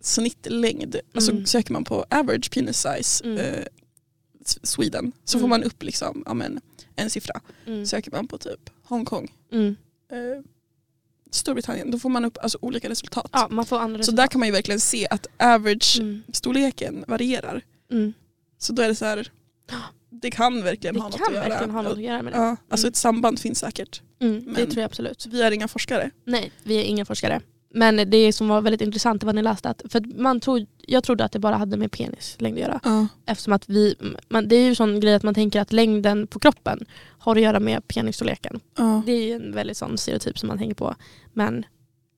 snittlängd, 0.00 0.96
alltså 1.14 1.30
Mm. 1.32 1.46
söker 1.46 1.72
man 1.72 1.84
på 1.84 2.04
average 2.10 2.50
penis 2.50 2.76
size 2.86 3.24
Mm. 3.24 3.38
eh, 3.38 3.64
Sweden 4.62 5.12
så 5.24 5.38
Mm. 5.38 5.42
får 5.42 5.48
man 5.48 5.62
upp 5.64 5.82
liksom, 5.82 6.22
ja, 6.26 6.34
men, 6.34 6.60
en 6.96 7.10
siffra. 7.10 7.40
Mm. 7.66 7.86
Söker 7.86 8.10
man 8.10 8.28
på 8.28 8.38
typ 8.38 8.70
Hongkong, 8.84 9.32
Mm. 9.52 9.76
eh, 10.12 10.42
Storbritannien, 11.30 11.90
då 11.90 11.98
får 11.98 12.08
man 12.08 12.24
upp 12.24 12.38
alltså, 12.42 12.58
olika 12.60 12.88
resultat. 12.88 13.28
Ja, 13.32 13.48
man 13.50 13.66
får 13.66 13.78
andra 13.78 13.94
så 13.96 13.98
resultat. 13.98 14.16
där 14.16 14.26
kan 14.26 14.38
man 14.38 14.48
ju 14.48 14.52
verkligen 14.52 14.80
se 14.80 15.06
att 15.10 15.26
average-storleken 15.38 16.94
Mm. 16.94 17.04
varierar. 17.08 17.62
Mm. 17.90 18.12
Så 18.58 18.72
då 18.72 18.82
är 18.82 18.88
det 18.88 18.94
så 18.94 19.04
här, 19.04 19.30
det 20.10 20.30
kan 20.30 20.62
verkligen 20.62 20.94
Det 20.94 21.00
ha 21.00 21.08
något 21.08 21.18
kan 21.18 21.26
att 21.28 21.34
göra. 21.34 21.48
verkligen 21.48 21.70
ha 21.70 21.82
något 21.82 21.92
att 21.92 22.02
göra 22.02 22.22
med 22.22 22.32
det. 22.32 22.36
Ja, 22.38 22.56
alltså 22.70 22.86
Mm. 22.86 22.90
ett 22.90 22.96
samband 22.96 23.38
finns 23.38 23.58
säkert. 23.58 24.02
Mm, 24.20 24.54
det 24.54 24.66
tror 24.66 24.76
jag 24.78 24.84
absolut. 24.84 25.26
Vi 25.26 25.42
är 25.42 25.50
inga 25.50 25.68
forskare. 25.68 26.10
Nej, 26.24 26.52
vi 26.62 26.74
är 26.80 26.84
inga 26.84 27.04
forskare. 27.04 27.40
Men 27.74 28.10
det 28.10 28.32
som 28.32 28.48
var 28.48 28.60
väldigt 28.60 28.80
intressant 28.80 29.22
var 29.24 29.32
när 29.32 29.42
ni 29.42 29.44
läste 29.48 29.68
att, 29.68 29.82
för 29.88 29.98
att 30.00 30.06
man 30.18 30.40
tro, 30.40 30.66
jag 30.86 31.04
trodde 31.04 31.24
att 31.24 31.32
det 31.32 31.38
bara 31.38 31.56
hade 31.56 31.76
med 31.76 31.92
penislängd 31.92 32.54
att 32.54 32.60
göra. 32.60 32.80
Ja. 32.84 33.06
Eftersom 33.26 33.52
att 33.52 33.68
vi, 33.68 33.94
man, 34.28 34.48
det 34.48 34.56
är 34.56 34.60
ju 34.62 34.68
en 34.68 34.76
sån 34.76 35.00
grej 35.00 35.14
att 35.14 35.22
man 35.22 35.34
tänker 35.34 35.60
att 35.60 35.72
längden 35.72 36.26
på 36.26 36.38
kroppen 36.38 36.84
har 37.18 37.36
att 37.36 37.42
göra 37.42 37.60
med 37.60 37.88
penisstorleken. 37.88 38.60
Ja. 38.78 39.02
Det 39.06 39.12
är 39.12 39.22
ju 39.26 39.32
en 39.32 39.54
väldigt 39.54 39.76
sån 39.76 39.98
stereotyp 39.98 40.38
som 40.38 40.46
man 40.46 40.58
tänker 40.58 40.74
på. 40.74 40.94
Men 41.32 41.64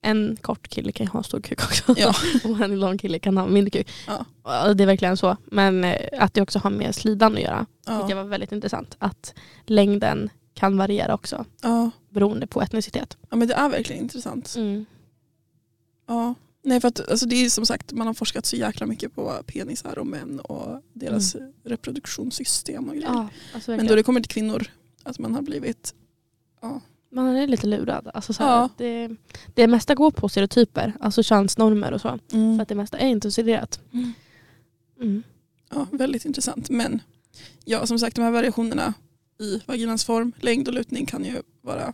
en 0.03 0.37
kort 0.41 0.69
kille 0.69 0.93
kan 0.93 1.07
ju 1.07 1.11
ha 1.11 1.19
en 1.21 1.25
stor 1.25 1.41
kuk 1.41 1.63
också. 1.65 1.95
Ja. 1.97 2.15
och 2.45 2.61
en 2.61 2.81
lång 2.81 2.99
kille 2.99 3.19
kan 3.19 3.37
ha 3.37 3.47
mindre 3.47 3.71
kuk. 3.71 3.89
Ja. 4.07 4.25
Ja, 4.45 4.75
Det 4.75 4.85
är 4.85 4.87
verkligen 4.87 5.17
så. 5.17 5.37
Men 5.45 5.85
eh, 5.85 6.23
att 6.23 6.35
det 6.35 6.43
också 6.43 6.59
har 6.59 6.71
med 6.71 6.95
slidan 6.95 7.35
att 7.35 7.41
göra 7.43 7.67
Ja. 7.87 8.15
var 8.15 8.25
väldigt 8.25 8.53
intressant. 8.53 8.97
Att 8.99 9.35
längden 9.67 10.31
kan 10.55 10.77
variera 10.77 11.15
också 11.15 11.45
Ja. 11.63 11.91
beroende 12.09 12.47
på 12.47 12.63
etnicitet. 12.63 13.17
ja 13.31 13.37
men 13.37 13.49
det 13.49 13.55
är 13.55 13.69
verkligen 13.69 14.03
intressant. 14.03 14.55
Mm. 14.57 14.85
Ja. 16.07 16.35
Nej 16.63 16.81
för 16.81 16.89
att 16.89 17.11
alltså 17.11 17.27
det 17.27 17.37
är 17.37 17.51
som 17.51 17.67
sagt 17.67 17.93
man 17.93 18.07
har 18.07 18.15
forskat 18.15 18.47
så 18.47 18.57
jäkla 18.57 18.87
mycket 18.87 19.15
på 19.15 19.43
penisar 19.47 19.99
och 19.99 20.07
män 20.07 20.41
och 20.41 20.83
deras 20.93 21.37
reproduktionssystem 21.65 22.89
och 22.89 22.95
grejer. 22.95 23.09
Ja, 23.09 23.29
alltså 23.55 23.71
men 23.77 23.87
då 23.87 23.95
det 23.95 24.03
kommer 24.03 24.21
till 24.21 24.29
kvinnor, 24.31 24.67
att 25.03 25.19
man 25.19 25.35
har 25.35 25.43
blivit 25.43 25.95
Man 27.13 27.37
är 27.37 27.47
lite 27.47 27.67
lurad. 27.67 28.11
Alltså 28.15 28.33
så 28.33 28.43
här, 28.43 28.51
Ja. 28.51 28.69
det, 28.77 29.17
det 29.55 29.67
mesta 29.67 29.95
går 29.95 30.11
på 30.11 30.29
stereotyper, 30.29 30.93
alltså 31.01 31.23
könsnormer 31.23 31.93
och 31.93 32.01
så. 32.01 32.19
mm. 32.33 32.57
För 32.57 32.63
att 32.63 32.69
det 32.69 32.75
mesta 32.75 32.99
är 32.99 33.09
inte 33.09 33.31
studerat. 33.31 33.81
Mm. 33.93 34.13
Mm. 35.01 35.23
ja, 35.71 35.87
väldigt 35.93 36.25
intressant. 36.25 36.71
Men 36.71 37.03
ja, 37.65 37.87
som 37.87 37.99
sagt 37.99 38.17
de 38.17 38.23
här 38.23 38.31
variationerna 38.31 38.95
i 39.41 39.61
vaginans 39.67 40.05
form, 40.05 40.33
längd 40.41 40.69
och 40.69 40.75
lutning 40.75 41.07
kan 41.07 41.25
ju 41.25 41.43
vara 41.63 41.93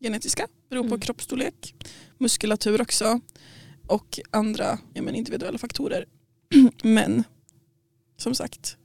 genetiska, 0.00 0.46
beror 0.70 0.82
på 0.82 0.86
Mm. 0.86 1.00
kroppsstorlek, 1.00 1.74
muskulatur 2.18 2.80
också 2.82 3.20
och 3.86 4.20
andra 4.30 4.78
ja, 4.94 5.02
men 5.02 5.14
individuella 5.14 5.58
faktorer. 5.58 6.04
men 6.82 7.24
som 8.16 8.34
sagt 8.34 8.76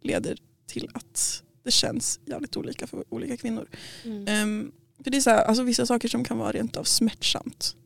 leder 0.00 0.38
till 0.66 0.88
att 0.94 1.42
det 1.62 1.70
känns 1.70 2.20
jävligt 2.26 2.56
olika 2.56 2.86
för 2.86 3.04
olika 3.08 3.36
kvinnor. 3.36 3.68
Mm. 4.04 4.72
För 5.04 5.10
det 5.10 5.16
är 5.16 5.20
så 5.20 5.30
här, 5.30 5.44
alltså 5.44 5.62
vissa 5.62 5.86
saker 5.86 6.08
som 6.08 6.24
kan 6.24 6.38
vara 6.38 6.52
rent 6.52 6.76
av 6.76 6.84
smärtsamt 6.84 7.76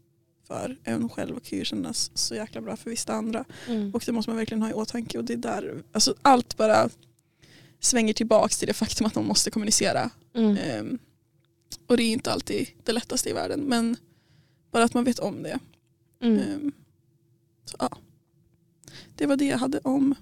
för 0.47 0.79
en 0.85 1.09
själv 1.09 1.37
och 1.37 1.43
kan 1.43 1.59
ju 1.59 1.65
kännas 1.65 2.11
så 2.15 2.35
jäkla 2.35 2.61
bra 2.61 2.77
för 2.77 2.91
vissa 2.91 3.13
andra. 3.13 3.45
Mm. 3.69 3.95
Och 3.95 4.03
det 4.07 4.13
måste 4.13 4.31
man 4.31 4.37
verkligen 4.37 4.63
ha 4.63 4.71
i 4.71 4.73
åtanke 4.73 5.19
och 5.19 5.25
det 5.25 5.33
är 5.33 5.37
där, 5.37 5.83
alltså 5.93 6.15
allt 6.23 6.57
bara 6.57 6.89
svänger 7.81 8.13
tillbaks 8.13 8.59
till 8.59 8.69
det 8.69 8.75
faktum 8.75 9.07
att 9.07 9.15
man 9.15 9.27
måste 9.27 9.51
kommunicera. 9.51 10.11
Mm. 10.35 10.57
Ehm, 10.57 10.99
och 11.87 11.97
det 11.97 12.03
är 12.03 12.13
inte 12.13 12.33
alltid 12.33 12.69
det 12.85 12.93
lättaste 12.93 13.31
i 13.31 13.33
världen 13.33 13.61
men 13.61 13.97
bara 14.71 14.85
att 14.85 14.95
man 14.95 15.05
vet 15.05 15.19
om 15.19 15.43
det. 15.43 15.59
Mm. 16.23 16.39
Ehm, 16.39 16.73
så, 17.65 17.77
ja. 17.81 17.99
Det 19.15 19.27
var 19.27 19.37
det 19.37 19.45
jag 19.47 19.59
hade 19.59 19.79
om 19.79 20.15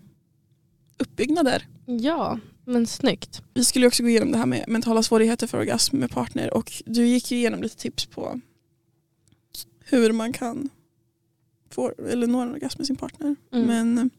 uppbyggnader. 0.98 1.66
Ja, 1.86 2.38
men 2.64 2.86
snyggt. 2.86 3.42
Vi 3.54 3.64
skulle 3.64 3.86
också 3.86 4.02
gå 4.02 4.08
igenom 4.08 4.32
det 4.32 4.38
här 4.38 4.46
med 4.46 4.64
mentala 4.68 5.02
svårigheter 5.02 5.46
för 5.46 5.58
orgasm 5.58 5.96
med 5.96 6.10
partner 6.10 6.54
och 6.54 6.72
du 6.86 7.06
gick 7.06 7.30
ju 7.30 7.38
igenom 7.38 7.62
lite 7.62 7.76
tips 7.76 8.06
på 8.06 8.40
hur 9.84 10.12
man 10.12 10.32
kan 10.32 10.68
få, 11.70 11.92
eller 12.08 12.26
nå 12.26 12.40
en 12.40 12.50
orgasm 12.52 12.78
med 12.78 12.86
sin 12.86 12.96
partner. 12.96 13.36
Mm. 13.52 13.66
Men 13.66 14.10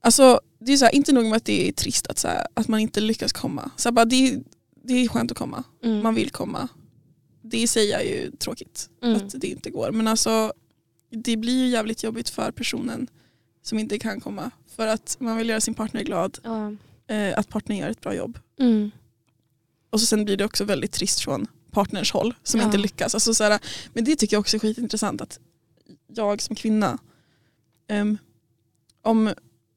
alltså, 0.00 0.40
det 0.58 0.72
är 0.72 0.76
så 0.76 0.84
här, 0.84 0.94
inte 0.94 1.12
nog 1.12 1.24
med 1.24 1.36
att 1.36 1.44
det 1.44 1.68
är 1.68 1.72
trist 1.72 2.06
att, 2.06 2.18
så 2.18 2.28
här, 2.28 2.46
att 2.54 2.68
man 2.68 2.80
inte 2.80 3.00
lyckas 3.00 3.32
komma. 3.32 3.70
Så 3.76 3.88
här, 3.88 3.92
bara, 3.92 4.04
det, 4.04 4.28
är, 4.28 4.42
det 4.84 4.92
är 4.94 5.08
skönt 5.08 5.30
att 5.30 5.38
komma, 5.38 5.64
Mm. 5.82 6.02
man 6.02 6.14
vill 6.14 6.30
komma. 6.30 6.68
Det 7.42 7.68
sig 7.68 7.92
är 7.92 8.00
ju 8.00 8.30
tråkigt 8.30 8.90
Mm. 9.02 9.16
att 9.16 9.40
det 9.40 9.46
inte 9.48 9.70
går. 9.70 9.92
Men 9.92 10.08
alltså, 10.08 10.52
det 11.10 11.36
blir 11.36 11.58
ju 11.64 11.68
jävligt 11.68 12.02
jobbigt 12.02 12.28
för 12.28 12.50
personen 12.52 13.08
som 13.66 13.78
inte 13.78 13.98
kan 13.98 14.20
komma. 14.20 14.50
För 14.76 14.86
att 14.86 15.16
man 15.20 15.36
vill 15.36 15.48
göra 15.48 15.60
sin 15.60 15.74
partner 15.74 16.02
glad, 16.02 16.38
Ja. 16.42 16.72
eh, 17.14 17.38
att 17.38 17.48
partnern 17.48 17.78
gör 17.78 17.88
ett 17.88 18.00
bra 18.00 18.14
jobb. 18.14 18.38
Mm. 18.60 18.90
Och 19.90 20.00
så 20.00 20.06
sen 20.06 20.24
blir 20.24 20.36
det 20.36 20.44
också 20.44 20.64
väldigt 20.64 20.92
trist 20.92 21.20
från 21.20 21.46
partners 21.70 22.12
håll 22.12 22.34
som 22.42 22.60
Ja. 22.60 22.66
inte 22.66 22.78
lyckas. 22.78 23.14
Alltså, 23.14 23.34
så 23.34 23.44
här, 23.44 23.58
men 23.92 24.04
det 24.04 24.16
tycker 24.16 24.36
jag 24.36 24.40
också 24.40 24.56
är 24.56 24.58
skitintressant 24.60 25.20
att 25.20 25.38
jag 26.08 26.42
som 26.42 26.56
kvinna, 26.56 26.98
ehm, 27.88 28.18
om 29.02 29.30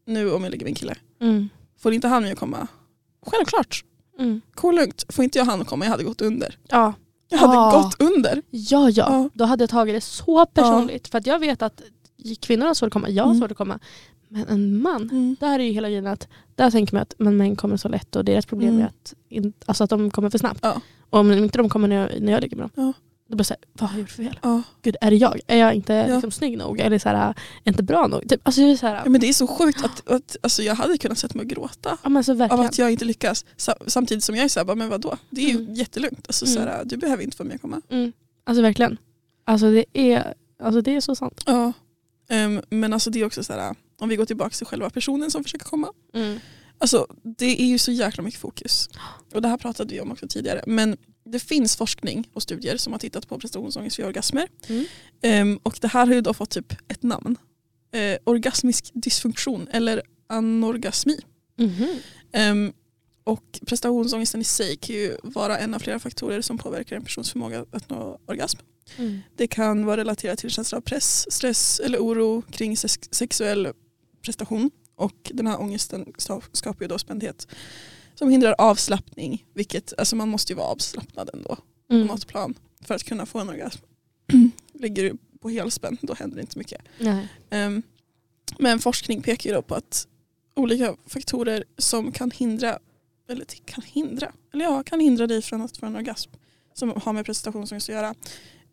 nu 0.06 0.32
om 0.32 0.43
jag 0.43 0.52
ligger 0.52 0.65
med 0.65 0.71
en 0.71 0.75
kille, 0.75 0.95
Mm. 1.21 1.49
får 1.78 1.93
inte 1.93 2.08
han 2.08 2.23
med 2.23 2.32
att 2.34 2.39
komma? 2.39 2.67
Självklart, 3.25 3.84
Mm. 4.19 4.41
cool 4.56 4.75
lugnt. 4.75 5.06
Får 5.10 5.23
inte 5.23 5.38
jag 5.38 5.45
han 5.45 5.62
att 5.62 5.67
komma, 5.67 5.86
jag 5.86 5.91
hade 5.91 6.04
gått 6.04 6.21
under. 6.21 6.58
Ja. 6.67 6.93
Jag 7.30 7.38
hade 7.39 7.54
Ja. 7.54 7.82
gått 7.84 8.02
under. 8.02 8.41
Ja, 8.49 8.89
ja, 8.89 8.91
Ja. 9.10 9.30
då 9.34 9.45
hade 9.45 9.63
jag 9.63 9.69
tagit 9.69 9.95
det 9.95 10.02
så 10.02 10.45
personligt. 10.45 11.08
För 11.08 11.17
att 11.17 11.25
jag 11.28 11.39
vet 11.39 11.62
att 11.62 11.82
kvinnor 12.42 12.66
har 12.66 12.74
svårt 12.74 12.88
att 12.88 12.94
komma, 12.94 13.10
jag 13.10 13.24
har 13.24 13.32
Mm. 13.32 13.42
svårt 13.42 13.52
att 13.52 13.58
komma. 13.58 13.80
Men 14.28 14.48
en 14.48 14.82
man, 14.82 15.36
där 15.40 15.60
är 15.60 15.64
ju 15.64 15.72
hela 15.72 15.88
grejen 15.90 16.08
att 16.08 16.28
där 16.56 16.72
tänker 16.72 16.94
man 16.96 17.02
att 17.02 17.14
men 17.18 17.38
män 17.38 17.56
kommer 17.56 17.78
så 17.78 17.88
lätt 17.90 18.16
och 18.16 18.26
deras 18.26 18.46
problem 18.46 18.70
Mm. 18.70 18.82
är 18.82 18.86
att, 18.88 19.14
in, 19.30 19.54
alltså 19.66 19.84
att 19.84 19.90
de 19.90 20.12
kommer 20.12 20.30
för 20.30 20.38
snabbt. 20.38 20.60
Ja. 20.64 20.82
Och 21.10 21.20
om 21.20 21.32
inte 21.32 21.58
de 21.58 21.70
kommer 21.70 21.88
när 21.88 21.96
jag, 21.96 22.22
när 22.22 22.32
jag 22.32 22.42
ligger 22.42 22.58
med 22.58 22.64
dem, 22.64 22.72
Ja. 22.86 22.94
då 23.28 23.36
blir 23.36 23.40
jag 23.40 23.46
såhär, 23.46 23.60
vad 23.74 23.90
har 23.90 23.96
jag 23.98 24.02
gjort 24.02 24.10
för 24.12 24.24
fel? 24.24 24.40
Ja. 24.42 24.62
Gud, 24.82 24.96
är 25.02 25.10
det 25.12 25.18
jag? 25.18 25.40
Är 25.48 25.58
jag 25.58 25.74
inte 25.74 25.94
Ja. 25.94 26.14
liksom, 26.14 26.32
snygg 26.32 26.58
nog? 26.58 26.80
Eller 26.80 27.00
så 27.00 27.10
här, 27.10 27.16
är 27.64 27.70
inte 27.72 27.84
bra 27.84 28.08
nog? 28.08 28.30
Typ, 28.30 28.42
alltså, 28.44 28.62
det 28.62 28.68
är 28.72 28.78
så 28.78 28.88
här, 28.88 29.02
Ja, 29.04 29.10
men 29.10 29.22
det 29.22 29.30
är 29.30 29.34
så 29.34 29.48
sjukt 29.48 29.86
att, 29.86 30.10
att 30.10 30.38
alltså, 30.42 30.64
jag 30.64 30.76
hade 30.76 30.98
kunnat 30.98 31.18
sätta 31.18 31.36
mig 31.38 31.44
och 31.44 31.50
gråta 31.50 31.98
ja, 32.04 32.10
men 32.10 32.24
så 32.24 32.32
av 32.44 32.60
att 32.62 32.78
jag 32.78 32.92
inte 32.92 33.06
lyckas. 33.06 33.46
Sa- 33.58 33.76
Samtidigt 33.88 34.24
som 34.24 34.36
jag 34.36 34.46
är 34.46 34.50
såhär, 34.50 34.76
men 34.76 34.90
vadå? 34.90 35.18
Det 35.30 35.42
är 35.42 35.50
ju 35.50 35.60
Mm. 35.60 35.74
jättelugnt. 35.74 36.26
Alltså, 36.28 36.46
Mm. 36.46 36.56
såhär, 36.56 36.82
du 36.86 36.98
behöver 36.98 37.24
inte 37.24 37.38
få 37.38 37.44
med 37.44 37.56
att 37.56 37.62
komma. 37.62 37.82
Mm. 37.90 38.12
Alltså 38.44 38.62
verkligen. 38.62 38.98
Alltså 39.46 39.72
det 39.72 39.86
är, 39.94 40.34
alltså, 40.64 40.82
det 40.82 40.96
är 40.96 41.02
så 41.02 41.16
sant. 41.16 41.42
Ja. 41.46 41.74
Ehm, 42.30 42.62
men 42.70 42.94
alltså 42.94 43.10
det 43.10 43.22
är 43.22 43.26
också 43.26 43.44
så 43.44 43.54
här, 43.54 43.76
om 44.00 44.10
vi 44.10 44.15
går 44.15 44.26
tillbaka 44.26 44.50
till 44.50 44.65
själva 44.65 44.89
personen 44.89 45.32
som 45.32 45.44
försöker 45.44 45.65
komma. 45.65 45.94
Alltså 46.78 47.08
det 47.24 47.62
är 47.62 47.65
ju 47.65 47.78
så 47.78 47.92
jäkla 47.92 48.24
mycket 48.24 48.39
fokus. 48.39 48.89
Och 49.34 49.42
det 49.42 49.48
här 49.48 49.58
pratade 49.58 49.94
vi 49.94 50.02
om 50.02 50.12
också 50.12 50.28
tidigare. 50.28 50.63
Men 50.68 50.98
det 51.26 51.39
finns 51.39 51.76
forskning 51.76 52.30
och 52.34 52.44
studier 52.44 52.78
som 52.78 52.94
har 52.94 53.00
tittat 53.00 53.28
på 53.28 53.39
prestationsångest 53.39 54.00
vid 54.00 54.06
orgasmer. 54.06 54.48
Mm. 54.68 54.86
Ehm, 55.22 55.60
och 55.63 55.78
det 55.82 55.88
här 55.88 56.08
har 56.08 56.13
ju 56.13 56.22
då 56.22 56.34
fått 56.34 56.50
typ 56.50 56.74
ett 56.88 57.04
namn. 57.04 57.38
Eh, 57.92 58.18
orgasmisk 58.24 58.92
dysfunktion 58.94 59.68
eller 59.72 60.02
anorgasmi. 60.28 61.20
Mhm. 61.58 61.88
Ehm, 62.32 62.74
och 63.24 63.60
prestationsångesten 63.65 64.42
i 64.42 64.44
sig 64.44 64.76
kan 64.78 64.96
ju 64.96 65.18
vara 65.24 65.58
en 65.58 65.74
av 65.74 65.80
flera 65.80 66.00
faktorer 66.00 66.42
som 66.42 66.58
påverkar 66.58 66.96
en 66.96 67.04
persons 67.04 67.32
förmåga 67.32 67.65
att 67.72 67.89
nå 67.89 68.20
orgasm. 68.28 68.60
Mm. 68.97 69.19
Det 69.36 69.47
kan 69.47 69.86
vara 69.86 69.97
relaterat 69.97 70.39
till 70.39 70.49
känsla 70.49 70.78
av 70.78 70.82
press, 70.82 71.32
stress 71.32 71.80
eller 71.80 71.99
oro 71.99 72.41
kring 72.52 72.78
sex 72.78 72.99
sexuell 73.12 73.67
prestation. 74.21 74.71
Och 74.95 75.32
den 75.34 75.47
här 75.47 75.62
ångesten 75.62 76.13
skapar 76.52 76.82
ju 76.82 76.88
då 76.88 76.97
spändhet 76.99 77.47
som 78.15 78.30
hindrar 78.30 78.56
avslappning. 78.58 79.45
Vilket, 79.54 79.93
alltså 79.97 80.15
man 80.15 80.30
måste 80.30 80.54
ju 80.54 80.58
vara 80.58 80.67
avslappnad 80.67 81.30
ändå 81.34 81.56
på 81.56 81.93
Mm. 81.95 82.08
något 82.08 82.28
plan 82.28 82.54
för 82.82 82.95
att 82.95 83.04
kunna 83.04 83.25
få 83.25 83.39
en 83.39 83.49
orgasm. 83.49 83.80
Ligger 84.73 85.04
du 85.04 85.17
på 85.41 85.49
helspänn 85.49 85.97
då 86.02 86.13
händer 86.13 86.36
det 86.36 86.41
inte 86.41 86.58
mycket. 86.58 86.82
Nej. 86.99 87.28
Ehm, 87.49 87.82
men 88.60 88.80
forskning 88.80 89.21
pekar 89.21 89.50
ju 89.50 89.56
då 89.56 89.62
på 89.62 89.75
att 89.75 90.08
olika 90.56 90.96
faktorer 91.06 91.63
som 91.77 92.12
kan 92.12 92.31
hindra, 92.31 92.79
eller 93.29 93.46
kan 93.65 93.83
hindra, 93.83 94.31
eller 94.54 94.65
ja, 94.65 94.83
kan 94.83 95.00
hindra 95.00 95.27
dig 95.27 95.42
från 95.42 95.62
att 95.62 95.77
få 95.77 95.85
en 95.85 95.96
orgasm 95.96 96.31
som 96.73 96.94
har 97.04 97.13
med 97.13 97.25
prestationsångest 97.25 97.90
att 97.90 97.96
göra. 97.96 98.15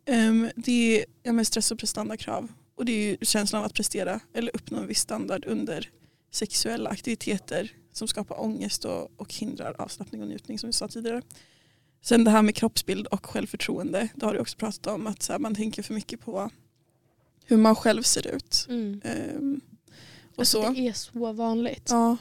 Ehm, 0.07 0.49
det 0.55 0.99
är 1.01 1.05
ja, 1.23 1.33
med 1.33 1.47
stress 1.47 1.71
och 1.71 1.79
prestandakrav 1.79 2.51
och 2.75 2.85
det 2.85 2.91
är 2.91 3.25
känslan 3.25 3.59
av 3.59 3.65
att 3.65 3.73
prestera 3.73 4.19
eller 4.33 4.55
uppnå 4.55 4.77
en 4.77 4.87
viss 4.87 4.99
standard 4.99 5.43
under 5.47 5.89
sexuella 6.31 6.89
aktiviteter 6.89 7.71
som 7.93 8.07
skapar 8.07 8.41
ångest 8.41 8.85
och, 8.85 9.11
och 9.17 9.33
hindrar 9.33 9.75
avslappning 9.81 10.21
och 10.21 10.27
njutning 10.27 10.59
som 10.59 10.67
vi 10.67 10.73
sa 10.73 10.87
tidigare. 10.87 11.21
Sen 12.01 12.23
det 12.23 12.31
här 12.31 12.41
med 12.41 12.55
kroppsbild 12.55 13.07
och 13.07 13.25
självförtroende, 13.25 14.07
det 14.15 14.25
har 14.25 14.33
du 14.33 14.39
också 14.39 14.57
pratat 14.57 14.87
om 14.87 15.07
att 15.07 15.23
så 15.23 15.31
här, 15.33 15.39
man 15.39 15.55
tänker 15.55 15.83
för 15.83 15.93
mycket 15.93 16.21
på 16.21 16.49
hur 17.45 17.57
man 17.57 17.75
själv 17.75 18.03
ser 18.03 18.27
ut. 18.27 18.65
Mm. 18.69 19.01
Ehm, 19.03 19.61
och 20.33 20.39
Alltså, 20.39 20.63
så. 20.63 20.69
det 20.69 20.87
är 20.87 20.93
så 20.93 21.33
vanligt. 21.33 21.87
Ja, 21.89 22.17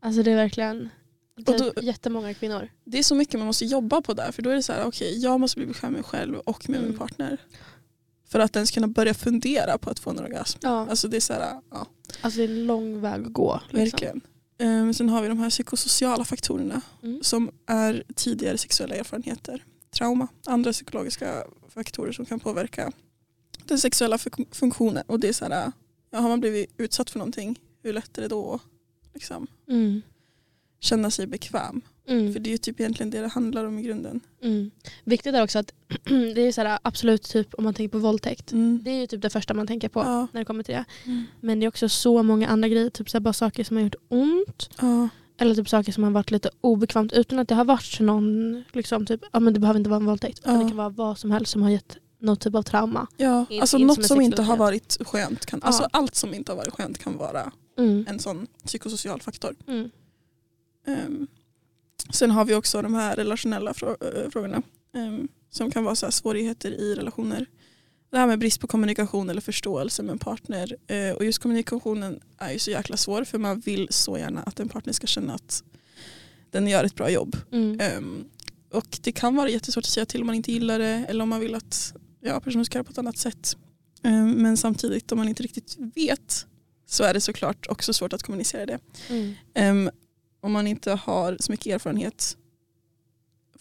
Alltså 0.00 0.22
det 0.22 0.30
är 0.30 0.36
verkligen 0.36 0.88
Och 1.36 1.42
då- 1.42 1.72
jättemånga 1.82 2.34
kvinnor. 2.34 2.68
det 2.84 2.98
är 2.98 3.02
så 3.02 3.14
mycket 3.14 3.34
man 3.40 3.46
måste 3.46 3.64
jobba 3.64 4.00
på 4.02 4.14
där 4.14 4.32
för 4.32 4.42
då 4.42 4.50
är 4.50 4.54
det 4.54 4.62
så 4.62 4.72
här, 4.72 4.84
okej 4.86 5.18
jag 5.18 5.40
måste 5.40 5.56
bli 5.58 5.66
bekväm 5.66 5.92
med 5.92 6.00
mig 6.00 6.10
själv 6.10 6.38
och 6.38 6.68
med 6.70 6.80
min 6.80 6.88
Mm. 6.88 6.98
partner. 6.98 7.38
För 8.28 8.38
att 8.38 8.56
ens 8.56 8.70
kunna 8.70 8.86
börja 8.86 9.14
fundera 9.14 9.78
på 9.78 9.90
att 9.90 9.98
få 9.98 10.10
en 10.10 10.18
orgasm. 10.18 10.58
Ja. 10.62 10.86
Alltså 10.90 11.08
det 11.08 11.16
är 11.16 11.20
så 11.20 11.32
här, 11.32 11.60
ja 11.70 11.86
Alltså 12.20 12.38
det 12.38 12.44
är 12.44 12.48
en 12.48 12.66
lång 12.66 13.00
väg 13.00 13.26
att 13.26 13.32
gå. 13.32 13.60
Liksom. 13.70 13.78
verkligen. 13.80 14.20
Um, 14.58 14.94
sen 14.94 15.08
har 15.08 15.22
vi 15.22 15.28
de 15.28 15.38
här 15.38 15.50
psykosociala 15.50 16.24
faktorerna 16.24 16.80
Mm. 17.02 17.22
som 17.22 17.50
är 17.66 18.04
tidigare 18.14 18.58
sexuella 18.58 18.94
erfarenheter, 18.94 19.64
trauma, 19.90 20.28
andra 20.46 20.72
psykologiska 20.72 21.44
faktorer 21.68 22.12
som 22.12 22.26
kan 22.26 22.40
påverka 22.40 22.92
den 23.64 23.78
sexuella 23.78 24.16
fun- 24.16 24.46
funktionen. 24.54 25.04
Och 25.06 25.20
det 25.20 25.28
är 25.28 25.32
så 25.32 25.44
här, 25.44 25.72
ja, 26.10 26.18
har 26.18 26.28
man 26.28 26.40
blivit 26.40 26.70
utsatt 26.76 27.10
för 27.10 27.18
någonting, 27.18 27.58
hur 27.82 27.92
lätt 27.92 28.18
är 28.18 28.22
det 28.22 28.28
då 28.28 28.60
liksom, 29.14 29.46
Mm. 29.68 30.02
Känna 30.80 31.10
sig 31.10 31.26
bekväm? 31.26 31.80
Mm. 32.08 32.32
För 32.32 32.40
det 32.40 32.48
är 32.48 32.52
ju 32.52 32.58
typ 32.58 32.80
egentligen 32.80 33.10
det 33.10 33.20
det 33.20 33.28
handlar 33.28 33.64
om 33.64 33.78
i 33.78 33.82
grunden. 33.82 34.20
Mm. 34.42 34.70
Viktigt 35.04 35.34
är 35.34 35.42
också 35.42 35.58
att 35.58 35.72
det 36.34 36.40
är 36.40 36.52
så 36.52 36.60
här, 36.62 36.78
absolut 36.82 37.22
typ 37.22 37.54
om 37.54 37.64
man 37.64 37.74
tänker 37.74 37.92
på 37.92 37.98
våldtäkt. 37.98 38.52
Mm. 38.52 38.80
Det 38.84 38.90
är 38.90 39.00
ju 39.00 39.06
typ 39.06 39.22
det 39.22 39.30
första 39.30 39.54
man 39.54 39.66
tänker 39.66 39.88
på 39.88 40.00
Ja. 40.00 40.26
när 40.32 40.40
det 40.40 40.44
kommer 40.44 40.62
till 40.62 40.74
det. 40.74 40.84
Mm. 41.04 41.24
Men 41.40 41.60
det 41.60 41.66
är 41.66 41.68
också 41.68 41.88
så 41.88 42.22
många 42.22 42.48
andra 42.48 42.68
grejer, 42.68 42.90
typ 42.90 43.10
så 43.10 43.16
här, 43.16 43.20
bara 43.20 43.32
saker 43.32 43.64
som 43.64 43.76
har 43.76 43.84
gjort 43.84 43.94
ont. 44.08 44.70
Ja. 44.80 45.08
Eller 45.38 45.54
typ 45.54 45.68
saker 45.68 45.92
som 45.92 46.04
har 46.04 46.10
varit 46.10 46.30
lite 46.30 46.50
obekvämt 46.60 47.12
utan 47.12 47.38
att 47.38 47.48
det 47.48 47.54
har 47.54 47.64
varit 47.64 48.00
någon, 48.00 48.64
liksom, 48.72 49.06
typ, 49.06 49.20
ja 49.32 49.40
men 49.40 49.54
det 49.54 49.60
behöver 49.60 49.78
inte 49.78 49.90
vara 49.90 50.00
en 50.00 50.06
våldtäkt. 50.06 50.40
Ja. 50.44 50.52
Det 50.52 50.68
kan 50.68 50.76
vara 50.76 50.88
vad 50.88 51.18
som 51.18 51.30
helst 51.30 51.52
som 51.52 51.62
har 51.62 51.70
gett 51.70 51.96
något 52.20 52.40
typ 52.40 52.54
av 52.54 52.62
trauma. 52.62 53.06
Ja, 53.16 53.46
In- 53.50 53.60
alltså 53.60 53.78
in 53.78 53.86
något 53.86 53.94
som 53.94 54.04
som 54.04 54.20
inte 54.20 54.42
har 54.42 54.56
varit 54.56 54.96
skönt. 55.06 55.46
Kan, 55.46 55.60
Ja. 55.62 55.66
Alltså 55.66 55.88
allt 55.92 56.14
som 56.14 56.34
inte 56.34 56.52
har 56.52 56.56
varit 56.56 56.72
skönt 56.74 56.98
kan 56.98 57.16
vara 57.16 57.52
Mm. 57.78 58.04
en 58.08 58.18
sån 58.18 58.46
psykosocial 58.64 59.20
faktor. 59.20 59.54
Ehm, 60.86 61.26
sen 62.10 62.30
har 62.30 62.44
vi 62.44 62.54
också 62.54 62.82
de 62.82 62.94
här 62.94 63.16
relationella 63.16 63.70
eh, 63.70 64.30
frågorna 64.30 64.62
ehm, 64.94 65.28
som 65.50 65.70
kan 65.70 65.84
vara 65.84 65.94
så 65.94 66.10
svårigheter 66.10 66.70
i 66.70 66.94
relationer. 66.94 67.46
Det 68.10 68.18
här 68.18 68.26
med 68.26 68.38
brist 68.38 68.60
på 68.60 68.66
kommunikation 68.66 69.30
eller 69.30 69.40
förståelse 69.40 70.02
med 70.02 70.12
en 70.12 70.18
partner. 70.18 70.76
Eh, 70.86 71.10
och 71.10 71.24
just 71.24 71.38
kommunikationen 71.38 72.20
är 72.38 72.52
ju 72.52 72.58
så 72.58 72.70
jäkla 72.70 72.96
svår 72.96 73.24
för 73.24 73.38
man 73.38 73.60
vill 73.60 73.88
så 73.90 74.18
gärna 74.18 74.42
att 74.42 74.60
en 74.60 74.68
partner 74.68 74.92
ska 74.92 75.06
känna 75.06 75.34
att 75.34 75.62
den 76.50 76.68
gör 76.68 76.84
ett 76.84 76.94
bra 76.94 77.10
jobb. 77.10 77.36
Mm. 77.52 77.80
Ehm, 77.80 78.24
och 78.72 78.98
det 79.02 79.12
kan 79.12 79.36
vara 79.36 79.48
jättesvårt 79.48 79.84
att 79.84 79.90
säga 79.90 80.06
till 80.06 80.20
om 80.20 80.26
man 80.26 80.36
inte 80.36 80.52
gillar 80.52 80.78
det 80.78 81.06
eller 81.08 81.22
om 81.22 81.28
man 81.28 81.40
vill 81.40 81.54
att 81.54 81.94
ja, 82.20 82.40
personen 82.40 82.64
ska 82.64 82.78
göra 82.78 82.84
på 82.84 82.90
ett 82.90 82.98
annat 82.98 83.18
sätt. 83.18 83.56
Men 84.36 84.56
samtidigt 84.56 85.12
om 85.12 85.18
man 85.18 85.28
inte 85.28 85.42
riktigt 85.42 85.76
vet 85.94 86.46
så 86.86 87.04
är 87.04 87.14
det 87.14 87.20
såklart 87.20 87.66
också 87.66 87.92
svårt 87.92 88.12
att 88.12 88.22
kommunicera 88.22 88.66
det. 88.66 88.78
Mm. 89.54 89.90
Om 90.40 90.52
man 90.52 90.66
inte 90.66 90.92
har 90.92 91.36
så 91.40 91.52
mycket 91.52 91.66
erfarenhet. 91.74 92.36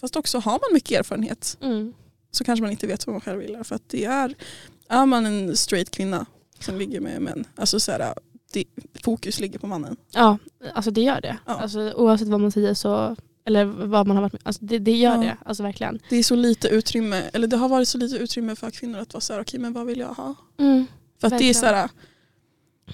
Fast 0.01 0.15
också 0.15 0.39
har 0.39 0.51
man 0.51 0.73
mycket 0.73 0.99
erfarenhet 0.99 1.57
Mm. 1.61 1.93
så 2.31 2.43
kanske 2.43 2.61
man 2.63 2.71
inte 2.71 2.87
vet 2.87 3.07
vad 3.07 3.13
man 3.13 3.21
själv 3.21 3.39
vill. 3.39 3.63
För 3.63 3.75
att 3.75 3.89
det 3.89 4.05
är, 4.05 4.35
är 4.89 5.05
man 5.05 5.25
en 5.25 5.57
straight 5.57 5.91
kvinna 5.91 6.25
som 6.59 6.77
ligger 6.77 6.99
med 7.01 7.21
män, 7.21 7.45
alltså 7.55 7.79
så 7.79 7.91
här, 7.91 8.13
det, 8.53 8.63
fokus 9.03 9.39
ligger 9.39 9.59
på 9.59 9.67
mannen. 9.67 9.97
Ja, 10.11 10.37
alltså 10.73 10.91
det 10.91 11.01
gör 11.01 11.21
det. 11.21 11.37
Ja. 11.45 11.53
Alltså, 11.53 11.91
oavsett 11.95 12.27
vad 12.27 12.39
man 12.39 12.51
säger 12.51 12.73
så, 12.73 13.15
eller 13.45 13.65
vad 13.65 14.07
man 14.07 14.17
har 14.17 14.21
varit 14.21 14.33
med 14.33 14.41
alltså 14.45 14.65
det, 14.65 14.79
det 14.79 14.91
gör 14.97 15.15
Ja. 15.15 15.21
det. 15.21 15.37
Alltså 15.45 15.63
verkligen. 15.63 15.99
Det 16.09 16.15
är 16.15 16.23
så 16.23 16.35
lite 16.35 16.67
utrymme, 16.67 17.21
eller 17.33 17.47
det 17.47 17.57
har 17.57 17.69
varit 17.69 17.87
så 17.87 17.97
lite 17.97 18.15
utrymme 18.17 18.55
för 18.55 18.71
kvinnor 18.71 18.99
att 18.99 19.13
vara 19.13 19.21
så 19.21 19.33
här, 19.33 19.41
okej 19.41 19.59
men 19.59 19.73
vad 19.73 19.85
vill 19.85 19.99
jag 19.99 20.07
ha? 20.13 20.35
Mm. 20.57 20.85
För 21.21 21.27
att 21.27 21.31
det 21.31 21.35
är 21.35 21.53
Verkligen. 21.53 21.55
så 21.55 21.65
här, 21.65 21.89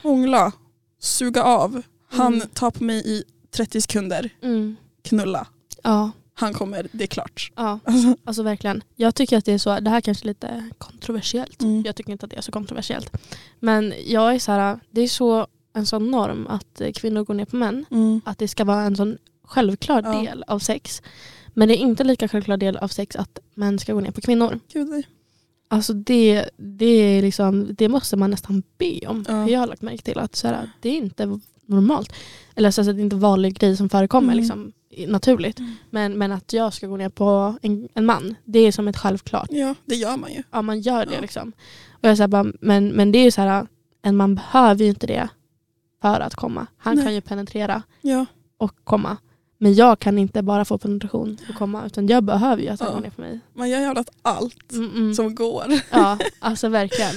hångla, 0.04 0.52
suga 1.00 1.44
av, 1.44 1.82
han 2.10 2.34
Mm. 2.34 2.48
tar 2.50 2.72
på 2.72 2.84
mig 2.84 3.04
i 3.06 3.24
30 3.52 3.82
sekunder, 3.82 4.30
Mm. 4.42 4.76
knulla, 5.02 5.48
Ja. 5.84 6.12
han 6.34 6.54
kommer, 6.54 6.88
det 6.92 7.04
är 7.04 7.08
klart. 7.08 7.52
Ja, 7.56 7.80
Alltså, 7.84 8.16
alltså 8.24 8.44
verkligen. 8.44 8.84
Jag 8.96 9.16
tycker 9.16 9.38
att 9.38 9.46
det 9.46 9.54
är 9.54 9.58
så, 9.58 9.80
det 9.80 9.90
här 9.90 10.02
kanske 10.02 10.24
är 10.24 10.28
lite 10.28 10.70
kontroversiellt. 10.78 11.62
Mm. 11.62 11.84
Jag 11.86 11.96
tycker 11.96 12.12
inte 12.12 12.26
att 12.26 12.30
det 12.32 12.38
är 12.38 12.42
så 12.42 12.52
kontroversiellt. 12.52 13.18
Men 13.60 13.94
jag 14.06 14.36
är 14.36 14.40
så 14.40 14.52
här, 14.52 14.80
det 14.92 15.02
är 15.02 15.08
så 15.08 15.48
en 15.74 15.86
sån 15.86 16.12
norm 16.12 16.48
att 16.48 16.82
kvinnor 16.96 17.24
går 17.24 17.34
ner 17.34 17.46
på 17.46 17.56
män. 17.56 17.86
mm. 17.92 18.22
Att 18.26 18.38
det 18.38 18.48
ska 18.48 18.64
vara 18.64 18.82
en 18.82 18.96
sån 18.96 19.18
självklar 19.44 20.02
Ja. 20.06 20.22
del 20.22 20.44
av 20.48 20.60
sex. 20.60 21.02
Men 21.54 21.68
det 21.68 21.76
är 21.76 21.78
inte 21.78 22.04
lika 22.04 22.28
självklar 22.28 22.58
del 22.58 22.78
av 22.78 22.88
sex 22.88 23.16
att 23.16 23.40
män 23.54 23.80
ska 23.80 23.94
gå 23.94 24.00
ner 24.00 24.12
på 24.12 24.22
kvinnor. 24.22 24.60
Gud, 24.74 24.88
nej. 24.90 25.08
Alltså 25.68 25.94
det, 25.94 26.50
det, 26.58 26.86
är 26.86 27.22
liksom, 27.22 27.76
det 27.76 27.90
måste 27.90 28.18
man 28.18 28.32
nästan 28.32 28.64
be 28.78 29.08
om. 29.08 29.26
Ja. 29.28 29.50
Jag 29.50 29.60
har 29.60 29.68
lagt 29.68 29.82
märke 29.82 30.04
till 30.04 30.20
att 30.20 30.36
så 30.36 30.48
här, 30.48 30.70
det 30.82 30.90
är 30.90 30.98
inte 30.98 31.40
normalt. 31.66 32.14
Eller 32.56 32.72
så 32.72 32.82
att 32.82 32.88
det 32.88 32.92
är 32.94 33.00
inte 33.00 33.16
en 33.16 33.20
vanlig 33.20 33.60
grej 33.60 33.78
som 33.78 33.90
förekommer 33.90 34.34
Mm. 34.34 34.38
liksom, 34.38 34.72
naturligt. 35.08 35.60
Mm. 35.60 35.76
Men, 35.90 36.18
men 36.18 36.32
att 36.32 36.54
jag 36.54 36.74
ska 36.74 36.88
gå 36.88 36.98
ner 36.98 37.10
på 37.10 37.56
en, 37.62 37.90
en 37.94 38.06
man, 38.06 38.36
det 38.46 38.60
är 38.60 38.72
som 38.72 38.88
ett 38.88 38.98
självklart. 38.98 39.48
Ja, 39.52 39.76
det 39.86 39.96
gör 39.96 40.18
man 40.18 40.32
ju. 40.34 40.44
Ja, 40.52 40.62
man 40.62 40.80
gör 40.82 41.06
det 41.06 41.14
Ja. 41.16 41.22
liksom. 41.22 41.52
Och 41.92 42.10
jag 42.10 42.30
bara, 42.30 42.46
men, 42.62 42.88
men 42.88 43.12
det 43.12 43.20
är 43.20 43.24
ju 43.24 43.32
så 43.32 43.42
här, 43.42 43.68
en 44.02 44.16
man 44.18 44.36
behöver 44.36 44.84
ju 44.84 44.90
inte 44.90 45.08
det 45.08 45.28
för 46.02 46.20
att 46.20 46.36
komma. 46.36 46.68
Han 46.78 46.96
Nej. 46.96 47.06
kan 47.06 47.14
ju 47.14 47.22
penetrera 47.22 47.84
Ja. 48.02 48.26
och 48.58 48.76
komma. 48.84 49.18
Men 49.58 49.74
jag 49.74 50.00
kan 50.00 50.18
inte 50.18 50.42
bara 50.42 50.66
få 50.66 50.78
penetration 50.78 51.38
och 51.50 51.56
komma 51.56 51.86
utan 51.86 52.08
jag 52.08 52.24
behöver 52.24 52.64
ju 52.64 52.70
att 52.70 52.80
han 52.80 52.90
Ja. 52.90 52.96
går 52.96 53.02
ner 53.02 53.10
på 53.10 53.22
mig. 53.22 53.40
Man 53.54 53.70
gör 53.70 53.80
jävlat 53.80 54.10
allt 54.22 54.72
Mm, 54.72 54.92
mm. 54.96 55.14
som 55.14 55.36
går. 55.36 55.66
Ja, 55.92 56.18
alltså 56.40 56.70
verkligen. 56.70 57.16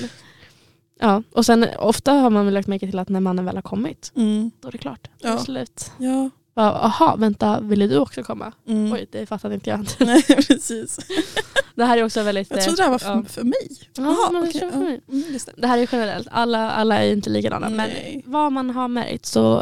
Ja, 1.00 1.22
och 1.32 1.46
sen 1.46 1.66
ofta 1.78 2.12
har 2.12 2.30
man 2.30 2.44
väl 2.44 2.54
lagt 2.54 2.68
märke 2.68 2.86
till 2.86 2.98
att 2.98 3.08
när 3.08 3.20
mannen 3.20 3.44
väl 3.44 3.54
har 3.54 3.62
kommit, 3.62 4.12
Mm. 4.16 4.50
då 4.60 4.68
är 4.68 4.72
det 4.72 4.78
klart. 4.78 5.08
Då 5.20 5.28
är 5.28 5.32
det 5.32 5.38
Ja. 5.38 5.44
slut. 5.44 5.90
Ja. 5.98 6.30
Bara, 6.54 6.72
Aha, 6.72 7.16
vänta, 7.16 7.60
ville 7.60 7.86
du 7.86 7.98
också 7.98 8.22
komma? 8.22 8.52
Mm. 8.68 8.92
Oj, 8.92 9.06
det 9.12 9.26
fattade 9.26 9.54
inte 9.54 9.70
jag. 9.70 9.86
Nej, 10.06 10.22
precis. 10.22 10.98
Det 11.76 11.84
här 11.84 11.98
är 11.98 12.04
också 12.04 12.22
väldigt... 12.22 12.50
Jag 12.50 12.62
trodde 12.62 12.76
det 12.76 12.82
här 12.82 12.90
var 12.90 12.98
för, 12.98 13.08
ja. 13.10 13.22
för 13.28 13.42
mig. 13.42 13.68
Ja, 13.96 14.02
Jaha, 14.04 14.30
men 14.32 14.42
det 14.42 14.48
okej, 14.48 14.60
tror 14.60 14.62
jag 14.62 14.68
ja. 14.68 14.72
för 14.72 14.84
mig. 14.84 15.00
Mm, 15.08 15.32
det. 15.32 15.52
Det 15.60 15.66
här 15.66 15.78
är 15.78 15.88
generellt, 15.92 16.28
alla, 16.30 16.70
alla 16.70 16.98
är 17.04 17.12
inte 17.12 17.30
likadana. 17.30 17.68
Nej. 17.68 18.22
Men 18.24 18.32
vad 18.32 18.52
man 18.52 18.70
har 18.70 18.88
märkt 18.88 19.26
så 19.26 19.58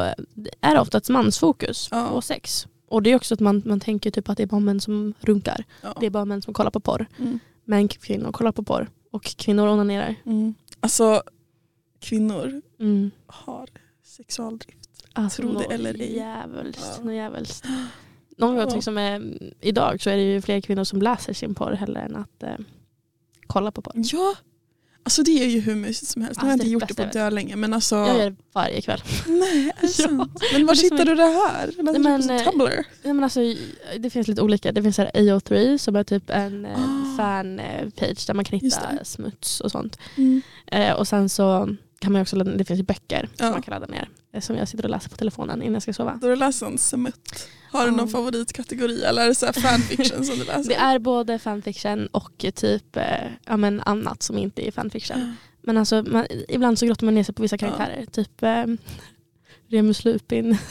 är 0.60 0.74
det 0.74 0.80
ofta 0.80 0.98
ett 0.98 1.08
mansfokus 1.08 1.88
Ja. 1.90 2.08
på 2.08 2.22
sex. 2.22 2.66
Och 2.88 3.02
det 3.02 3.10
är 3.12 3.16
också 3.16 3.34
att 3.34 3.40
man, 3.40 3.62
man 3.66 3.80
tänker 3.80 4.10
typ 4.10 4.28
att 4.28 4.36
det 4.36 4.42
är 4.42 4.46
bara 4.46 4.60
män 4.60 4.80
som 4.80 5.14
runkar. 5.20 5.64
Ja. 5.82 5.94
Det 6.00 6.06
är 6.06 6.10
bara 6.10 6.24
män 6.24 6.42
som 6.42 6.54
kollar 6.54 6.70
på 6.70 6.80
porr. 6.80 7.06
Mm. 7.18 7.38
Men 7.64 7.88
kvinnor 7.88 8.32
kollar 8.32 8.52
på 8.52 8.62
porr. 8.62 8.90
Och 9.12 9.22
kvinnor 9.24 9.68
onanerar. 9.68 10.14
Mm. 10.26 10.54
Alltså 10.82 11.22
kvinnor 12.00 12.62
Mm. 12.80 13.10
har 13.26 13.68
sexualdrift. 14.02 14.78
Alltså, 15.12 15.42
Tro 15.42 15.52
det 15.52 15.64
eller 15.64 15.94
ej. 16.00 16.16
Jävulst, 16.16 17.00
Ja. 17.04 17.12
jävulst. 17.12 17.64
Något 18.36 18.74
Ja. 18.74 18.82
som 18.82 18.98
är, 18.98 19.38
idag 19.60 20.00
så 20.02 20.10
är 20.10 20.16
det 20.16 20.22
ju 20.22 20.40
fler 20.40 20.60
kvinnor 20.60 20.84
som 20.84 21.02
läser 21.02 21.32
sin 21.32 21.54
porr 21.54 21.72
hellre 21.72 22.00
än 22.00 22.16
att 22.16 22.42
eh, 22.42 22.56
kolla 23.46 23.72
på 23.72 23.82
porr. 23.82 23.92
Ja, 23.96 24.34
alltså 25.02 25.22
det 25.22 25.42
är 25.44 25.46
ju 25.48 25.60
hur 25.60 25.74
mysigt 25.74 26.10
som 26.12 26.22
helst. 26.22 26.40
Nu 26.42 26.46
har 26.46 26.48
jag 26.48 26.52
Alltså, 26.52 26.66
inte 26.66 26.68
det 26.68 26.72
gjort 26.72 26.88
det 26.88 27.12
på 27.12 27.18
jag 27.18 27.24
vet. 27.24 27.32
länge 27.32 27.56
men 27.56 27.74
alltså. 27.74 27.96
Jag 27.96 28.18
gör 28.18 28.30
det 28.30 28.36
varje 28.52 28.80
kväll. 28.82 29.02
Nej, 29.26 29.72
är 29.76 29.80
det 29.80 29.98
Ja. 29.98 30.08
sant? 30.08 30.42
Men 30.52 30.66
var 30.66 30.74
hittar 30.82 31.04
du 31.04 31.14
det 31.14 31.22
här? 31.22 31.66
Läser 31.66 31.82
men, 31.82 32.20
du 32.20 32.26
på 32.28 32.32
eh, 32.34 32.44
Tumblr? 32.50 32.84
Ja, 33.02 33.12
men 33.12 33.24
alltså, 33.24 33.40
det 33.98 34.10
finns 34.10 34.28
lite 34.28 34.42
olika. 34.42 34.72
Det 34.72 34.82
finns 34.82 34.98
här 34.98 35.10
AO3 35.14 35.78
som 35.78 35.96
är 35.96 36.04
typ 36.04 36.30
en 36.30 36.64
eh, 36.66 36.72
Ah. 36.72 37.16
fan-page 37.16 38.26
där 38.26 38.34
man 38.34 38.44
kan 38.44 38.58
hitta 38.58 39.04
smuts 39.04 39.60
och 39.60 39.70
sånt. 39.70 39.98
Mm. 40.16 40.42
Eh, 40.66 40.92
och 40.92 41.08
sen 41.08 41.28
så 41.28 41.76
kan 42.02 42.12
man 42.12 42.22
också 42.22 42.36
det 42.36 42.64
finns 42.64 42.80
ju 42.80 42.84
böcker 42.84 43.28
Ja. 43.36 43.44
som 43.44 43.50
man 43.52 43.62
kan 43.62 43.72
ladda 43.80 43.86
ner. 43.86 44.08
Eh, 44.34 44.40
som 44.40 44.56
jag 44.56 44.68
sitter 44.68 44.84
och 44.84 44.90
läser 44.90 45.10
på 45.10 45.16
telefonen 45.16 45.62
innan 45.62 45.72
jag 45.72 45.82
ska 45.82 45.92
sova. 45.92 46.18
Då 46.20 46.28
du 46.28 46.36
läst 46.36 46.62
en 46.62 46.78
smutt. 46.78 47.48
Har 47.72 47.84
du 47.84 47.90
Ja. 47.90 47.96
någon 47.96 48.08
favoritkategori 48.08 49.02
eller 49.04 49.22
är 49.22 49.28
det 49.28 49.34
så 49.34 49.52
fanfiction 49.52 50.24
som 50.24 50.38
du 50.38 50.44
läser? 50.44 50.64
Det 50.68 50.74
är 50.74 50.98
både 50.98 51.38
fanfiction 51.38 52.06
och 52.06 52.44
typ 52.54 52.96
eh, 52.96 53.04
ja, 53.46 53.56
men 53.56 53.80
annat 53.80 54.22
som 54.22 54.38
inte 54.38 54.68
är 54.68 54.70
fanfiction. 54.70 55.36
Men 55.62 55.76
alltså, 55.76 56.02
man, 56.02 56.26
ibland 56.48 56.78
så 56.78 56.86
grottar 56.86 57.04
man 57.04 57.14
ner 57.14 57.24
sig 57.24 57.34
på 57.34 57.42
vissa 57.42 57.56
Ja. 57.56 57.58
karaktärer. 57.58 58.06
Typ 58.06 58.42
eh, 58.42 58.64
Remus 59.70 60.04
Lupin. 60.04 60.58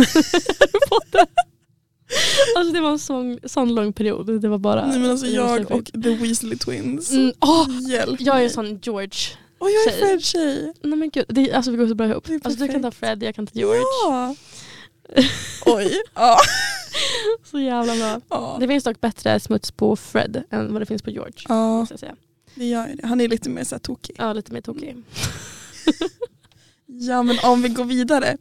Alltså 2.57 2.73
det 2.73 2.81
var 2.81 2.91
en 2.91 2.99
sån, 2.99 3.39
sån 3.43 3.75
lång 3.75 3.93
period. 3.93 4.41
Det 4.41 4.47
var 4.47 4.57
bara 4.57 4.87
Nej, 4.87 4.99
men 4.99 5.11
alltså 5.11 5.25
jag 5.27 5.71
och 5.71 5.85
The 5.85 6.15
Weasley 6.15 6.57
Twins. 6.57 7.11
Mm, 7.11 7.33
åh, 7.39 7.67
Hjälp 7.89 8.21
jag 8.21 8.39
är 8.39 8.43
en 8.43 8.49
sån 8.49 8.79
George. 8.83 9.19
Och 9.61 9.67
jag 9.71 9.87
är 9.87 9.89
tjej. 9.91 9.99
Fred 9.99 10.23
tjej. 10.23 10.73
Nej 10.83 10.97
men 10.99 11.09
gud, 11.09 11.25
det, 11.29 11.51
alltså 11.51 11.71
vi 11.71 11.77
går 11.77 11.87
så 11.87 11.95
bra 11.95 12.07
ihop. 12.07 12.27
Alltså, 12.43 12.65
du 12.65 12.71
kan 12.71 12.81
ta. 12.81 12.91
Fred, 12.91 13.23
jag 13.23 13.35
kan 13.35 13.47
ta 13.47 13.51
George. 13.59 13.81
Ja. 14.05 14.35
Oj. 15.65 16.01
Ja. 16.15 16.37
Så 17.43 17.59
jävla 17.59 17.95
bra. 17.95 18.21
Ja. 18.29 18.57
Det 18.59 18.67
finns 18.67 18.83
dock 18.83 19.01
bättre 19.01 19.39
smuts 19.39 19.71
på 19.71 19.95
Fred 19.95 20.43
än 20.49 20.73
vad 20.73 20.81
det 20.81 20.85
finns 20.85 21.01
på 21.01 21.09
George. 21.09 21.33
ja, 21.47 21.79
Måste 21.79 21.93
jag 21.93 21.99
säga. 21.99 22.15
det 22.55 22.65
gör 22.65 22.87
ju 22.87 22.95
det. 22.95 23.07
Han 23.07 23.21
är 23.21 23.27
lite 23.27 23.49
mer 23.49 23.63
så 23.63 23.75
här 23.75 23.79
tokig. 23.79 24.15
Ja, 24.19 24.33
lite 24.33 24.53
mer 24.53 24.61
tokig. 24.61 24.97
Ja 26.85 27.23
men 27.23 27.37
om 27.43 27.61
vi 27.61 27.69
går 27.69 27.85
vidare. 27.85 28.37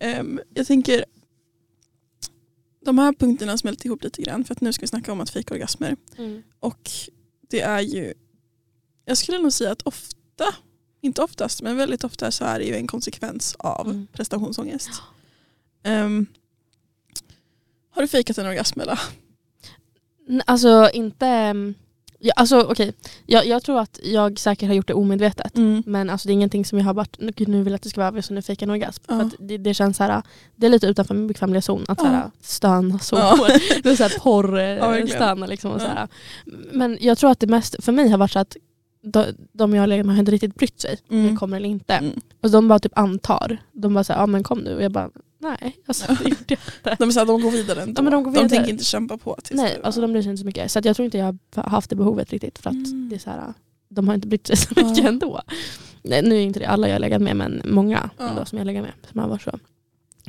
Ehm, 0.00 0.40
jag 0.54 0.66
tänker 0.66 1.04
de 2.84 2.98
här 2.98 3.12
punkterna 3.12 3.58
smälter 3.58 3.86
ihop 3.86 4.02
lite 4.04 4.22
grann 4.22 4.44
för 4.44 4.54
att 4.54 4.60
nu 4.60 4.72
ska 4.72 4.80
vi 4.80 4.86
snacka 4.86 5.12
om 5.12 5.20
att 5.20 5.30
fejka 5.30 5.54
orgasmer. 5.54 5.96
Mm. 6.18 6.42
Och 6.60 6.90
det 7.50 7.60
är 7.60 7.80
ju, 7.80 8.14
jag 9.04 9.18
skulle 9.18 9.38
nog 9.38 9.52
säga 9.52 9.72
att 9.72 9.82
ofta, 9.82 10.16
inte 11.00 11.22
oftast 11.22 11.62
men 11.62 11.76
väldigt 11.76 12.04
ofta 12.04 12.30
så 12.30 12.44
är 12.44 12.58
det 12.58 12.64
ju 12.64 12.74
en 12.76 12.86
konsekvens 12.86 13.56
av 13.58 13.86
Mm. 13.86 14.06
prestationsångest. 14.12 14.90
Ehm, 15.82 16.26
har 17.90 18.02
du 18.02 18.08
fejkat 18.08 18.38
en 18.38 18.46
orgasm 18.46 18.80
eller? 18.80 19.00
Alltså 20.46 20.90
inte, 20.94 21.26
mm, 21.26 21.74
Ja, 22.18 22.32
alltså 22.36 22.60
okej, 22.62 22.92
jag, 23.26 23.46
jag 23.46 23.62
tror 23.62 23.80
att 23.80 24.00
jag 24.02 24.38
säkert 24.38 24.66
har 24.68 24.74
gjort 24.74 24.86
det 24.88 24.94
omedvetet. 24.94 25.56
Mm. 25.56 25.82
Men 25.86 26.10
alltså, 26.10 26.28
det 26.28 26.32
är 26.32 26.34
ingenting 26.34 26.64
som 26.64 26.78
jag 26.78 26.84
har 26.84 26.94
varit, 26.94 27.16
nu 27.18 27.62
vill 27.62 27.66
jag 27.66 27.74
att 27.74 27.82
det 27.82 27.90
ska 27.90 28.00
vara 28.00 28.08
över 28.08 28.20
så 28.20 28.34
nu 28.34 28.42
fick 28.42 28.62
jag 28.62 28.66
en 28.66 28.70
orgasm. 28.70 29.02
Ja. 29.08 29.30
Det, 29.38 29.58
det 29.58 29.74
känns 29.74 29.96
så 29.96 30.04
här, 30.04 30.22
det 30.56 30.66
är 30.66 30.70
lite 30.70 30.86
utanför 30.86 31.14
min 31.14 31.26
bekvämliga 31.26 31.62
zon 31.62 31.84
att 31.88 31.98
Ja. 32.02 32.30
stöna 32.40 32.98
så 32.98 33.16
Ja. 33.16 33.36
hårt. 33.38 33.48
Det 33.82 34.00
är 34.00 34.18
porrstöna 34.18 34.90
verkligen. 35.46 35.48
liksom. 35.50 35.70
Och. 35.70 36.08
Men 36.72 36.98
jag 37.00 37.18
tror 37.18 37.30
att 37.30 37.40
det 37.40 37.46
mest 37.46 37.84
för 37.84 37.92
mig 37.92 38.08
har 38.08 38.18
varit 38.18 38.32
så 38.32 38.38
att 38.38 38.56
de, 39.12 39.24
de 39.52 39.74
jag 39.74 39.82
har 39.82 39.86
legat 39.86 40.06
med 40.06 40.14
har 40.14 40.20
inte 40.20 40.32
riktigt 40.32 40.54
brytt 40.54 40.80
sig 40.80 40.98
om 41.10 41.16
Mm. 41.16 41.28
jag 41.28 41.38
kommer 41.38 41.56
eller 41.56 41.68
inte. 41.68 41.94
Mm. 41.94 42.20
Och 42.42 42.50
de 42.50 42.68
bara 42.68 42.78
typ 42.78 42.98
antar. 42.98 43.58
De 43.72 43.94
bara 43.94 44.04
säger 44.04 44.20
ja 44.20 44.26
men 44.26 44.42
kom 44.42 44.58
nu. 44.58 44.74
Och 44.76 44.82
jag 44.82 44.92
bara 44.92 45.10
nej, 45.38 45.76
alltså, 45.86 46.06
det 46.22 46.28
gjorde 46.28 46.44
jag 46.48 46.58
inte. 46.58 46.96
De, 46.98 47.08
är 47.08 47.12
så 47.12 47.18
här, 47.18 47.26
de 47.26 47.40
går 47.42 47.50
vidare 47.50 47.82
ändå. 47.82 47.98
Ja, 48.00 48.02
men 48.02 48.12
de 48.12 48.22
går 48.24 48.30
vidare. 48.30 48.48
tänker 48.48 48.70
inte 48.70 48.84
kämpa 48.84 49.18
på. 49.18 49.36
Tills 49.44 49.60
Nej, 49.60 49.80
alltså 49.82 50.00
de 50.00 50.12
bryr 50.12 50.22
sig 50.22 50.30
inte 50.30 50.40
så 50.40 50.46
mycket. 50.46 50.70
Så 50.70 50.80
jag 50.84 50.96
tror 50.96 51.04
inte 51.04 51.18
jag 51.18 51.38
har 51.54 51.62
haft 51.62 51.90
det 51.90 51.96
behovet 51.96 52.30
riktigt. 52.30 52.58
För 52.58 52.70
att 52.70 52.74
Mm. 52.76 53.08
det 53.08 53.14
är 53.14 53.18
så 53.18 53.30
här, 53.30 53.54
de 53.88 54.08
har 54.08 54.14
inte 54.14 54.28
brytt 54.28 54.46
sig 54.46 54.56
så 54.56 54.72
Ja. 54.76 54.88
mycket 54.88 55.04
ändå. 55.04 55.40
Nej, 56.02 56.22
nu 56.22 56.34
är 56.36 56.40
inte 56.40 56.58
det 56.60 56.66
alla 56.66 56.88
jag 56.88 56.94
har 56.94 57.00
legat 57.00 57.22
med 57.22 57.36
men 57.36 57.62
många 57.64 58.10
Ja. 58.18 58.28
ändå 58.28 58.44
som 58.44 58.58
jag 58.58 58.64
lägger 58.66 58.82
med 58.82 58.92
som 59.10 59.20
har 59.20 59.28
varit 59.28 59.42
så. 59.42 59.58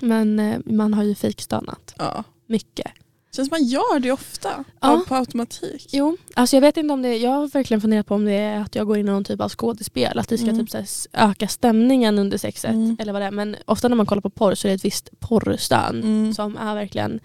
Men 0.02 0.40
eh, 0.40 0.60
man 0.66 0.94
har 0.94 1.04
ju 1.04 1.16
fejkstönat 1.16 1.96
Ja. 1.98 2.24
mycket. 2.48 2.92
Känns 3.36 3.48
som 3.50 3.56
man 3.60 3.68
gör 3.68 4.00
det 4.00 4.12
ofta. 4.12 4.64
Ja. 4.82 4.92
Av, 4.92 4.98
på 5.00 5.16
automatik. 5.16 5.90
Jo, 5.92 6.18
alltså 6.34 6.56
jag 6.56 6.62
vet 6.62 6.78
inte 6.78 6.94
om 6.94 7.02
det, 7.02 7.18
jag 7.18 7.32
har 7.32 7.48
verkligen 7.48 7.82
funderat 7.82 8.06
på 8.08 8.16
om 8.16 8.26
det 8.26 8.32
är 8.34 8.60
att 8.62 8.76
jag 8.76 8.88
går 8.88 8.98
in 8.98 9.08
i 9.08 9.12
någon 9.12 9.24
typ 9.24 9.42
av 9.42 9.50
skådespel. 9.50 10.20
Att 10.20 10.28
det 10.30 10.38
ska 10.38 10.50
Mm. 10.50 10.66
typ 10.68 10.74
här 10.74 10.86
öka 11.14 11.48
stämningen 11.48 12.20
under 12.20 12.38
sexet. 12.38 12.72
Mm. 12.74 12.98
Eller 13.00 13.14
vad 13.14 13.22
det 13.22 13.26
är. 13.26 13.32
Men 13.32 13.56
ofta 13.66 13.88
när 13.88 13.96
man 13.96 14.06
kollar 14.06 14.22
på 14.22 14.30
porr 14.30 14.56
så 14.56 14.68
är 14.68 14.70
det 14.70 14.76
ett 14.76 14.86
visst 14.86 15.10
porrstön 15.20 16.04
Mm. 16.04 16.34
som 16.34 16.58
är 16.58 16.76
verkligen 16.76 17.20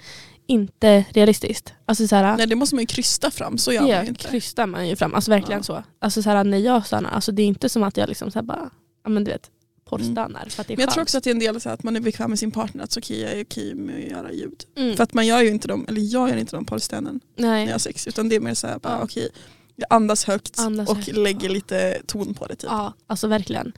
inte 0.46 1.05
realistiskt. 1.11 1.72
Alltså 1.86 2.09
så 2.09 2.16
här, 2.16 2.36
Nej 2.36 2.46
det 2.46 2.55
måste 2.55 2.74
man 2.74 2.82
ju 2.82 2.86
krysta 2.86 3.30
fram, 3.30 3.59
så 3.59 3.72
gör 3.72 3.80
man 3.80 3.90
ju 3.90 4.09
inte. 4.09 4.28
krystar 4.28 4.66
man 4.66 4.88
ju 4.88 4.96
fram. 4.96 5.14
Alltså 5.14 5.30
verkligen 5.30 5.59
Ja. 5.59 5.62
så. 5.62 5.82
Alltså 5.98 6.22
så 6.22 6.30
här, 6.30 6.44
när 6.44 6.59
jag 6.59 6.86
stönar, 6.86 7.11
alltså 7.11 7.32
det 7.32 7.42
är 7.42 7.46
inte 7.46 7.68
som 7.68 7.82
att 7.82 7.96
jag 7.96 8.09
liksom 8.09 8.30
så 8.30 8.42
bara, 8.42 8.70
ja 9.05 9.11
men 9.11 9.24
du 9.24 9.30
vet, 9.30 9.50
porrstönar. 9.99 10.47
För 10.49 10.61
att 10.61 10.66
det 10.68 10.74
är 10.74 10.76
Men 10.76 10.84
jag 10.84 10.90
tror 10.93 11.03
också 11.03 11.18
att 11.18 11.24
det 11.24 11.30
är 11.30 11.34
en 11.34 11.38
del 11.38 11.61
så 11.61 11.70
att 11.70 11.82
man 11.82 11.97
är 11.97 12.01
bekväm 12.01 12.30
med 12.30 12.38
sin 12.38 12.51
partner, 12.51 12.84
att 12.84 12.93
så 12.93 13.01
okej 13.01 13.20
jag 13.20 13.32
är 13.32 13.45
okej 13.45 13.74
med 13.74 13.97
att 14.05 14.11
göra 14.11 14.32
ljud. 14.32 14.64
Mm. 14.76 14.97
För 14.97 15.05
att 15.05 15.14
man 15.14 15.26
gör 15.26 15.43
ju 15.43 15.49
inte 15.49 15.68
dem, 15.68 15.84
eller 15.88 16.01
jag 16.01 16.28
gör 16.28 16.36
inte 16.36 16.57
de 16.57 16.64
porrstenen 16.64 17.20
när 17.36 17.64
jag 17.66 17.72
har 17.72 17.78
sex. 17.78 18.07
Utan 18.07 18.28
det 18.28 18.36
är 18.36 18.40
mer 18.40 18.55
så 18.55 18.66
här, 18.66 18.78
bara, 18.78 18.93
Ja. 18.93 19.05
okej 19.05 19.28
jag 19.76 19.86
andas 19.90 20.24
högt 20.24 20.59
Andas 20.59 20.88
och 20.88 20.97
högt. 20.97 21.16
lägger 21.16 21.49
lite 21.49 22.03
ton 22.07 22.34
på 22.34 22.47
det. 22.47 22.57
Typ. 22.57 22.70
Ja, 22.70 22.93
alltså 23.07 23.26
verkligen. 23.26 23.72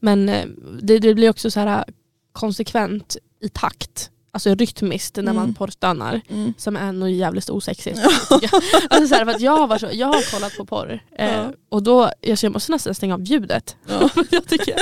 Men 0.00 0.28
eh, 0.28 0.46
det, 0.82 0.98
det 0.98 1.14
blir 1.14 1.30
också 1.30 1.50
så 1.50 1.60
här 1.60 1.84
konsekvent 2.32 3.16
i 3.40 3.48
takt. 3.48 4.10
Alltså 4.36 4.54
rytmiskt 4.54 5.16
när 5.16 5.22
man 5.32 5.36
Mm. 5.44 5.54
porrstönar. 5.54 6.20
Mm. 6.28 6.54
Som 6.58 6.76
är 6.76 6.92
nog 6.92 7.10
jävligt 7.10 7.50
osexigt. 7.50 7.98
Ja. 8.30 8.38
Alltså 8.90 9.08
så 9.08 9.14
här, 9.14 9.24
för 9.24 9.32
att 9.32 9.40
jag, 9.40 9.56
har 9.56 9.66
varit 9.66 9.80
så, 9.80 9.88
jag 9.92 10.06
har 10.06 10.30
kollat 10.32 10.56
på 10.56 10.64
porr 10.66 11.00
eh, 11.18 11.34
Ja. 11.34 11.52
och 11.68 11.82
då, 11.82 12.10
jag, 12.20 12.38
så 12.38 12.46
jag 12.46 12.52
måste 12.52 12.72
nästan 12.72 12.94
stänga 12.94 13.14
av 13.14 13.22
ljudet. 13.22 13.76
Ja. 13.88 14.10
jag, 14.30 14.48
tycker, 14.48 14.74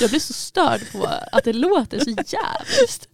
jag 0.00 0.10
blir 0.10 0.20
så 0.20 0.32
störd 0.32 0.80
på 0.92 1.08
att 1.32 1.44
det 1.44 1.52
låter 1.52 1.98
så 1.98 2.10
jävligt. 2.10 3.08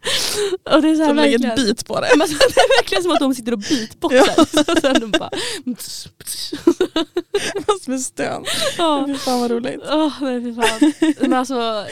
Och 0.75 0.83
det 0.83 0.89
är 0.89 0.95
så 0.95 1.01
här, 1.03 1.09
Som 1.09 1.17
lägger 1.17 1.49
ett 1.51 1.57
bit 1.57 1.87
på 1.87 2.01
det. 2.01 2.09
Men 2.17 2.29
det 2.29 2.35
är 2.35 2.83
verkligen 2.83 3.03
som 3.03 3.13
att 3.13 3.21
de 3.21 3.35
sitter 3.35 3.53
och 3.53 3.59
beatboxar. 3.59 4.65
Så 4.65 4.81
sen 4.81 5.01
de 5.01 5.11
bara... 5.19 5.31
Fast 7.67 7.89
med 7.89 8.01
stön. 8.01 8.45
Ja. 8.79 9.05
Fy 9.07 9.15
fan 9.15 9.41
vad 9.41 9.51
roligt. 9.51 9.81
Åh 9.91 10.13
nej 10.21 10.43
fy 10.43 10.55
fan. 10.55 10.93
Men 11.21 11.33
alltså, 11.33 11.87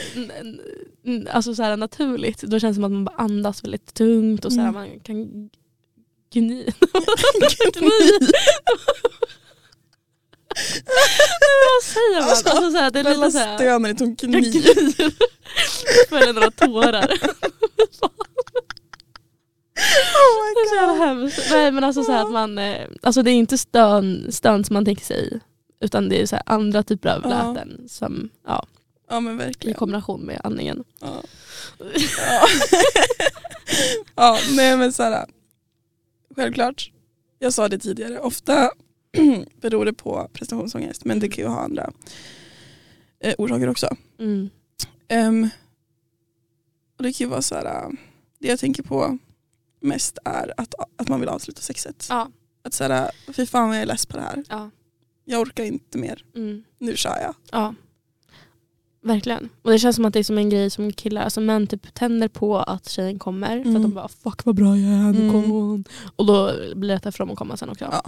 alltså 1.31 1.55
så 1.55 1.63
här 1.63 1.77
naturligt, 1.77 2.43
då 2.43 2.59
känns 2.61 2.77
det 2.77 2.81
som 2.81 2.85
att 2.85 2.93
man 2.93 3.05
bara 3.05 3.17
andas 3.17 3.65
väldigt 3.65 3.95
tungt 3.97 4.45
och 4.45 4.53
så 4.53 4.61
här, 4.61 4.69
Mm. 4.69 4.81
man 4.91 5.01
kan 5.01 5.25
gny. 5.25 5.49
gny. 6.33 6.65
Vad 11.65 11.83
säger 11.85 12.21
man? 12.21 12.29
Alltså, 12.31 12.49
Alltså, 12.49 12.71
så 12.71 12.77
här, 12.79 12.91
det 12.91 12.99
är 13.01 13.05
lite 13.05 13.15
Bella 13.17 13.31
så 13.31 13.39
här, 13.39 13.57
stönar 13.57 13.89
i 13.89 13.93
jag 13.99 14.19
kniv. 14.19 14.43
gnyr. 14.53 15.13
Följer 16.09 16.33
några 16.33 16.51
tårar. 16.51 17.13
Oh 19.79 20.33
my 20.45 20.55
Det 20.55 20.61
är 20.61 20.81
så 20.81 20.87
God. 20.87 20.99
hemskt. 20.99 21.39
Nej 21.51 21.71
men 21.73 21.85
alltså 21.85 22.05
så 22.05 22.13
här 22.13 22.23
att 22.23 22.31
man, 22.33 22.59
eh, 22.59 22.89
alltså 23.03 23.23
det 23.23 23.31
är 23.31 23.35
inte 23.35 23.59
stön, 23.59 24.33
stön 24.33 24.65
som 24.65 24.75
man 24.75 24.85
tänker 24.85 25.05
sig. 25.05 25.41
Utan 25.81 26.09
det 26.09 26.23
är 26.23 26.27
så 26.27 26.39
andra 26.47 26.83
typer 26.83 27.09
av 27.09 27.21
Ja. 27.25 27.29
läten 27.53 27.89
som, 27.89 28.29
ja, 28.47 28.67
Ja 29.11 29.21
men 29.21 29.35
i 29.35 29.45
verkligen. 29.45 29.75
kombination 29.79 30.21
med 30.21 30.41
andningen. 30.45 30.85
Ja. 31.01 31.23
Ja. 32.19 32.49
ja, 34.15 34.39
nej 34.57 34.77
men 34.77 34.93
såhär. 34.93 35.27
Självklart, 36.37 36.93
jag 37.39 37.53
sa 37.53 37.69
det 37.69 37.79
tidigare, 37.79 38.21
ofta 38.21 38.71
beror 39.61 39.85
det 39.85 39.93
på 39.93 40.31
prestationsångest 40.33 41.05
men 41.05 41.19
det 41.21 41.29
kan 41.29 41.45
ju 41.45 41.51
ha 41.51 41.61
andra 41.61 41.91
eh, 43.21 43.35
orsaker 43.39 43.69
också. 43.69 43.97
Mm. 44.19 44.51
Ehm, 45.09 45.49
och 46.97 47.03
det 47.03 47.13
kan 47.13 47.25
ju 47.25 47.31
vara 47.31 47.43
så 47.43 47.55
här, 47.55 47.91
det 48.39 48.49
jag 48.49 48.59
tänker 48.59 48.83
på 48.83 49.19
mest 49.81 50.19
är 50.25 50.55
att, 50.57 50.75
att 50.97 51.09
man 51.09 51.21
vill 51.21 51.29
avsluta 51.29 51.61
sexet. 51.61 52.07
Ja. 52.11 52.31
Att 52.63 52.75
så 52.75 52.85
här, 52.85 53.11
fy 53.33 53.47
fan 53.47 53.69
vad 53.69 53.77
jag 53.77 53.83
är 53.83 53.87
less 53.87 54.07
på 54.07 54.17
det 54.17 54.23
här. 54.23 54.45
Ja. 54.49 54.71
Jag 55.25 55.41
orkar 55.41 55.65
inte 55.65 55.99
mer, 55.99 56.25
Mm. 56.35 56.65
nu 56.79 56.97
kör 56.97 57.19
jag. 57.21 57.35
Ja. 57.51 57.75
Verkligen. 59.07 59.49
Och 59.63 59.71
det 59.71 59.79
känns 59.79 59.97
som 59.97 60.05
att 60.05 60.13
det 60.13 60.19
är 60.19 60.25
som 60.25 60.39
en 60.39 60.51
grej 60.51 60.71
som 60.71 60.93
killar, 60.93 61.23
alltså 61.23 61.41
män 61.41 61.67
typ 61.67 61.95
tänder 61.95 62.29
på 62.29 62.59
att 62.59 62.89
tjejen 62.89 63.19
kommer 63.19 63.49
för 63.63 63.71
Mm. 63.71 63.77
att 63.77 63.83
de 63.83 63.95
bara 63.95 64.09
fuck 64.09 64.45
vad 64.45 64.55
bra 64.55 64.77
jag 64.77 64.93
är, 64.93 65.13
nu 65.13 65.19
Mm. 65.21 65.33
kommer 65.33 65.47
hon. 65.55 65.85
Och 66.17 66.27
då 66.27 66.53
blir 66.75 66.89
det 66.89 66.95
lättare 66.95 67.13
för 67.13 67.19
dem 67.19 67.31
att 67.31 67.39
komma 67.39 67.57
sen 67.57 67.69
också. 67.69 67.85
Ja. 67.93 68.03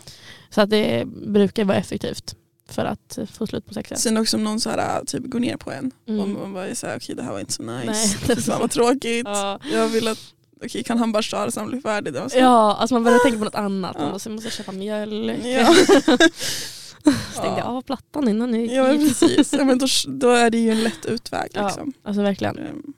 Så 0.50 0.60
att 0.60 0.70
det 0.70 1.04
brukar 1.26 1.64
vara 1.64 1.76
effektivt 1.76 2.34
för 2.68 2.84
att 2.84 3.18
få 3.32 3.46
slut 3.46 3.66
på 3.66 3.74
sexet. 3.74 3.98
Sen 3.98 4.16
också 4.16 4.36
om 4.36 4.44
någon 4.44 4.60
så 4.60 4.70
här, 4.70 5.04
typ 5.04 5.24
går 5.26 5.40
ner 5.40 5.56
på 5.56 5.70
en 5.72 5.90
Mm. 6.08 6.20
och 6.20 6.28
man 6.28 6.52
bara 6.52 6.66
okej 6.96 7.14
det 7.16 7.22
här 7.22 7.32
var 7.32 7.40
inte 7.40 7.52
så 7.52 7.62
nice. 7.62 7.86
Nej, 8.26 8.36
Fy 8.36 8.36
fan 8.42 8.60
vad 8.60 8.70
tråkigt. 8.70 9.22
Ja. 9.26 9.58
Jag 9.72 9.88
vill 9.88 10.08
att, 10.08 10.18
okej 10.64 10.84
kan 10.84 10.98
han 10.98 11.12
bara 11.12 11.22
köra 11.22 11.50
så 11.50 11.60
han 11.60 11.68
blir 11.68 11.80
färdig? 11.80 12.12
Det 12.12 12.20
var 12.20 12.28
så. 12.28 12.38
Ja, 12.38 12.76
alltså 12.76 12.94
man 12.94 13.04
börjar 13.04 13.18
tänka 13.18 13.38
på 13.38 13.44
något 13.44 13.54
annat. 13.54 13.92
Ja. 13.98 14.02
Man 14.02 14.12
måste, 14.12 14.30
måste 14.30 14.50
köpa 14.50 14.72
mjölk. 14.72 15.44
Ja. 15.44 15.74
Stängde 17.32 17.62
av 17.64 17.82
plattan 17.82 18.28
innan 18.28 18.50
ni 18.50 18.74
Ja 18.76 18.82
men 18.82 19.00
gick. 19.00 19.08
precis, 19.20 19.52
ja, 19.52 19.64
men 19.64 19.78
då, 19.78 19.86
då 20.08 20.30
är 20.30 20.50
det 20.50 20.58
ju 20.58 20.70
en 20.70 20.82
lätt 20.82 21.06
utväg. 21.06 21.50
Ja. 21.54 21.66
Liksom. 21.66 21.92
Alltså 22.02 22.22
verkligen. 22.22 22.58
Ehm, 22.58 22.92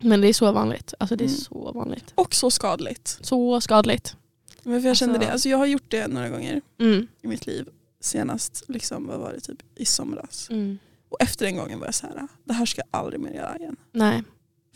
Men 0.00 0.20
det 0.20 0.28
är 0.28 0.32
så 0.32 0.52
vanligt. 0.52 0.94
Alltså 0.98 1.16
det 1.16 1.24
är 1.24 1.28
Mm. 1.28 1.38
så 1.38 1.72
vanligt. 1.74 2.12
Och 2.14 2.34
så 2.34 2.50
skadligt. 2.50 3.18
Så 3.20 3.60
skadligt. 3.60 4.16
Men 4.62 4.80
för 4.82 4.88
jag 4.88 4.96
kände 4.96 5.14
Alltså- 5.14 5.26
det, 5.28 5.32
alltså 5.32 5.48
jag 5.48 5.58
har 5.58 5.66
gjort 5.66 5.84
det 5.90 6.06
några 6.06 6.28
gånger 6.28 6.60
Mm. 6.80 7.06
i 7.22 7.26
mitt 7.28 7.46
liv. 7.46 7.68
Senast, 8.00 8.64
liksom, 8.68 9.06
vad 9.06 9.20
var 9.20 9.32
det, 9.32 9.40
typ 9.40 9.58
i 9.76 9.84
somras. 9.84 10.48
Mm. 10.50 10.78
Och 11.08 11.16
efter 11.22 11.44
den 11.46 11.56
gången 11.56 11.78
var 11.80 11.86
jag 11.86 11.94
så 11.94 12.06
här, 12.06 12.28
det 12.44 12.52
här 12.52 12.66
ska 12.66 12.80
jag 12.90 13.00
aldrig 13.00 13.20
mer 13.20 13.32
göra 13.32 13.56
igen. 13.58 13.76
Nej. 13.92 14.22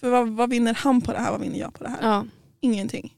För 0.00 0.10
vad, 0.10 0.28
vad 0.28 0.50
vinner 0.50 0.74
han 0.74 1.00
på 1.00 1.12
det 1.12 1.18
här, 1.18 1.30
vad 1.30 1.40
vinner 1.40 1.58
jag 1.58 1.74
på 1.74 1.84
det 1.84 1.90
här? 1.90 1.98
Ja. 2.02 2.26
Ingenting. 2.60 3.14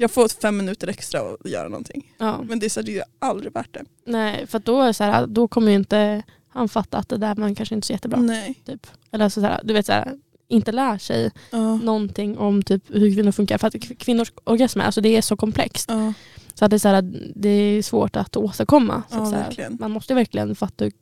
Jag 0.00 0.10
får 0.10 0.28
fem 0.40 0.56
minuter 0.56 0.88
extra 0.88 1.20
att 1.20 1.50
göra 1.50 1.68
någonting. 1.68 2.14
ja. 2.18 2.42
Men 2.42 2.58
det 2.58 2.66
är, 2.66 2.70
så 2.70 2.80
här, 2.80 2.86
det 2.86 2.98
är 2.98 3.04
aldrig 3.18 3.52
värt 3.54 3.74
det. 3.74 3.84
Nej, 4.04 4.46
för 4.46 4.58
då, 4.58 4.80
är 4.82 4.92
så 4.92 5.04
här, 5.04 5.26
då 5.26 5.48
kommer 5.48 5.70
ju 5.70 5.76
inte 5.76 6.22
han 6.48 6.68
fatta 6.68 6.98
att 6.98 7.08
det 7.08 7.16
där 7.16 7.34
var 7.34 7.54
kanske 7.54 7.74
inte 7.74 7.86
så 7.86 7.92
jättebra. 7.92 8.20
Nej. 8.20 8.54
Typ. 8.66 8.86
Eller 9.10 9.24
alltså 9.24 9.40
så 9.40 9.46
här, 9.46 9.60
du 9.64 9.74
vet 9.74 9.86
så 9.86 9.92
här, 9.92 10.12
inte 10.48 10.72
lär 10.72 10.98
sig 10.98 11.30
Ja. 11.50 11.76
någonting 11.76 12.38
om 12.38 12.62
typ 12.62 12.82
hur 12.88 13.14
kvinnor 13.14 13.32
funkar. 13.32 13.58
För 13.58 13.66
att 13.66 13.74
kvinnors 13.98 14.32
orgasmer, 14.44 14.84
alltså 14.84 15.00
det 15.00 15.16
är 15.16 15.22
så 15.22 15.36
komplext. 15.36 15.88
Ja, 15.90 16.12
Så 16.54 16.64
att 16.64 16.70
det, 16.70 16.76
är 16.76 16.78
så 16.78 16.88
här, 16.88 17.02
det 17.34 17.48
är 17.48 17.82
svårt 17.82 18.16
att 18.16 18.36
åstadkomma. 18.36 19.02
Så 19.10 19.16
ja 19.16 19.22
att 19.22 19.28
så 19.28 19.34
här, 19.34 19.44
verkligen. 19.44 19.76
man 19.80 19.90
måste 19.90 20.14
verkligen 20.14 20.54
fatta 20.56 20.84
hur 20.84 20.92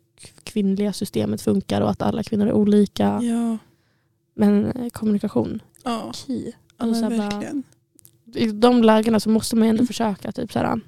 kvinnliga 0.42 0.92
systemet 0.92 1.42
funkar 1.42 1.80
och 1.80 1.90
att 1.90 2.02
alla 2.02 2.22
kvinnor 2.22 2.46
är 2.46 2.52
olika. 2.52 3.20
Ja, 3.22 3.58
Men 4.34 4.66
eh, 4.66 4.88
kommunikation, 4.88 5.62
ja. 5.84 6.12
key. 6.14 6.44
ja 6.46 6.52
Alltså, 6.76 6.86
men 6.86 6.94
så 6.94 7.22
här, 7.22 7.30
bara- 7.30 7.30
verkligen. 7.38 7.62
I 8.34 8.46
de 8.52 8.82
lägena 8.82 9.20
så 9.20 9.30
måste 9.30 9.56
man 9.56 9.64
ju 9.64 9.70
ändå 9.70 9.80
Mm. 9.80 9.86
försöka. 9.86 10.32
Typ, 10.32 10.52
så 10.52 10.58
här, 10.58 10.80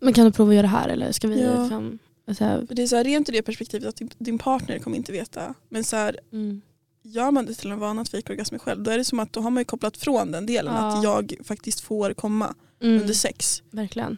men 0.00 0.12
kan 0.12 0.24
du 0.24 0.32
prova 0.32 0.50
att 0.50 0.54
göra 0.54 0.62
det 0.62 0.68
här 0.68 0.88
eller 0.88 1.12
ska 1.12 1.28
vi... 1.28 1.42
Ja. 1.42 1.60
Liksom, 1.62 1.98
så 2.38 2.44
här, 2.44 2.66
För 2.66 2.74
det 2.74 2.82
är 2.82 2.86
så 2.86 2.96
här, 2.96 3.04
rent 3.04 3.28
i 3.28 3.32
det 3.32 3.42
perspektivet 3.42 3.88
att 3.88 3.96
din, 3.96 4.10
din 4.18 4.38
partner 4.38 4.78
kommer 4.78 4.96
inte 4.96 5.12
veta. 5.12 5.54
Men 5.68 5.84
så 5.84 5.96
här, 5.96 6.18
mm, 6.32 6.62
gör 7.02 7.30
man 7.30 7.46
det 7.46 7.54
till 7.54 7.70
en 7.70 7.78
vana 7.78 8.02
att 8.02 8.08
fejkorgasm 8.08 8.58
själv 8.58 8.82
då 8.82 8.90
är 8.90 8.98
det 8.98 9.04
som 9.04 9.20
att 9.20 9.32
då 9.32 9.40
har 9.40 9.50
man 9.50 9.60
ju 9.60 9.64
kopplat 9.64 9.96
från 9.96 10.32
den 10.32 10.46
delen 10.46 10.74
Ja. 10.74 10.80
att 10.98 11.02
jag 11.04 11.34
faktiskt 11.44 11.80
får 11.80 12.12
komma 12.14 12.54
mm, 12.82 13.00
under 13.00 13.14
sex. 13.14 13.62
verkligen. 13.70 14.16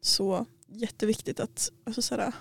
Så 0.00 0.46
jätteviktigt 0.68 1.40
att, 1.40 1.70
alltså 1.86 2.02
så 2.02 2.14
här, 2.14 2.32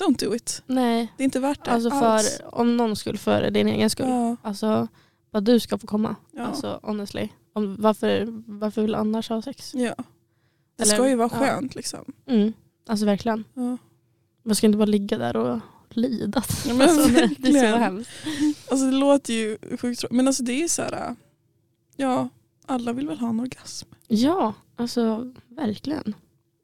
don't 0.00 0.24
do 0.28 0.34
it. 0.34 0.62
Nej, 0.66 1.12
Det 1.16 1.22
är 1.22 1.24
inte 1.24 1.40
värt 1.40 1.64
det 1.64 1.70
alltså 1.70 1.90
alls. 1.90 2.36
för, 2.36 2.54
om 2.54 2.76
någon 2.76 2.96
skull 2.96 3.18
för 3.18 3.50
din 3.50 3.68
egen 3.68 3.90
skull. 3.90 4.08
Ja, 4.08 4.36
Alltså 4.42 4.88
vad 5.30 5.44
du 5.44 5.60
ska 5.60 5.78
få 5.78 5.86
komma. 5.86 6.16
ja, 6.32 6.42
Alltså 6.42 6.80
honestly. 6.82 7.28
Om, 7.56 7.76
varför, 7.78 8.26
varför 8.46 8.82
vill 8.82 8.94
annars 8.94 9.28
ha 9.28 9.42
sex? 9.42 9.72
ja. 9.74 9.94
Det 10.76 10.82
Eller- 10.82 10.94
ska 10.94 11.08
ju 11.08 11.14
vara 11.16 11.30
ja. 11.32 11.38
skönt 11.38 11.74
liksom. 11.74 12.12
Mm. 12.26 12.52
Alltså 12.88 13.06
verkligen. 13.06 13.44
Ja. 13.54 13.76
Man 14.42 14.54
ska 14.56 14.66
inte 14.66 14.78
bara 14.78 14.84
ligga 14.84 15.18
där 15.18 15.36
och 15.36 15.58
lida. 15.90 16.42
Ja, 16.66 16.74
men 16.74 16.88
alltså, 16.88 17.08
det 17.38 17.48
är 17.48 17.72
så 17.72 17.76
hemskt. 17.78 18.10
Alltså 18.70 18.86
det 18.86 18.96
låter 18.96 19.32
ju 19.34 19.58
sjukt 19.80 20.04
men 20.10 20.26
alltså 20.26 20.42
det 20.42 20.62
är 20.62 20.68
så 20.68 20.82
här, 20.82 21.16
ja 21.96 22.28
alla 22.66 22.92
vill 22.92 23.08
väl 23.08 23.18
ha 23.18 23.28
en 23.28 23.40
orgasm. 23.40 23.88
Ja, 24.08 24.54
alltså 24.76 25.32
verkligen. 25.48 26.14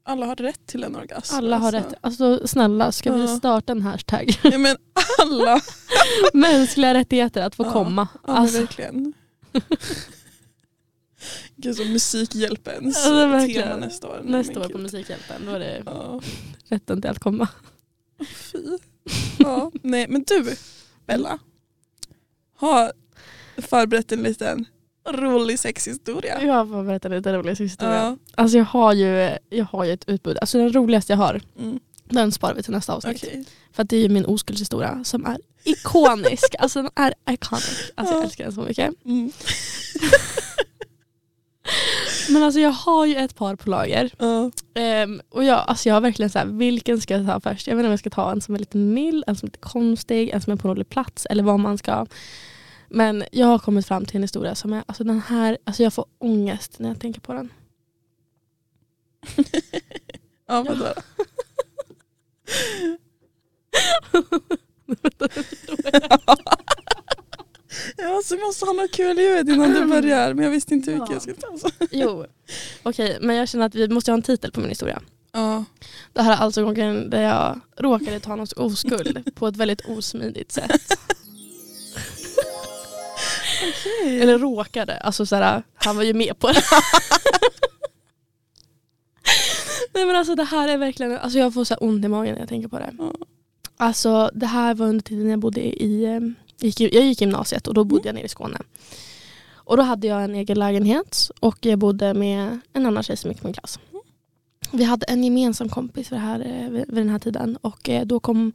alla 0.04 0.26
har 0.26 0.36
rätt 0.36 0.66
till 0.66 0.84
en 0.84 0.96
orgasm. 0.96 1.34
Alla 1.36 1.58
har 1.58 1.72
alltså. 1.72 1.90
rätt. 1.90 1.98
Alltså 2.00 2.46
snälla, 2.48 2.92
ska 2.92 3.12
vi 3.14 3.20
Ja. 3.20 3.36
starta 3.36 3.72
en 3.72 3.82
hashtag? 3.82 4.38
Ja, 4.42 4.58
men 4.58 4.76
alla. 5.18 5.60
Mänskliga 6.32 6.94
rättigheter 6.94 7.42
att 7.46 7.54
få 7.54 7.64
Ja. 7.64 7.72
komma. 7.72 8.08
Ja, 8.26 8.32
Alltså, 8.32 8.58
verkligen. 8.60 9.12
Gud, 11.56 11.76
så 11.76 11.84
Musikhjälpens 11.84 13.06
verkligen. 13.06 13.62
tema 13.62 13.76
nästa 13.76 14.08
år. 14.08 14.20
Nej, 14.24 14.32
nästa 14.32 14.60
år 14.60 14.68
på. 14.68 14.78
Musikhjälpen, 14.78 15.42
då 15.46 15.52
är 15.52 15.58
det 15.58 15.82
Ja, 15.86 16.20
rätten 16.68 17.00
till 17.02 17.10
att 17.10 17.18
komma. 17.18 17.48
fy. 18.26 18.58
Ja, 19.38 19.70
nej, 19.82 20.06
men 20.08 20.22
du, 20.26 20.56
Bella. 21.06 21.38
Har 22.56 22.92
förberett 23.56 24.12
en 24.12 24.22
liten 24.22 24.64
rolig 25.08 25.58
sexhistoria. 25.58 26.42
Jag 26.42 26.68
får 26.68 26.84
berätta 26.84 27.08
lite 27.08 27.32
rolig 27.32 27.56
historia. 27.56 27.94
Ja. 27.94 28.16
Alltså 28.34 28.58
jag 28.58 28.64
har, 28.64 28.92
ju, 28.92 29.36
jag 29.50 29.64
har 29.64 29.84
ju 29.84 29.92
ett 29.92 30.04
utbud. 30.08 30.38
Alltså 30.38 30.58
den 30.58 30.72
roligaste 30.72 31.12
jag 31.12 31.18
har, 31.18 31.40
Mm. 31.58 31.80
den 32.04 32.32
sparar 32.32 32.54
vi 32.54 32.62
till 32.62 32.72
nästa 32.72 32.92
avsnitt. 32.92 33.24
Okej. 33.24 33.44
För 33.72 33.84
det 33.84 33.96
är 33.96 34.00
ju 34.00 34.08
min 34.08 34.24
oskuldshistoria 34.24 35.04
som 35.04 35.26
är 35.26 35.38
ikonisk. 35.64 36.54
alltså 36.58 36.82
den 36.82 36.90
är 36.94 37.14
iconic. 37.30 37.92
Alltså 37.94 38.14
jag 38.14 38.20
Ja. 38.22 38.24
älskar 38.24 38.44
den 38.44 38.52
så 38.52 38.60
mycket. 38.62 38.90
Mm. 39.04 39.32
Men 42.30 42.42
alltså 42.42 42.60
jag 42.60 42.70
har 42.70 43.06
ju 43.06 43.16
ett 43.16 43.34
par 43.34 43.56
på 43.56 43.70
lager. 43.70 44.14
Ja. 44.18 44.50
Ehm, 44.74 45.20
och 45.28 45.44
jag, 45.44 45.64
alltså 45.66 45.88
jag 45.88 45.96
har 45.96 46.00
verkligen 46.00 46.30
så 46.30 46.38
här, 46.38 46.46
vilken 46.46 47.00
ska 47.00 47.16
jag 47.16 47.26
ta 47.26 47.40
först? 47.40 47.66
Jag 47.66 47.76
vet 47.76 47.80
inte 47.80 47.86
om 47.86 47.92
jag 47.92 47.98
ska 47.98 48.10
ta 48.10 48.32
en 48.32 48.40
som 48.40 48.54
är 48.54 48.58
lite 48.58 48.76
mild, 48.76 49.24
en 49.26 49.36
som 49.36 49.46
är 49.46 49.48
lite 49.48 49.58
konstig, 49.58 50.30
en 50.30 50.40
som 50.40 50.52
är 50.52 50.56
på 50.56 50.68
en 50.68 50.74
rolig 50.74 50.88
plats 50.88 51.26
eller 51.26 51.42
vad 51.42 51.60
man 51.60 51.78
ska. 51.78 52.06
Men 52.88 53.24
jag 53.32 53.46
har 53.46 53.58
kommit 53.58 53.86
fram 53.86 54.04
till 54.04 54.16
en 54.16 54.22
historia 54.22 54.54
som 54.54 54.72
är, 54.72 54.84
alltså 54.86 55.04
den 55.04 55.20
här, 55.20 55.58
alltså 55.64 55.82
jag 55.82 55.94
får 55.94 56.04
ångest 56.18 56.78
när 56.78 56.88
jag 56.88 57.00
tänker 57.00 57.20
på 57.20 57.32
den. 57.32 57.52
Ja, 60.46 60.62
vadå? 60.62 60.86
Ja, 68.02 68.20
så 68.24 68.36
måste 68.36 68.64
ha 68.64 68.72
något 68.72 68.92
kul 68.92 69.18
ljud 69.18 69.48
innan 69.48 69.72
du 69.72 69.86
börjar 69.86 70.34
men 70.34 70.44
jag 70.44 70.50
visste 70.52 70.74
inte 70.74 70.90
vilket 70.90 71.08
Ja. 71.08 71.14
jag 71.14 71.22
skulle 71.22 71.36
ta. 71.36 71.58
Så. 71.58 71.68
Jo, 71.90 72.24
okej 72.82 73.18
men 73.20 73.36
jag 73.36 73.48
känner 73.48 73.66
att 73.66 73.74
vi 73.74 73.88
måste 73.88 74.10
ha 74.10 74.16
en 74.16 74.22
titel 74.22 74.52
på 74.52 74.60
min 74.60 74.68
historia. 74.68 75.02
Ja. 75.32 75.64
Det 76.12 76.22
här 76.22 76.32
är 76.32 76.36
alltså 76.36 76.64
gången 76.64 77.10
där 77.10 77.22
jag 77.22 77.60
råkade 77.76 78.20
ta 78.20 78.30
någons 78.30 78.52
oskuld 78.52 79.34
på 79.34 79.46
ett 79.48 79.56
väldigt 79.56 79.80
osmidigt 79.88 80.52
sätt. 80.52 80.98
Eller 84.06 84.38
råkade, 84.38 84.96
alltså 85.00 85.26
såhär, 85.26 85.62
han 85.74 85.96
var 85.96 86.02
ju 86.02 86.14
med 86.14 86.38
på 86.38 86.48
det. 86.52 86.62
Nej 89.94 90.06
men 90.06 90.16
alltså 90.16 90.34
det 90.34 90.44
här 90.44 90.68
är 90.68 90.78
verkligen, 90.78 91.18
alltså 91.18 91.38
jag 91.38 91.54
får 91.54 91.64
så 91.64 91.74
ont 91.74 92.04
i 92.04 92.08
magen 92.08 92.32
när 92.34 92.40
jag 92.40 92.48
tänker 92.48 92.68
på 92.68 92.78
det. 92.78 92.94
Ja. 92.98 93.12
Alltså 93.76 94.30
det 94.34 94.46
här 94.46 94.74
var 94.74 94.86
under 94.86 95.02
tiden 95.04 95.30
jag 95.30 95.38
bodde 95.38 95.60
i, 95.60 96.04
eh, 96.04 96.20
gick, 96.62 96.80
jag 96.80 97.04
gick 97.04 97.20
gymnasiet 97.20 97.66
och 97.66 97.74
då 97.74 97.84
bodde 97.84 98.08
jag 98.08 98.14
nere 98.14 98.24
i 98.24 98.28
Skåne. 98.28 98.58
Och 99.64 99.76
då 99.76 99.82
hade 99.82 100.06
jag 100.06 100.24
en 100.24 100.34
egen 100.34 100.58
lägenhet 100.58 101.30
och 101.40 101.58
jag 101.60 101.78
bodde 101.78 102.14
med 102.14 102.60
en 102.72 102.86
annan 102.86 103.02
tjej 103.02 103.16
som 103.16 103.30
gick 103.30 103.40
i 103.40 103.44
min 103.44 103.52
klass. 103.52 103.78
Vi 104.72 104.84
hade 104.84 105.06
en 105.06 105.24
gemensam 105.24 105.68
kompis 105.68 106.12
vid, 106.12 106.18
det 106.18 106.22
här, 106.22 106.40
eh, 106.40 106.68
vid 106.70 106.86
den 106.88 107.08
här 107.08 107.18
tiden 107.18 107.56
och 107.56 107.88
eh, 107.88 108.06
då 108.06 108.20
kom 108.20 108.52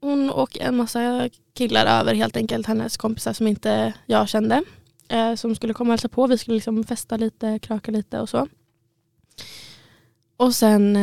hon 0.00 0.30
och 0.30 0.58
en 0.60 0.76
massa 0.76 1.28
killar 1.54 2.00
över 2.00 2.14
helt 2.14 2.36
enkelt, 2.36 2.66
hennes 2.66 2.96
kompisar 2.96 3.32
som 3.32 3.46
inte 3.46 3.94
jag 4.06 4.28
kände. 4.28 4.62
Eh, 5.08 5.34
som 5.34 5.54
skulle 5.54 5.74
komma 5.74 5.88
och 5.88 5.92
hälsa 5.92 6.08
på. 6.08 6.26
Vi 6.26 6.38
skulle 6.38 6.54
liksom 6.54 6.84
festa 6.84 7.16
lite, 7.16 7.58
kröka 7.58 7.90
lite 7.90 8.20
och 8.20 8.28
så. 8.28 8.48
Och 10.36 10.54
sen 10.54 10.98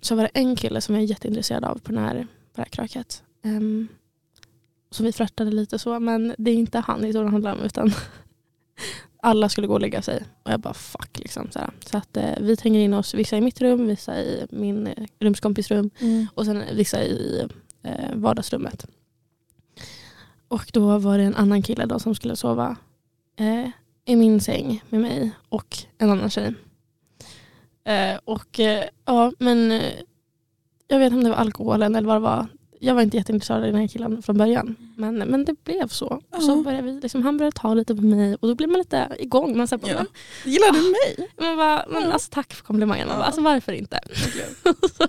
så 0.00 0.14
var 0.14 0.22
det 0.22 0.30
en 0.34 0.56
kille 0.56 0.80
som 0.80 0.94
jag 0.94 1.04
är 1.04 1.08
jätteintresserad 1.08 1.64
av 1.64 1.78
på, 1.78 1.92
den 1.92 2.04
här, 2.04 2.14
på 2.14 2.26
det 2.54 2.62
här 2.62 2.68
kröket. 2.68 3.22
Som 4.94 5.06
vi 5.06 5.12
flörtade 5.12 5.50
lite 5.50 5.78
så, 5.78 6.00
men 6.00 6.34
det 6.38 6.50
är 6.50 6.54
inte 6.54 6.78
han 6.78 7.04
historien 7.04 7.32
handlar 7.32 7.52
om 7.52 7.60
utan 7.60 7.92
alla 9.22 9.48
skulle 9.48 9.66
gå 9.66 9.74
och 9.74 9.80
lägga 9.80 10.02
sig. 10.02 10.22
Och 10.42 10.50
jag 10.52 10.60
bara 10.60 10.74
fuck 10.74 11.18
liksom. 11.18 11.50
Så, 11.50 11.60
så 11.86 11.98
att 11.98 12.16
eh, 12.16 12.32
vi 12.40 12.56
tränger 12.56 12.80
in 12.80 12.94
oss, 12.94 13.14
vissa 13.14 13.36
i 13.36 13.40
mitt 13.40 13.60
rum, 13.60 13.86
vissa 13.86 14.20
i 14.20 14.46
min 14.50 14.86
eh, 14.86 15.06
rumskompis 15.18 15.70
rum 15.70 15.90
Mm. 16.00 16.26
och 16.34 16.44
sen 16.44 16.62
vissa 16.72 17.02
i 17.04 17.48
eh, 17.82 18.14
vardagsrummet. 18.14 18.86
Och 20.48 20.70
då 20.72 20.98
var 20.98 21.18
det 21.18 21.24
en 21.24 21.34
annan 21.34 21.62
kille 21.62 21.86
då 21.86 21.98
som 21.98 22.14
skulle 22.14 22.36
sova 22.36 22.76
eh, 23.36 23.68
i 24.04 24.16
min 24.16 24.40
säng 24.40 24.82
med 24.90 25.00
mig 25.00 25.30
och 25.48 25.76
en 25.98 26.10
annan 26.10 26.30
tjej. 26.30 26.54
Eh, 27.84 28.18
och 28.24 28.60
eh, 28.60 28.84
ja, 29.04 29.32
men 29.38 29.72
eh, 29.72 29.92
jag 30.88 30.98
vet 30.98 31.06
inte 31.06 31.16
om 31.16 31.24
det 31.24 31.30
var 31.30 31.36
alkoholen 31.36 31.94
eller 31.94 32.08
vad 32.08 32.16
det 32.16 32.20
var. 32.20 32.46
Jag 32.84 32.94
var 32.94 33.02
inte 33.02 33.16
jätteintresserad 33.16 33.60
av 33.60 33.66
den 33.66 33.80
här 33.80 33.88
killen 33.88 34.22
från 34.22 34.38
början. 34.38 34.76
Men, 34.96 35.14
men 35.18 35.44
det 35.44 35.64
blev 35.64 35.88
så. 35.88 36.06
Och 36.30 36.42
så 36.42 36.50
Ja. 36.50 36.62
började 36.64 36.82
vi, 36.92 37.00
liksom, 37.00 37.22
han 37.22 37.36
började 37.36 37.56
ta 37.56 37.74
lite 37.74 37.96
på 37.96 38.02
mig 38.02 38.34
och 38.40 38.48
då 38.48 38.54
blev 38.54 38.68
man 38.68 38.78
lite 38.78 39.08
igång. 39.18 39.56
Man, 39.56 39.68
så 39.68 39.78
här, 39.78 39.88
Ja. 39.88 39.94
men, 39.96 40.06
Gillar 40.52 40.72
du 40.72 40.80
mig? 40.80 41.30
man 41.38 41.56
bara, 41.56 41.86
men, 41.88 42.12
alltså, 42.12 42.30
tack 42.32 42.52
för 42.54 42.64
komplimangen. 42.64 43.08
Man 43.08 43.16
bara, 43.16 43.26
alltså, 43.26 43.40
varför 43.40 43.72
inte? 43.72 44.00
Verkligen. 44.08 44.48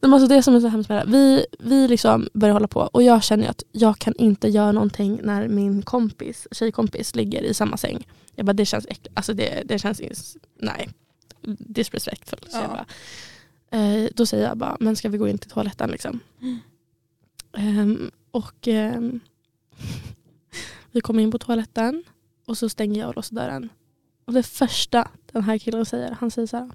Men 0.00 0.12
alltså 0.14 0.28
det 0.28 0.42
som 0.42 0.54
är 0.54 0.60
så 0.60 0.68
hemskt 0.68 0.88
med 0.88 1.06
det 1.06 1.10
vi, 1.12 1.46
vi 1.58 1.88
liksom 1.88 2.28
börjar 2.34 2.52
hålla 2.52 2.68
på 2.68 2.80
och 2.80 3.02
jag 3.02 3.24
känner 3.24 3.48
att 3.48 3.62
jag 3.72 3.98
kan 3.98 4.14
inte 4.18 4.48
göra 4.48 4.72
någonting 4.72 5.20
när 5.22 5.48
min 5.48 5.82
kompis, 5.82 6.46
tjejkompis 6.50 7.14
ligger 7.14 7.42
i 7.42 7.54
samma 7.54 7.76
säng. 7.76 8.06
Jag 8.34 8.46
bara 8.46 8.52
det 8.52 8.66
känns 8.66 8.86
äckligt, 8.86 9.08
alltså 9.14 9.34
det, 9.34 9.62
det 9.64 9.78
känns, 9.78 10.36
nej, 10.60 10.88
disrespectful. 11.58 12.38
Så 12.48 12.56
Ja. 12.56 12.60
jag 12.62 12.70
bara, 12.70 12.84
eh, 13.74 14.08
då 14.14 14.26
säger 14.26 14.48
jag 14.48 14.58
bara, 14.58 14.76
men 14.80 14.96
ska 14.96 15.08
vi 15.08 15.18
gå 15.18 15.28
in 15.28 15.38
till 15.38 15.50
toaletten 15.50 15.90
liksom? 15.90 16.20
Mm. 17.56 18.10
Och 18.30 18.68
eh, 18.68 19.00
vi 20.90 21.00
kommer 21.00 21.22
in 21.22 21.30
på 21.30 21.38
toaletten 21.38 22.04
och 22.46 22.58
så 22.58 22.68
stänger 22.68 23.00
jag 23.00 23.08
och 23.08 23.16
låser 23.16 23.36
dörren. 23.36 23.68
Och 24.24 24.32
det 24.32 24.42
första 24.42 25.08
den 25.32 25.42
här 25.42 25.58
killen 25.58 25.86
säger, 25.86 26.10
han 26.10 26.30
säger 26.30 26.46
så 26.46 26.56
här. 26.56 26.70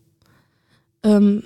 Um, 1.02 1.42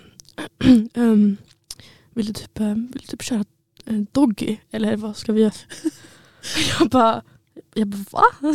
um, 0.94 1.38
vill, 2.14 2.26
du 2.26 2.34
typ, 2.34 2.60
vill 2.60 3.02
du 3.02 3.08
typ 3.08 3.24
köra 3.24 3.46
eh, 3.86 4.02
doggy? 4.12 4.58
Eller 4.72 4.96
vad 4.96 5.18
ska 5.18 5.34
vi 5.34 5.42
göra? 5.42 5.54
Jag 6.80 6.90
bara, 6.90 7.24
jag 7.74 7.88
bara 7.88 8.06
va? 8.12 8.24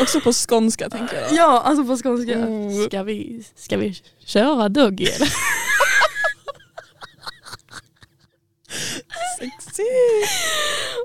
Också 0.00 0.20
på 0.20 0.32
skånska 0.32 0.90
tänker 0.90 1.16
jag. 1.20 1.30
då. 1.30 1.36
Ja, 1.36 1.60
alltså 1.60 1.84
på 1.84 1.96
skånska. 1.96 2.38
Oh. 2.38 2.86
Ska 2.86 3.02
vi, 3.02 3.44
ska 3.56 3.76
vi 3.76 4.02
köra 4.24 4.68
doggy 4.68 5.04
eller? 5.04 5.28
Sexy. 9.38 9.82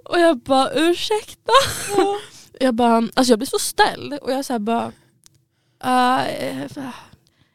Och 0.06 0.20
jag 0.20 0.38
bara 0.38 0.72
ursäkta? 0.72 1.52
Ja. 1.98 2.20
Jag 2.60 2.76
bara, 2.76 2.96
alltså 2.96 3.32
jag 3.32 3.40
blir 3.40 3.48
så 3.48 3.60
ställd 3.60 4.14
och 4.14 4.32
jag 4.32 4.46
så 4.46 4.54
här 4.54 4.60
bara, 4.60 4.92
eh, 5.84 6.68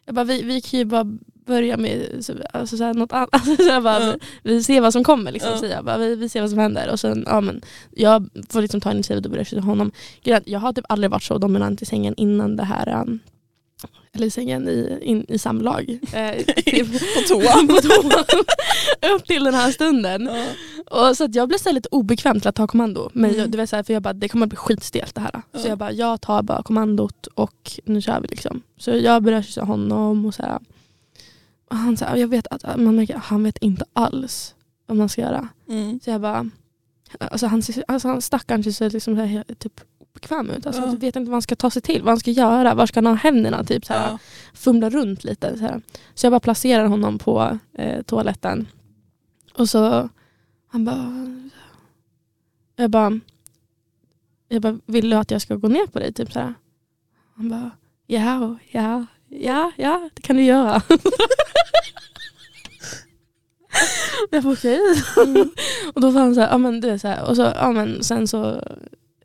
jag 0.05 0.15
bara 0.15 0.25
vi, 0.25 0.43
vi 0.43 0.61
kan 0.61 0.79
ju 0.79 0.85
bara 0.85 1.05
börja 1.49 1.77
med 1.77 2.25
så- 2.25 2.33
alltså 2.53 2.77
så 2.77 2.85
här, 2.85 2.95
något 2.95 3.13
annat. 3.13 3.29
Alltså 3.33 3.57
så 3.57 3.81
bara, 3.81 4.07
Ja. 4.07 4.15
vi, 4.43 4.63
ser 4.63 4.81
vad 4.81 4.93
som 4.93 5.05
kommer 5.05 5.33
liksom, 5.33 5.59
säger 5.59 5.75
jag. 5.75 5.85
Bara, 5.85 5.99
vi, 5.99 6.15
vi 6.15 6.29
ser 6.29 6.41
vad 6.41 6.51
som 6.51 6.59
händer. 6.59 6.91
Och 6.93 7.01
sen, 7.01 7.25
ja, 7.27 7.41
men, 7.41 7.61
jag 7.91 8.29
får 8.51 8.63
liksom 8.63 8.81
ta 8.81 8.91
initiativet 8.93 9.25
och 9.25 9.31
börja 9.31 9.45
kyssa 9.45 9.61
honom. 9.63 9.93
Jag 10.45 10.61
har 10.61 10.73
typ 10.73 10.85
aldrig 10.89 11.11
varit 11.11 11.23
så 11.23 11.39
dominant 11.39 11.83
i 11.83 11.87
sängen 11.87 12.15
innan 12.17 12.57
det 12.57 12.65
här 12.65 13.03
um, 13.03 13.19
eller 14.13 14.27
i 14.27 14.31
sängen 14.31 14.69
i, 14.69 14.99
in, 15.03 15.25
i 15.29 15.39
samlag. 15.39 15.99
Eh, 16.13 16.45
till- 16.65 16.89
På 16.93 17.21
toa. 17.29 17.53
på 17.69 17.81
toa. 17.89 18.25
Upp 19.15 19.25
till 19.27 19.45
den 19.45 19.55
här 19.55 19.71
stunden. 19.71 20.31
Ja. 20.33 20.45
Och 21.09 21.17
så 21.17 21.25
att 21.25 21.35
jag 21.35 21.49
blev 21.49 21.59
så 21.59 21.73
lite 21.73 21.89
obekväm 21.93 22.41
till 22.41 22.49
att 22.49 22.55
ta 22.55 22.67
kommando. 22.67 23.11
Men 23.13 23.31
Mm. 23.31 23.41
jag, 23.41 23.51
du 23.51 23.59
vet, 23.59 23.71
så 23.71 23.77
här, 23.77 23.83
för 23.83 23.93
jag 23.93 24.03
bara, 24.03 24.13
det 24.13 24.29
kommer 24.29 24.47
att 24.47 24.51
bli 24.51 24.57
skitstelt 24.57 25.15
det 25.15 25.21
här. 25.21 25.31
Ja. 25.53 25.59
Så 25.59 25.69
jag 25.69 25.79
bara, 25.79 25.93
jag 25.93 26.21
tar 26.21 26.43
bara 26.43 26.63
kommandot 26.63 27.27
och 27.35 27.71
nu 27.85 28.01
kör 28.03 28.21
vi 28.21 28.29
liksom. 28.29 28.63
Så 28.79 28.91
jag 28.91 29.23
börjar 29.23 29.43
kyssa 29.43 29.65
honom 29.65 30.27
och 30.27 30.35
så 30.35 30.43
här. 30.43 30.59
Han, 31.71 31.97
här, 32.01 32.17
jag 32.17 32.29
vet 32.29 32.47
att 32.47 32.63
man 32.81 32.97
märker 32.97 33.17
att 33.17 33.25
han 33.25 33.43
vet 33.43 33.59
inte 33.59 33.85
alls 33.93 34.55
vad 34.87 34.97
man 34.97 35.09
ska 35.09 35.21
göra. 35.21 35.49
Mm. 35.69 36.01
Så 36.01 36.11
jag 36.11 36.21
bara, 36.21 36.51
alltså 37.19 37.47
han, 37.47 37.63
alltså 37.89 38.09
han 38.09 38.23
stackaren 38.23 38.65
ser 38.65 38.71
så 38.71 38.89
liksom 38.89 39.17
så 39.17 39.23
här, 39.23 39.45
typ 39.59 39.81
obekväm 39.99 40.51
ut. 40.51 40.67
Alltså, 40.67 40.83
Ja. 40.83 40.89
Jag 40.89 41.01
vet 41.01 41.17
inte 41.17 41.31
vad 41.31 41.35
han 41.35 41.43
ska 41.43 41.57
ta 41.57 41.71
sig 41.71 41.83
till, 41.83 42.03
vad 42.03 42.09
han 42.11 42.21
ska 42.21 42.31
göra, 42.31 42.75
var 42.75 42.87
ska 42.87 42.99
han 42.99 43.07
ha 43.07 43.15
händerna? 43.15 43.65
Typ, 43.65 43.85
så 43.87 43.93
här 43.93 44.11
Ja. 44.11 44.19
fumla 44.55 44.91
runt 44.91 45.25
lite. 45.25 45.59
Så, 45.59 45.63
här. 45.65 45.83
så 46.15 46.27
jag 46.27 46.33
bara 46.33 46.41
placerar 46.41 46.85
honom 46.87 47.19
på 47.19 47.59
eh, 47.73 48.03
toaletten. 48.03 48.67
Och 49.55 49.69
så 49.69 50.09
han 50.69 50.85
bara... 50.85 51.35
Jag 52.77 52.91
bara... 52.91 53.21
Jag 54.49 54.63
bara, 54.63 54.79
vill 54.87 55.11
du 55.11 55.17
att 55.17 55.31
jag 55.31 55.43
ska 55.43 55.57
gå 55.57 55.69
ner 55.69 55.87
på 55.87 55.99
dig? 55.99 56.13
Typ 56.13 56.33
så 56.33 56.39
här. 56.39 56.55
Han 57.35 57.49
bara, 57.49 57.71
ja, 58.07 58.57
ja, 58.71 59.07
ja, 59.29 59.73
ja, 59.77 60.11
det 60.15 60.23
kan 60.23 60.37
du 60.37 60.45
göra. 60.45 60.83
jag 64.31 64.43
bara 64.43 64.53
okej. 64.53 64.81
Mm. 65.27 65.51
Och 65.95 66.01
då 66.01 66.13
sa 66.13 66.19
han 66.19 66.35
så 66.35 66.41
här, 66.41 66.49
ja 66.49 66.59
men 66.59 66.81
du 66.81 66.89
är 66.89 66.99
så 66.99 67.09
här, 67.09 67.25
och 67.29 67.37
så, 67.37 67.43
ja 67.43 67.73
men 67.73 68.05
sen 68.05 68.29
så 68.29 68.63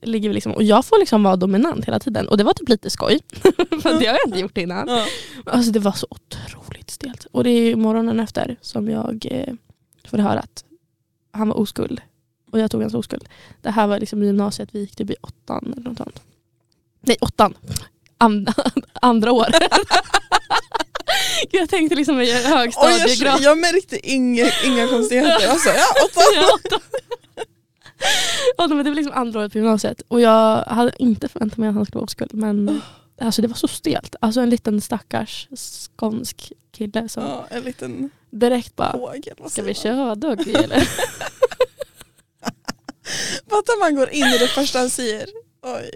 ligger 0.01 0.29
vi 0.29 0.35
liksom, 0.35 0.51
och 0.51 0.63
jag 0.63 0.85
får 0.85 0.99
liksom 0.99 1.23
vara 1.23 1.35
dominant 1.35 1.85
hela 1.85 1.99
tiden. 1.99 2.27
Och 2.27 2.37
det 2.37 2.43
var 2.43 2.53
typ 2.53 2.69
lite 2.69 2.89
skoj. 2.89 3.19
För 3.81 3.99
det 3.99 4.05
har 4.05 4.13
jag 4.13 4.27
inte 4.27 4.39
gjort 4.39 4.57
innan. 4.57 4.87
Ja. 4.87 5.05
Alltså 5.45 5.71
det 5.71 5.79
var 5.79 5.91
så 5.91 6.07
otroligt 6.09 6.89
stelt. 6.89 7.27
Och 7.31 7.43
det 7.43 7.49
är 7.49 7.75
morgonen 7.75 8.19
efter 8.19 8.57
som 8.61 8.89
jag 8.89 9.27
eh, 9.31 9.53
får 10.07 10.17
höra 10.17 10.39
att 10.39 10.63
han 11.31 11.47
var 11.47 11.57
oskuld. 11.57 12.01
Och 12.51 12.59
jag 12.59 12.71
tog 12.71 12.81
hans 12.81 12.93
oskuld. 12.93 13.29
Det 13.61 13.69
här 13.69 13.87
var 13.87 13.99
liksom 13.99 14.23
gymnasiet, 14.23 14.69
vi 14.71 14.79
gick 14.79 14.95
typ 14.95 15.09
i 15.09 15.15
åttan 15.21 15.73
eller 15.77 15.89
något 15.89 15.97
sånt. 15.97 16.21
Nej, 17.01 17.17
åttan. 17.21 17.53
And, 18.17 18.49
andra 19.01 19.31
år. 19.31 19.47
jag 21.51 21.69
tänkte 21.69 21.95
liksom 21.95 22.21
i 22.21 22.23
Och 22.23 22.27
jag, 22.27 22.41
högstadiegrad. 22.41 23.41
jag 23.41 23.57
märkte 23.57 24.09
inga, 24.11 24.51
inga 24.65 24.87
konstigheter. 24.87 25.47
Alltså, 25.49 25.69
ja, 25.69 25.85
åtta. 26.05 26.21
Ja, 26.35 26.49
åtta. 26.65 26.79
Ja, 28.57 28.67
men 28.67 28.77
det 28.77 28.83
var 28.91 28.95
liksom 28.95 29.13
andra 29.13 29.39
året 29.39 29.51
på 29.51 29.57
gymnasiet 29.57 30.01
och 30.07 30.21
jag 30.21 30.63
hade 30.63 30.91
inte 30.99 31.27
förväntat 31.27 31.57
mig 31.57 31.69
att 31.69 31.75
han 31.75 31.85
skulle 31.85 31.99
vara 31.99 32.05
oskuld 32.05 32.33
men 32.33 32.81
alltså, 33.21 33.41
det 33.41 33.47
var 33.47 33.55
så 33.55 33.67
stelt. 33.67 34.15
Alltså 34.19 34.41
en 34.41 34.49
liten 34.49 34.81
stackars 34.81 35.47
skånsk 35.95 36.51
kille 36.71 37.09
som 37.09 37.23
Ja, 37.23 37.45
en 37.49 37.63
liten 37.63 38.09
direkt 38.31 38.75
bara 38.75 38.91
fågel. 38.91 39.35
Ska 39.49 39.61
vi 39.63 39.73
köra 39.73 40.15
Dougie 40.15 40.57
eller? 40.63 40.87
Fattar 43.49 43.79
man 43.79 43.95
går 43.95 44.09
in 44.09 44.27
i 44.27 44.37
det 44.37 44.47
första 44.47 44.79
han 44.79 44.89
säger. 44.89 45.25
Oj, 45.61 45.89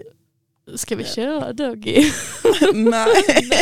Ska 0.76 0.96
vi 0.96 1.04
köra 1.04 1.52
Dougie? 1.52 2.12
nej. 2.74 3.08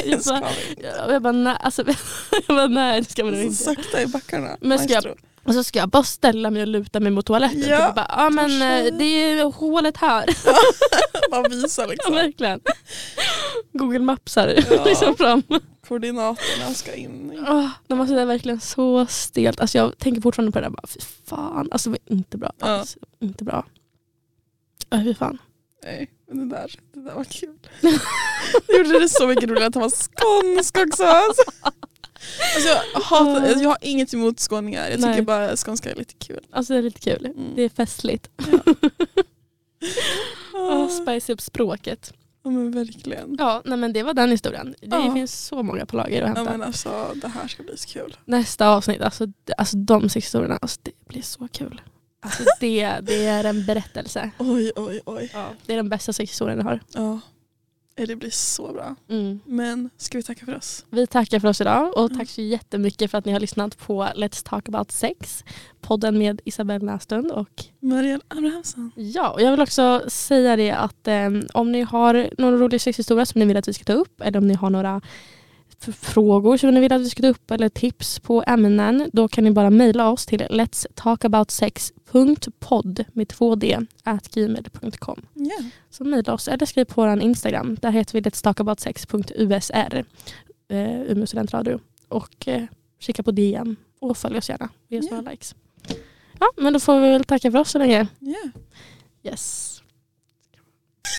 jag, 0.04 0.22
Ska 0.24 0.32
bara, 0.40 0.50
vi 0.66 0.70
inte. 0.70 1.12
jag 1.12 1.22
bara 1.22 1.32
nej, 1.32 1.56
alltså, 1.60 1.82
jag 2.30 2.56
bara, 2.56 2.66
nej 2.66 3.00
det 3.00 3.10
ska 3.10 3.24
man 3.24 3.32
nog 3.34 3.42
inte. 3.42 3.54
sakta 3.64 4.02
i 4.02 4.06
backarna. 4.06 4.56
Men 4.60 4.78
ska 4.78 4.92
jag-. 4.92 5.14
Och 5.44 5.54
så 5.54 5.64
ska 5.64 5.78
jag 5.78 5.88
bara 5.88 6.02
ställa 6.04 6.50
mig 6.50 6.62
och 6.62 6.68
luta 6.68 7.00
mig 7.00 7.10
mot 7.12 7.26
toaletten. 7.26 7.60
Ja, 7.60 7.68
Ja, 7.68 7.92
bara, 7.96 8.06
ja 8.08 8.30
men 8.30 8.62
eh, 8.62 8.98
det 8.98 9.04
är 9.04 9.44
hålet 9.52 9.96
här. 9.96 10.24
Bara 11.30 11.48
visa 11.48 11.82
Ja, 11.82 11.88
liksom. 11.88 12.14
verkligen. 12.14 12.60
Google 13.72 13.98
Maps 13.98 14.36
här 14.36 14.64
Ja. 14.70 14.84
liksom 14.84 15.16
fram. 15.16 15.42
Koordinaterna 15.88 16.74
ska 16.74 16.94
in. 16.94 17.30
Oh, 17.48 17.68
de 17.86 18.00
alltså, 18.00 18.14
det 18.14 18.20
är 18.20 18.26
verkligen 18.26 18.60
så 18.60 19.06
stelt. 19.06 19.60
Alltså, 19.60 19.78
jag 19.78 19.98
tänker 19.98 20.20
fortfarande 20.20 20.52
på 20.52 20.58
det 20.58 20.64
där. 20.64 20.70
Bara, 20.70 20.86
fy 20.86 21.00
fan, 21.26 21.68
alltså, 21.72 21.90
det 21.90 21.98
var 22.08 22.16
inte 22.16 22.38
bra. 22.38 22.52
Ja. 22.58 22.66
Alltså, 22.66 22.98
inte 23.20 23.44
bra. 23.44 23.64
Ja, 24.90 25.00
fy 25.04 25.14
fan. 25.14 25.38
Nej, 25.86 26.10
men 26.28 26.48
det 26.48 26.56
där, 26.56 26.74
det 26.94 27.00
där 27.00 27.14
var 27.14 27.24
kul. 27.24 27.58
Det 28.66 28.76
gjorde 28.76 28.98
det 29.00 29.08
så 29.08 29.26
mycket 29.26 29.44
roligare 29.48 29.66
att 29.66 29.74
han 29.74 29.82
var 29.82 29.90
skånsk 29.90 30.78
också. 30.78 31.04
Alltså. 31.04 31.42
Alltså 32.54 32.68
jag, 32.94 33.00
hatar, 33.00 33.62
jag 33.62 33.68
har 33.68 33.78
inget 33.80 34.14
emot 34.14 34.40
skåningar, 34.40 34.84
jag 34.88 34.94
tycker 34.96 35.08
Nej. 35.08 35.22
bara 35.22 35.56
skånska 35.56 35.90
är 35.90 35.94
lite 35.94 36.14
kul. 36.14 36.40
Alltså, 36.50 36.72
det 36.72 36.78
är 36.78 36.82
lite 36.82 37.00
kul. 37.00 37.26
Mm. 37.26 37.52
Det 37.56 37.62
är 37.62 37.68
festligt. 37.68 38.28
Oh, 40.52 40.88
spice 41.02 41.32
upp 41.32 41.40
språket. 41.40 42.12
Ja 42.44 42.50
men 42.50 42.70
verkligen. 42.70 43.36
Ja, 43.38 43.62
nej, 43.64 43.78
men 43.78 43.92
det 43.92 44.02
var 44.02 44.14
den 44.14 44.30
historien. 44.30 44.74
Det 44.80 44.86
Ja. 44.96 45.14
finns 45.14 45.46
så 45.46 45.62
många 45.62 45.86
på 45.86 45.96
lager 45.96 46.22
att 46.22 46.28
Ja, 46.28 46.34
hämta. 46.34 46.52
men 46.52 46.62
alltså, 46.62 47.12
det 47.14 47.28
här 47.28 47.48
ska 47.48 47.62
bli 47.62 47.76
så 47.76 47.88
kul. 47.88 48.16
Nästa 48.24 48.68
avsnitt, 48.68 49.00
alltså, 49.02 49.26
alltså 49.56 49.76
de 49.76 50.08
sex 50.08 50.26
historierna, 50.26 50.58
alltså, 50.62 50.80
det 50.82 50.92
blir 51.08 51.22
så 51.22 51.48
kul. 51.52 51.80
Alltså, 52.26 52.44
det, 52.60 52.98
det 53.02 53.26
är 53.26 53.44
en 53.44 53.66
berättelse. 53.66 54.30
Oj 54.38 54.72
oj 54.76 55.00
oj. 55.04 55.30
Ja. 55.34 55.48
Det 55.66 55.72
är 55.72 55.76
den 55.76 55.88
bästa 55.88 56.12
sex 56.12 56.30
historien 56.30 56.58
jag 56.58 56.64
har. 56.64 56.80
Ja. 56.92 57.20
Det 58.06 58.16
blir 58.16 58.30
så 58.30 58.72
bra. 58.72 58.94
Mm. 59.08 59.40
Men 59.44 59.90
ska 59.96 60.18
vi 60.18 60.22
tacka 60.22 60.44
för 60.44 60.56
oss? 60.56 60.84
Vi 60.90 61.06
tackar 61.06 61.40
för 61.40 61.48
oss 61.48 61.60
idag 61.60 61.98
och 61.98 62.14
tack 62.18 62.28
så 62.28 62.40
jättemycket 62.40 63.10
för 63.10 63.18
att 63.18 63.24
ni 63.24 63.32
har 63.32 63.40
lyssnat 63.40 63.78
på 63.78 64.04
Let's 64.04 64.48
Talk 64.48 64.68
About 64.68 64.90
Sex. 64.90 65.44
Podden 65.80 66.18
med 66.18 66.40
Isabelle 66.44 66.84
Näslund 66.84 67.30
och 67.30 67.64
Marielle 67.80 68.22
Abrahamsson. 68.28 68.92
ja, 68.96 69.30
och 69.30 69.42
jag 69.42 69.50
vill 69.50 69.60
också 69.60 70.02
säga 70.08 70.56
det 70.56 70.70
att 70.70 71.08
eh, 71.08 71.30
om 71.54 71.72
ni 71.72 71.82
har 71.82 72.30
någon 72.38 72.58
rolig 72.58 72.80
sexhistoria 72.80 73.26
som 73.26 73.38
ni 73.38 73.44
vill 73.44 73.56
att 73.56 73.68
vi 73.68 73.72
ska 73.72 73.84
ta 73.84 73.92
upp 73.92 74.20
eller 74.20 74.38
om 74.38 74.46
ni 74.46 74.54
har 74.54 74.70
några 74.70 75.00
frågor 75.78 76.56
som 76.56 76.70
ni 76.70 76.80
vill 76.80 76.92
att 76.92 77.00
vi 77.00 77.10
ska 77.10 77.22
ta 77.22 77.28
upp 77.28 77.50
eller 77.50 77.68
tips 77.68 78.20
på 78.20 78.44
ämnen 78.46 79.10
då 79.12 79.28
kan 79.28 79.44
ni 79.44 79.50
bara 79.50 79.70
mejla 79.70 80.10
oss 80.10 80.26
till 80.26 80.40
let's 80.40 80.86
talkaboutsex.podd 80.94 83.04
med 83.12 83.26
2d 83.26 83.86
at 84.04 84.34
gmail.com. 84.34 85.22
Ja. 85.34 85.56
Så 85.90 86.04
mejla 86.04 86.34
oss 86.34 86.48
eller 86.48 86.66
skriv 86.66 86.84
på 86.84 87.02
vår 87.02 87.22
Instagram. 87.22 87.76
Där 87.80 87.90
heter 87.90 88.12
vi 88.12 88.20
letstalkaboutsex.usr. 88.20 90.04
Eh, 90.68 91.00
Umeå 91.00 91.26
studentradio. 91.26 91.80
Och 92.08 92.48
eh, 92.48 92.62
kika 92.98 93.22
på 93.22 93.30
DM 93.30 93.76
och 94.00 94.16
följ 94.16 94.38
oss 94.38 94.48
gärna. 94.48 94.68
Ge 94.88 94.98
oss 94.98 95.10
några 95.10 95.30
likes. 95.30 95.54
Ja, 96.40 96.46
men 96.56 96.72
då 96.72 96.80
får 96.80 97.00
vi 97.00 97.10
väl 97.10 97.24
tacka 97.24 97.50
för 97.50 97.58
oss 97.58 97.70
så 97.70 97.78
länge. 97.78 98.06
Ja. 98.18 98.50
Yes. 99.22 99.75